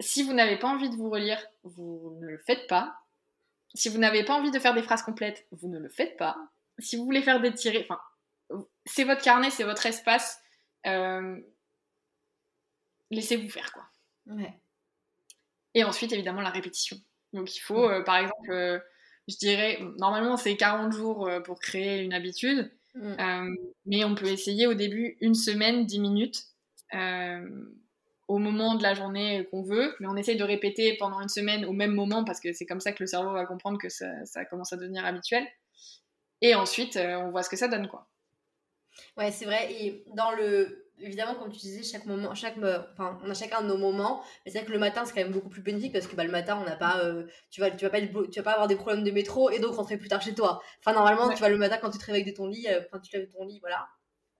Si 0.00 0.22
vous 0.22 0.34
n'avez 0.34 0.58
pas 0.58 0.68
envie 0.68 0.90
de 0.90 0.96
vous 0.96 1.08
relire, 1.08 1.42
vous 1.64 2.18
ne 2.20 2.26
le 2.26 2.38
faites 2.38 2.66
pas. 2.66 2.98
Si 3.74 3.88
vous 3.88 3.98
n'avez 3.98 4.24
pas 4.24 4.34
envie 4.34 4.50
de 4.50 4.58
faire 4.58 4.74
des 4.74 4.82
phrases 4.82 5.02
complètes, 5.02 5.46
vous 5.52 5.68
ne 5.68 5.78
le 5.78 5.88
faites 5.88 6.16
pas. 6.16 6.36
Si 6.78 6.96
vous 6.96 7.04
voulez 7.04 7.22
faire 7.22 7.40
des 7.40 7.52
tirés, 7.54 7.86
enfin, 7.88 8.00
c'est 8.84 9.04
votre 9.04 9.22
carnet, 9.22 9.50
c'est 9.50 9.64
votre 9.64 9.86
espace. 9.86 10.40
Euh, 10.86 11.40
laissez-vous 13.10 13.48
faire, 13.48 13.72
quoi. 13.72 13.88
Et 15.74 15.84
ensuite, 15.84 16.12
évidemment, 16.12 16.42
la 16.42 16.50
répétition. 16.50 16.98
Donc 17.32 17.54
il 17.54 17.60
faut, 17.60 17.88
euh, 17.88 18.02
par 18.02 18.16
exemple, 18.16 18.82
je 19.28 19.36
dirais, 19.36 19.80
normalement 19.98 20.36
c'est 20.36 20.56
40 20.56 20.92
jours 20.92 21.28
euh, 21.28 21.40
pour 21.40 21.58
créer 21.58 22.02
une 22.02 22.12
habitude, 22.12 22.70
mm. 22.94 23.54
mais 23.86 24.04
on 24.04 24.14
peut 24.14 24.28
essayer 24.28 24.66
au 24.66 24.74
début 24.74 25.16
une 25.20 25.34
semaine, 25.34 25.86
10 25.86 26.00
minutes, 26.00 26.42
au 28.28 28.38
moment 28.38 28.74
de 28.74 28.82
la 28.82 28.94
journée 28.94 29.46
qu'on 29.50 29.62
veut, 29.62 29.94
mais 30.00 30.08
on 30.08 30.16
essaye 30.16 30.36
de 30.36 30.44
répéter 30.44 30.96
pendant 30.96 31.20
une 31.20 31.28
semaine 31.28 31.64
au 31.64 31.72
même 31.72 31.94
moment 31.94 32.24
parce 32.24 32.40
que 32.40 32.52
c'est 32.52 32.66
comme 32.66 32.80
ça 32.80 32.92
que 32.92 33.02
le 33.02 33.06
cerveau 33.06 33.32
va 33.32 33.46
comprendre 33.46 33.78
que 33.78 33.88
ça, 33.88 34.24
ça 34.24 34.44
commence 34.44 34.72
à 34.72 34.76
devenir 34.76 35.04
habituel. 35.04 35.46
Et 36.40 36.54
ensuite, 36.54 36.96
on 36.96 37.30
voit 37.30 37.42
ce 37.42 37.50
que 37.50 37.56
ça 37.56 37.68
donne, 37.68 37.86
quoi. 37.86 38.08
Ouais, 39.16 39.30
c'est 39.30 39.44
vrai. 39.44 39.72
Et 39.72 40.04
dans 40.14 40.32
le 40.32 40.85
évidemment, 41.00 41.34
comme 41.34 41.52
tu 41.52 41.58
disais, 41.58 41.82
chaque 41.82 42.06
moment, 42.06 42.34
chaque, 42.34 42.56
enfin, 42.58 43.18
on 43.24 43.30
a 43.30 43.34
chacun 43.34 43.62
nos 43.62 43.76
moments. 43.76 44.22
Mais 44.44 44.52
c'est 44.52 44.58
vrai 44.58 44.66
que 44.66 44.72
le 44.72 44.78
matin, 44.78 45.04
c'est 45.04 45.14
quand 45.14 45.22
même 45.22 45.32
beaucoup 45.32 45.48
plus 45.48 45.62
bénéfique 45.62 45.92
parce 45.92 46.06
que 46.06 46.16
bah, 46.16 46.24
le 46.24 46.30
matin, 46.30 46.58
on 46.60 46.64
n'a 46.64 46.76
pas, 46.76 47.00
euh, 47.04 47.26
tu 47.50 47.60
vas, 47.60 47.70
tu 47.70 47.84
vas 47.84 47.90
pas, 47.90 48.00
tu 48.00 48.08
vas 48.36 48.42
pas 48.42 48.52
avoir 48.52 48.66
des 48.66 48.76
problèmes 48.76 49.04
de 49.04 49.10
métro 49.10 49.50
et 49.50 49.58
donc 49.58 49.74
rentrer 49.74 49.96
plus 49.96 50.08
tard 50.08 50.22
chez 50.22 50.34
toi. 50.34 50.62
Enfin, 50.80 50.94
normalement, 50.94 51.28
tu 51.32 51.40
vas 51.40 51.48
le 51.48 51.58
matin 51.58 51.78
quand 51.80 51.90
tu 51.90 51.98
te 51.98 52.04
réveilles 52.04 52.24
de 52.24 52.32
ton 52.32 52.46
lit, 52.46 52.66
euh, 52.68 52.80
enfin, 52.86 53.00
tu 53.00 53.10
te 53.10 53.16
lèves 53.16 53.26
de 53.26 53.32
ton 53.32 53.44
lit, 53.44 53.58
voilà. 53.60 53.86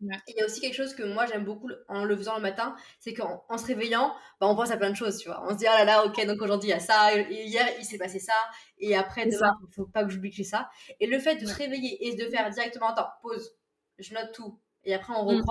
il 0.01 0.37
y 0.37 0.43
a 0.43 0.45
aussi 0.45 0.61
quelque 0.61 0.75
chose 0.75 0.95
que 0.95 1.03
moi 1.03 1.25
j'aime 1.27 1.45
beaucoup 1.45 1.71
en 1.89 2.05
le 2.05 2.17
faisant 2.17 2.37
le 2.37 2.43
matin, 2.43 2.77
c'est 3.01 3.15
qu'en 3.15 3.45
en 3.49 3.59
se 3.59 3.67
réveillant, 3.67 4.15
bah, 4.41 4.47
on 4.47 4.57
pense 4.57 4.71
à 4.71 4.77
plein 4.77 4.91
de 4.91 4.97
choses, 4.97 5.19
tu 5.19 5.29
vois. 5.29 5.43
On 5.47 5.51
se 5.51 5.57
dit, 5.57 5.67
ah 5.67 5.79
là 5.79 5.85
là, 5.85 6.05
ok, 6.07 6.27
donc 6.27 6.41
aujourd'hui 6.43 6.71
il 6.71 6.73
y 6.73 6.75
a 6.75 6.81
ça, 6.81 7.17
et 7.17 7.45
hier 7.45 7.67
il 7.79 7.85
s'est 7.85 7.99
passé 7.99 8.19
ça, 8.19 8.35
et 8.79 8.97
après 8.97 9.27
demain, 9.27 9.57
il 9.69 9.75
faut 9.75 9.87
pas 9.87 10.05
que 10.05 10.11
j'oublie 10.11 10.31
que 10.31 10.37
j'ai 10.37 10.45
ça. 10.45 10.69
Et 11.01 11.07
le 11.07 11.19
fait 11.19 11.37
de 11.37 11.47
se 11.47 11.55
réveiller 11.55 12.09
et 12.09 12.15
de 12.15 12.29
faire 12.29 12.49
directement, 12.51 12.89
attends, 12.89 13.09
pause, 13.23 13.57
je 13.99 14.13
note 14.15 14.33
tout, 14.33 14.61
et 14.85 14.95
après 14.95 15.15
on 15.15 15.25
mm. 15.25 15.45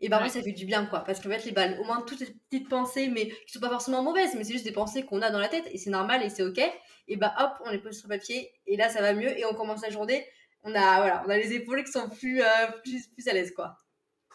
Et 0.00 0.08
bah 0.08 0.20
oui, 0.22 0.28
ça 0.28 0.42
fait 0.42 0.52
du 0.52 0.66
bien, 0.66 0.84
quoi. 0.86 1.00
Parce 1.00 1.20
qu'en 1.20 1.30
fait, 1.30 1.44
les 1.44 1.52
balles, 1.52 1.78
au 1.80 1.84
moins 1.84 2.02
toutes 2.02 2.18
ces 2.18 2.34
petites 2.50 2.68
pensées, 2.68 3.08
mais 3.08 3.28
qui 3.28 3.52
sont 3.52 3.60
pas 3.60 3.70
forcément 3.70 4.02
mauvaises, 4.02 4.34
mais 4.34 4.44
c'est 4.44 4.52
juste 4.52 4.64
des 4.64 4.72
pensées 4.72 5.04
qu'on 5.04 5.22
a 5.22 5.30
dans 5.30 5.38
la 5.38 5.48
tête, 5.48 5.66
et 5.72 5.78
c'est 5.78 5.90
normal, 5.90 6.22
et 6.22 6.28
c'est 6.28 6.42
ok. 6.42 6.60
Et 7.08 7.16
bah 7.16 7.34
hop, 7.38 7.52
on 7.64 7.70
les 7.70 7.78
pose 7.78 7.98
sur 7.98 8.08
papier, 8.08 8.52
et 8.66 8.76
là, 8.76 8.88
ça 8.90 9.00
va 9.00 9.14
mieux, 9.14 9.38
et 9.38 9.44
on 9.46 9.54
commence 9.54 9.82
la 9.82 9.90
journée. 9.90 10.26
On 10.64 10.74
a, 10.74 10.96
voilà, 10.98 11.24
on 11.26 11.30
a 11.30 11.36
les 11.38 11.54
épaules 11.54 11.82
qui 11.84 11.92
sont 11.92 12.10
plus, 12.10 12.42
euh, 12.42 12.46
plus, 12.84 13.06
plus 13.08 13.26
à 13.28 13.32
l'aise, 13.32 13.52
quoi. 13.54 13.78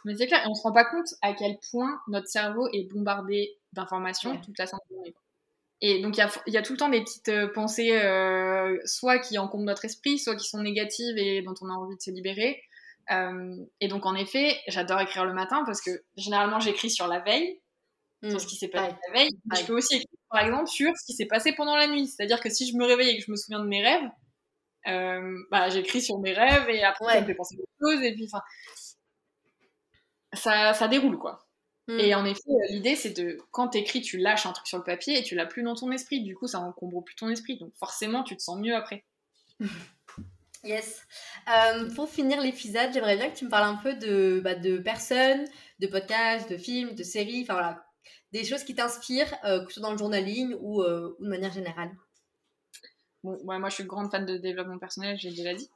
Mais 0.03 0.15
c'est 0.15 0.25
clair, 0.25 0.41
et 0.43 0.47
on 0.47 0.55
se 0.55 0.63
rend 0.63 0.71
pas 0.71 0.85
compte 0.85 1.09
à 1.21 1.33
quel 1.33 1.57
point 1.69 2.01
notre 2.07 2.27
cerveau 2.27 2.67
est 2.73 2.91
bombardé 2.91 3.59
d'informations 3.73 4.39
toute 4.41 4.57
la 4.57 4.65
journée. 4.65 5.13
Et 5.81 6.01
donc, 6.01 6.15
il 6.17 6.19
y 6.19 6.23
a, 6.23 6.31
y 6.47 6.57
a, 6.57 6.61
tout 6.61 6.73
le 6.73 6.77
temps 6.77 6.89
des 6.89 7.01
petites 7.01 7.29
euh, 7.29 7.47
pensées, 7.53 7.91
euh, 7.93 8.77
soit 8.85 9.19
qui 9.19 9.37
encombrent 9.37 9.65
notre 9.65 9.85
esprit, 9.85 10.17
soit 10.19 10.35
qui 10.35 10.47
sont 10.47 10.61
négatives 10.61 11.17
et 11.17 11.41
dont 11.41 11.55
on 11.61 11.69
a 11.69 11.73
envie 11.73 11.95
de 11.95 12.01
se 12.01 12.11
libérer. 12.11 12.61
Euh, 13.11 13.57
et 13.79 13.87
donc, 13.87 14.05
en 14.05 14.15
effet, 14.15 14.59
j'adore 14.67 15.01
écrire 15.01 15.25
le 15.25 15.33
matin 15.33 15.63
parce 15.65 15.81
que 15.81 15.91
généralement, 16.15 16.59
j'écris 16.59 16.89
sur 16.89 17.07
la 17.07 17.19
veille, 17.19 17.61
sur 18.23 18.39
ce 18.39 18.47
qui 18.47 18.55
s'est 18.55 18.67
passé 18.67 18.95
la 19.07 19.13
veille. 19.13 19.29
Je 19.57 19.65
peux 19.65 19.75
aussi 19.75 19.95
écrire, 19.95 20.07
par 20.29 20.45
exemple, 20.45 20.67
sur 20.67 20.91
ce 20.95 21.05
qui 21.05 21.13
s'est 21.13 21.25
passé 21.25 21.53
pendant 21.53 21.75
la 21.75 21.87
nuit. 21.87 22.07
C'est-à-dire 22.07 22.39
que 22.39 22.49
si 22.49 22.69
je 22.69 22.77
me 22.77 22.85
réveille 22.85 23.09
et 23.09 23.17
que 23.17 23.25
je 23.25 23.31
me 23.31 23.35
souviens 23.35 23.59
de 23.59 23.67
mes 23.67 23.83
rêves, 23.83 24.09
bah, 25.51 25.69
j'écris 25.69 26.01
sur 26.01 26.19
mes 26.19 26.33
rêves 26.33 26.69
et 26.69 26.83
après, 26.83 27.13
ça 27.13 27.21
me 27.21 27.25
fait 27.25 27.35
penser 27.35 27.55
à 27.57 27.61
autre 27.61 27.71
chose. 27.81 28.03
Et 28.03 28.13
puis, 28.13 28.27
enfin, 28.31 28.43
ça, 30.33 30.73
ça 30.73 30.87
déroule, 30.87 31.17
quoi. 31.17 31.47
Et 31.99 32.15
en 32.15 32.23
effet, 32.25 32.51
l'idée, 32.69 32.95
c'est 32.95 33.09
de, 33.09 33.37
quand 33.51 33.69
t'écris, 33.69 34.01
tu 34.01 34.17
lâches 34.17 34.45
un 34.45 34.53
truc 34.53 34.67
sur 34.67 34.77
le 34.77 34.83
papier 34.83 35.17
et 35.17 35.23
tu 35.23 35.35
l'as 35.35 35.45
plus 35.45 35.63
dans 35.63 35.75
ton 35.75 35.91
esprit. 35.91 36.23
Du 36.23 36.35
coup, 36.35 36.47
ça 36.47 36.59
encombre 36.59 37.03
plus 37.03 37.15
ton 37.15 37.29
esprit. 37.29 37.57
Donc, 37.57 37.73
forcément, 37.75 38.23
tu 38.23 38.37
te 38.37 38.41
sens 38.41 38.57
mieux 38.59 38.75
après. 38.75 39.03
Yes. 40.63 41.01
Euh, 41.49 41.89
pour 41.95 42.07
finir 42.07 42.39
l'épisode, 42.39 42.91
j'aimerais 42.93 43.17
bien 43.17 43.31
que 43.31 43.37
tu 43.37 43.45
me 43.45 43.49
parles 43.49 43.75
un 43.75 43.77
peu 43.77 43.95
de, 43.95 44.41
bah, 44.43 44.53
de 44.53 44.77
personnes, 44.77 45.45
de 45.79 45.87
podcasts, 45.87 46.49
de 46.51 46.57
films, 46.57 46.93
de 46.93 47.03
séries, 47.03 47.41
enfin 47.41 47.53
voilà, 47.53 47.85
des 48.31 48.43
choses 48.43 48.63
qui 48.63 48.75
t'inspirent, 48.75 49.33
euh, 49.43 49.65
que 49.65 49.71
ce 49.71 49.79
soit 49.79 49.83
dans 49.83 49.91
le 49.91 49.97
journaling 49.97 50.55
ou, 50.61 50.83
euh, 50.83 51.15
ou 51.19 51.25
de 51.25 51.29
manière 51.29 51.51
générale. 51.51 51.91
Bon, 53.23 53.39
moi, 53.43 53.69
je 53.69 53.75
suis 53.75 53.83
grande 53.85 54.11
fan 54.11 54.25
de 54.25 54.37
développement 54.37 54.77
personnel, 54.77 55.17
j'ai 55.19 55.31
déjà 55.31 55.53
dit. 55.53 55.69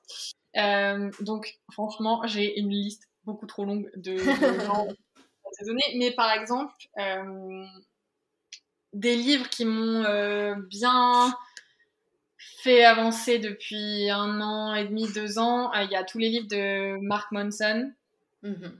donc, 1.21 1.60
franchement, 1.71 2.21
j'ai 2.28 2.60
une 2.60 2.69
liste 2.69 3.10
beaucoup 3.24 3.48
trop 3.48 3.65
longue 3.65 3.89
de, 3.95 4.17
gens 4.65 4.88
à 4.88 5.50
te 5.60 5.65
donner. 5.65 5.95
Mais 5.98 6.12
par 6.12 6.32
exemple, 6.32 6.74
des 8.93 9.15
livres 9.15 9.50
qui 9.50 9.65
m'ont 9.65 10.56
bien 10.69 11.36
fait 12.62 12.84
avancer 12.84 13.39
depuis 13.39 14.10
un 14.10 14.41
an 14.41 14.73
et 14.73 14.86
demi, 14.86 15.12
deux 15.13 15.38
ans. 15.38 15.73
Euh, 15.73 15.84
il 15.84 15.91
y 15.91 15.95
a 15.95 16.03
tous 16.03 16.17
les 16.17 16.29
livres 16.29 16.47
de 16.47 16.97
Mark 17.01 17.31
Monson. 17.31 17.91
Mhm. 18.43 18.79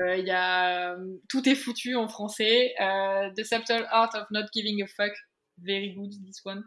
Euh, 0.00 0.16
il 0.16 0.26
y 0.26 0.30
a 0.30 0.96
Tout 1.28 1.48
est 1.48 1.54
foutu 1.54 1.96
en 1.96 2.08
français. 2.08 2.74
Euh, 2.80 3.30
The 3.36 3.44
Subtle 3.44 3.86
Art 3.90 4.10
of 4.14 4.30
Not 4.30 4.46
Giving 4.52 4.82
a 4.82 4.86
Fuck. 4.86 5.12
Very 5.58 5.92
good, 5.92 6.10
this 6.24 6.44
one. 6.44 6.64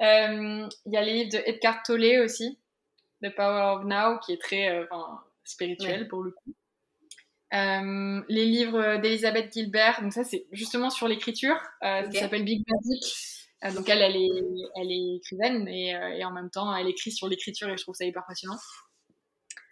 Il 0.00 0.68
y 0.86 0.96
a 0.96 1.02
les 1.02 1.14
livres 1.14 1.32
de 1.32 1.42
Edgar 1.46 1.82
Tolle 1.84 2.22
aussi. 2.22 2.58
The 3.22 3.34
Power 3.34 3.76
of 3.76 3.84
Now, 3.84 4.18
qui 4.18 4.32
est 4.32 4.40
très 4.40 4.88
spirituel 5.44 6.08
pour 6.08 6.22
le 6.22 6.32
coup. 6.32 6.54
les 7.52 8.46
livres 8.46 8.96
d'Elizabeth 8.96 9.52
Gilbert, 9.52 10.00
donc 10.02 10.12
ça 10.12 10.24
c'est 10.24 10.46
justement 10.50 10.90
sur 10.90 11.06
l'écriture, 11.06 11.60
ça 11.82 12.10
s'appelle 12.10 12.44
Big 12.44 12.64
Magic. 12.66 13.41
Euh, 13.64 13.72
donc 13.72 13.88
elle, 13.88 14.02
elle 14.02 14.16
est, 14.16 14.30
elle 14.76 14.90
est 14.90 15.16
écrivaine 15.16 15.68
et, 15.68 15.94
euh, 15.94 16.08
et, 16.10 16.24
en 16.24 16.32
même 16.32 16.50
temps, 16.50 16.74
elle 16.74 16.88
écrit 16.88 17.12
sur 17.12 17.28
l'écriture 17.28 17.68
et 17.68 17.76
je 17.76 17.82
trouve 17.82 17.94
ça 17.94 18.04
hyper 18.04 18.24
passionnant. 18.26 18.58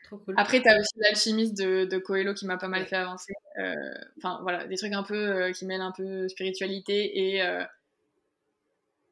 Trop 0.04 0.18
cool. 0.18 0.34
Après, 0.36 0.62
tu 0.62 0.68
as 0.68 0.78
aussi 0.78 0.94
l'alchimiste 0.96 1.56
de, 1.56 1.84
de, 1.84 1.98
Coelho 1.98 2.34
qui 2.34 2.46
m'a 2.46 2.56
pas 2.56 2.68
mal 2.68 2.86
fait 2.86 2.96
avancer. 2.96 3.32
Euh, 3.58 3.74
enfin, 4.18 4.38
voilà, 4.42 4.66
des 4.66 4.76
trucs 4.76 4.92
un 4.92 5.02
peu 5.02 5.50
qui 5.52 5.66
mêlent 5.66 5.80
un 5.80 5.92
peu 5.92 6.28
spiritualité 6.28 7.36
et 7.36 7.42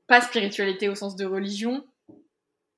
pas 0.06 0.20
spiritualité 0.20 0.88
au 0.88 0.94
sens 0.94 1.16
de 1.16 1.24
religion. 1.24 1.84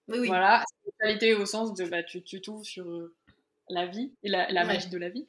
Oui, 0.08 0.18
oui. 0.20 0.26
Voilà, 0.26 0.64
spiritualité 0.80 1.34
au 1.34 1.46
sens 1.46 1.74
de 1.74 1.84
bah, 1.84 2.02
tu 2.02 2.22
t'ouvres 2.40 2.64
sur 2.64 2.86
la 3.68 3.86
vie 3.86 4.12
et 4.22 4.28
la, 4.28 4.50
la 4.50 4.64
magie 4.64 4.88
de 4.88 4.98
la 4.98 5.08
vie. 5.08 5.28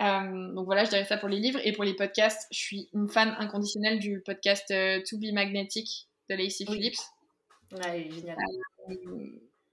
Euh, 0.00 0.52
donc 0.52 0.66
voilà, 0.66 0.84
je 0.84 0.90
dirais 0.90 1.04
ça 1.04 1.16
pour 1.16 1.28
les 1.28 1.38
livres. 1.38 1.60
Et 1.64 1.72
pour 1.72 1.84
les 1.84 1.94
podcasts, 1.94 2.46
je 2.50 2.58
suis 2.58 2.88
une 2.94 3.08
fan 3.08 3.34
inconditionnelle 3.38 3.98
du 3.98 4.20
podcast 4.20 4.70
euh, 4.70 5.00
To 5.08 5.18
Be 5.18 5.32
Magnetic 5.32 6.08
de 6.30 6.36
Lacey 6.36 6.64
Phillips. 6.64 7.00
Ouais, 7.72 8.08
génial. 8.10 8.36
Euh, 8.88 8.94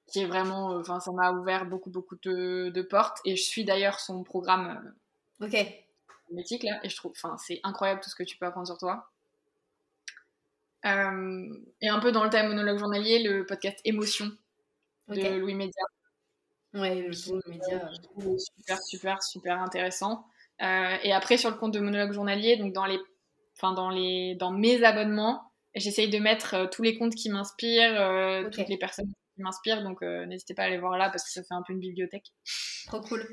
qui 0.07 0.19
est 0.19 0.25
vraiment, 0.25 0.75
enfin, 0.77 0.99
ça 0.99 1.11
m'a 1.11 1.31
ouvert 1.31 1.65
beaucoup, 1.65 1.89
beaucoup 1.89 2.15
de, 2.21 2.69
de, 2.69 2.81
portes. 2.81 3.19
Et 3.25 3.35
je 3.35 3.43
suis 3.43 3.65
d'ailleurs 3.65 3.99
son 3.99 4.23
programme 4.23 4.93
ok 5.41 5.55
magnétique 6.29 6.63
là. 6.63 6.79
Et 6.83 6.89
je 6.89 6.95
trouve, 6.95 7.11
enfin, 7.11 7.37
c'est 7.37 7.59
incroyable 7.63 8.01
tout 8.01 8.09
ce 8.09 8.15
que 8.15 8.23
tu 8.23 8.37
peux 8.37 8.45
apprendre 8.45 8.67
sur 8.67 8.77
toi. 8.77 9.09
et 10.83 11.89
un 11.89 11.99
peu 11.99 12.11
dans 12.11 12.23
le 12.23 12.29
thème 12.29 12.47
monologue 12.47 12.77
journalier, 12.77 13.23
le 13.23 13.45
podcast 13.45 13.79
Émotion 13.85 14.31
de 15.07 15.39
Louis 15.39 15.55
Média 15.55 15.83
Ouais, 16.75 16.95
le 16.95 17.49
média. 17.49 17.89
Super, 18.37 18.83
super, 18.83 19.23
super 19.23 19.61
intéressant. 19.61 20.25
Euh, 20.61 20.97
et 21.03 21.13
après, 21.13 21.37
sur 21.37 21.49
le 21.49 21.55
compte 21.55 21.73
de 21.73 21.79
monologue 21.79 22.11
journalier, 22.11 22.57
donc 22.57 22.73
dans, 22.73 22.85
les, 22.85 22.99
enfin, 23.57 23.73
dans, 23.73 23.89
les, 23.89 24.35
dans 24.35 24.51
mes 24.51 24.83
abonnements, 24.83 25.51
j'essaye 25.73 26.09
de 26.09 26.19
mettre 26.19 26.53
euh, 26.53 26.67
tous 26.67 26.83
les 26.83 26.97
comptes 26.97 27.15
qui 27.15 27.29
m'inspirent, 27.29 27.99
euh, 27.99 28.49
toutes 28.49 28.67
les 28.67 28.77
personnes 28.77 29.07
qui 29.07 29.41
m'inspirent. 29.41 29.83
Donc 29.83 30.01
n'hésitez 30.01 30.53
pas 30.53 30.63
à 30.63 30.65
aller 30.65 30.77
voir 30.77 30.97
là 30.97 31.09
parce 31.09 31.23
que 31.23 31.31
ça 31.31 31.41
fait 31.43 31.53
un 31.53 31.63
peu 31.65 31.71
une 31.73 31.79
bibliothèque. 31.79 32.27
Trop 32.87 33.01
cool. 33.01 33.25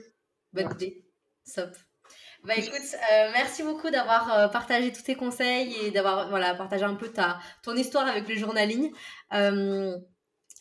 Bonne 0.52 0.70
idée. 0.72 1.04
Stop. 1.44 1.70
Bah 2.44 2.54
écoute, 2.56 2.96
merci 3.32 3.62
beaucoup 3.62 3.88
d'avoir 3.90 4.50
partagé 4.50 4.92
tous 4.92 5.02
tes 5.02 5.14
conseils 5.14 5.74
et 5.76 5.92
d'avoir 5.92 6.28
voilà, 6.28 6.54
partagé 6.54 6.82
un 6.82 6.96
peu 6.96 7.08
ta, 7.08 7.38
ton 7.62 7.74
histoire 7.76 8.06
avec 8.06 8.28
le 8.28 8.34
journaling. 8.34 8.92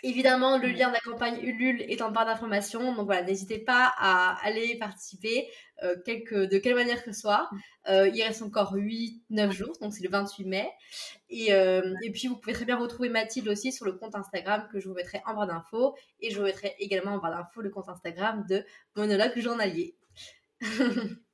Évidemment, 0.04 0.58
le 0.58 0.70
lien 0.70 0.88
de 0.88 0.94
la 0.94 1.00
campagne 1.00 1.40
Ulule 1.44 1.84
est 1.84 2.02
en 2.02 2.10
barre 2.12 2.26
d'informations. 2.26 2.96
Donc 2.96 3.06
voilà, 3.06 3.22
n'hésitez 3.22 3.60
pas 3.60 3.94
à 3.98 4.36
aller 4.44 4.76
participer 4.78 5.48
euh, 5.84 5.96
de 5.96 6.58
quelle 6.58 6.76
manière 6.76 7.04
que 7.04 7.14
ce 7.14 7.22
soit. 7.22 7.50
Euh, 7.88 8.08
il 8.08 8.22
reste 8.24 8.42
encore 8.42 8.76
8-9 8.76 9.52
jours, 9.52 9.78
donc 9.80 9.94
c'est 9.94 10.04
le 10.04 10.10
28 10.10 10.46
mai. 10.46 10.70
Et, 11.30 11.54
euh, 11.54 11.94
et, 12.04 12.12
puis, 12.12 12.28
vous 12.28 12.38
pouvez 12.38 12.54
très 12.54 12.66
bien 12.66 12.78
retrouver 12.78 13.10
Mathilde 13.10 13.48
aussi 13.48 13.72
sur 13.72 13.86
le 13.86 13.94
compte 13.94 14.16
Instagram 14.16 14.68
que 14.72 14.80
je 14.80 14.88
vous 14.88 14.96
mettrai 14.96 15.22
en 15.26 15.36
barre 15.36 15.48
d'infos. 15.48 15.96
Et 16.20 16.32
je 16.32 16.40
vous 16.40 16.46
mettrai 16.46 16.76
également 16.80 17.14
en 17.14 17.18
barre 17.20 17.38
d'infos 17.38 17.62
le 17.62 17.70
compte 17.70 17.90
Instagram 17.90 18.46
de 18.50 18.66
Monologue 18.96 19.38
Journalier. 19.40 19.96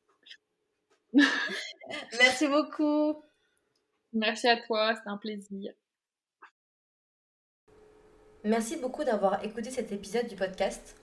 Merci 2.20 2.48
beaucoup. 2.48 3.24
Merci 4.14 4.48
à 4.48 4.58
toi, 4.58 4.96
c'était 4.96 5.10
un 5.10 5.18
plaisir. 5.18 5.74
Merci 8.48 8.78
beaucoup 8.78 9.04
d'avoir 9.04 9.44
écouté 9.44 9.72
cet 9.72 9.92
épisode 9.92 10.28
du 10.28 10.38
podcast. 10.38 10.96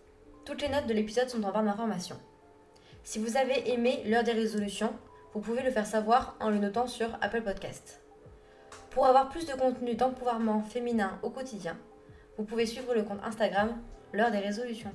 Toutes 0.46 0.62
les 0.62 0.70
notes 0.70 0.87
de 0.87 0.94
l'épisode 0.94 1.28
sont 1.28 1.44
en 1.44 1.52
barre 1.52 1.62
d'information. 1.62 2.16
Si 3.02 3.18
vous 3.18 3.37
avez 3.37 3.70
aimé 3.70 4.02
l'heure 4.07 4.24
des 4.24 4.33
résolutions, 4.33 4.94
vous 5.35 5.40
pouvez 5.40 5.62
le 5.62 5.70
faire 5.70 5.85
savoir 5.85 6.38
en 6.40 6.48
le 6.48 6.57
notant 6.57 6.87
sur 6.87 7.18
Apple 7.20 7.42
Podcast. 7.42 8.00
Pour 8.88 9.04
avoir 9.04 9.28
plus 9.28 9.44
de 9.44 9.52
contenu 9.52 9.94
d'empouvoirment 9.94 10.62
féminin 10.62 11.18
au 11.22 11.28
quotidien, 11.28 11.76
vous 12.38 12.44
pouvez 12.44 12.64
suivre 12.64 12.94
le 12.94 13.02
compte 13.02 13.22
Instagram 13.22 13.76
l'heure 14.14 14.30
des 14.30 14.38
résolutions. 14.38 14.92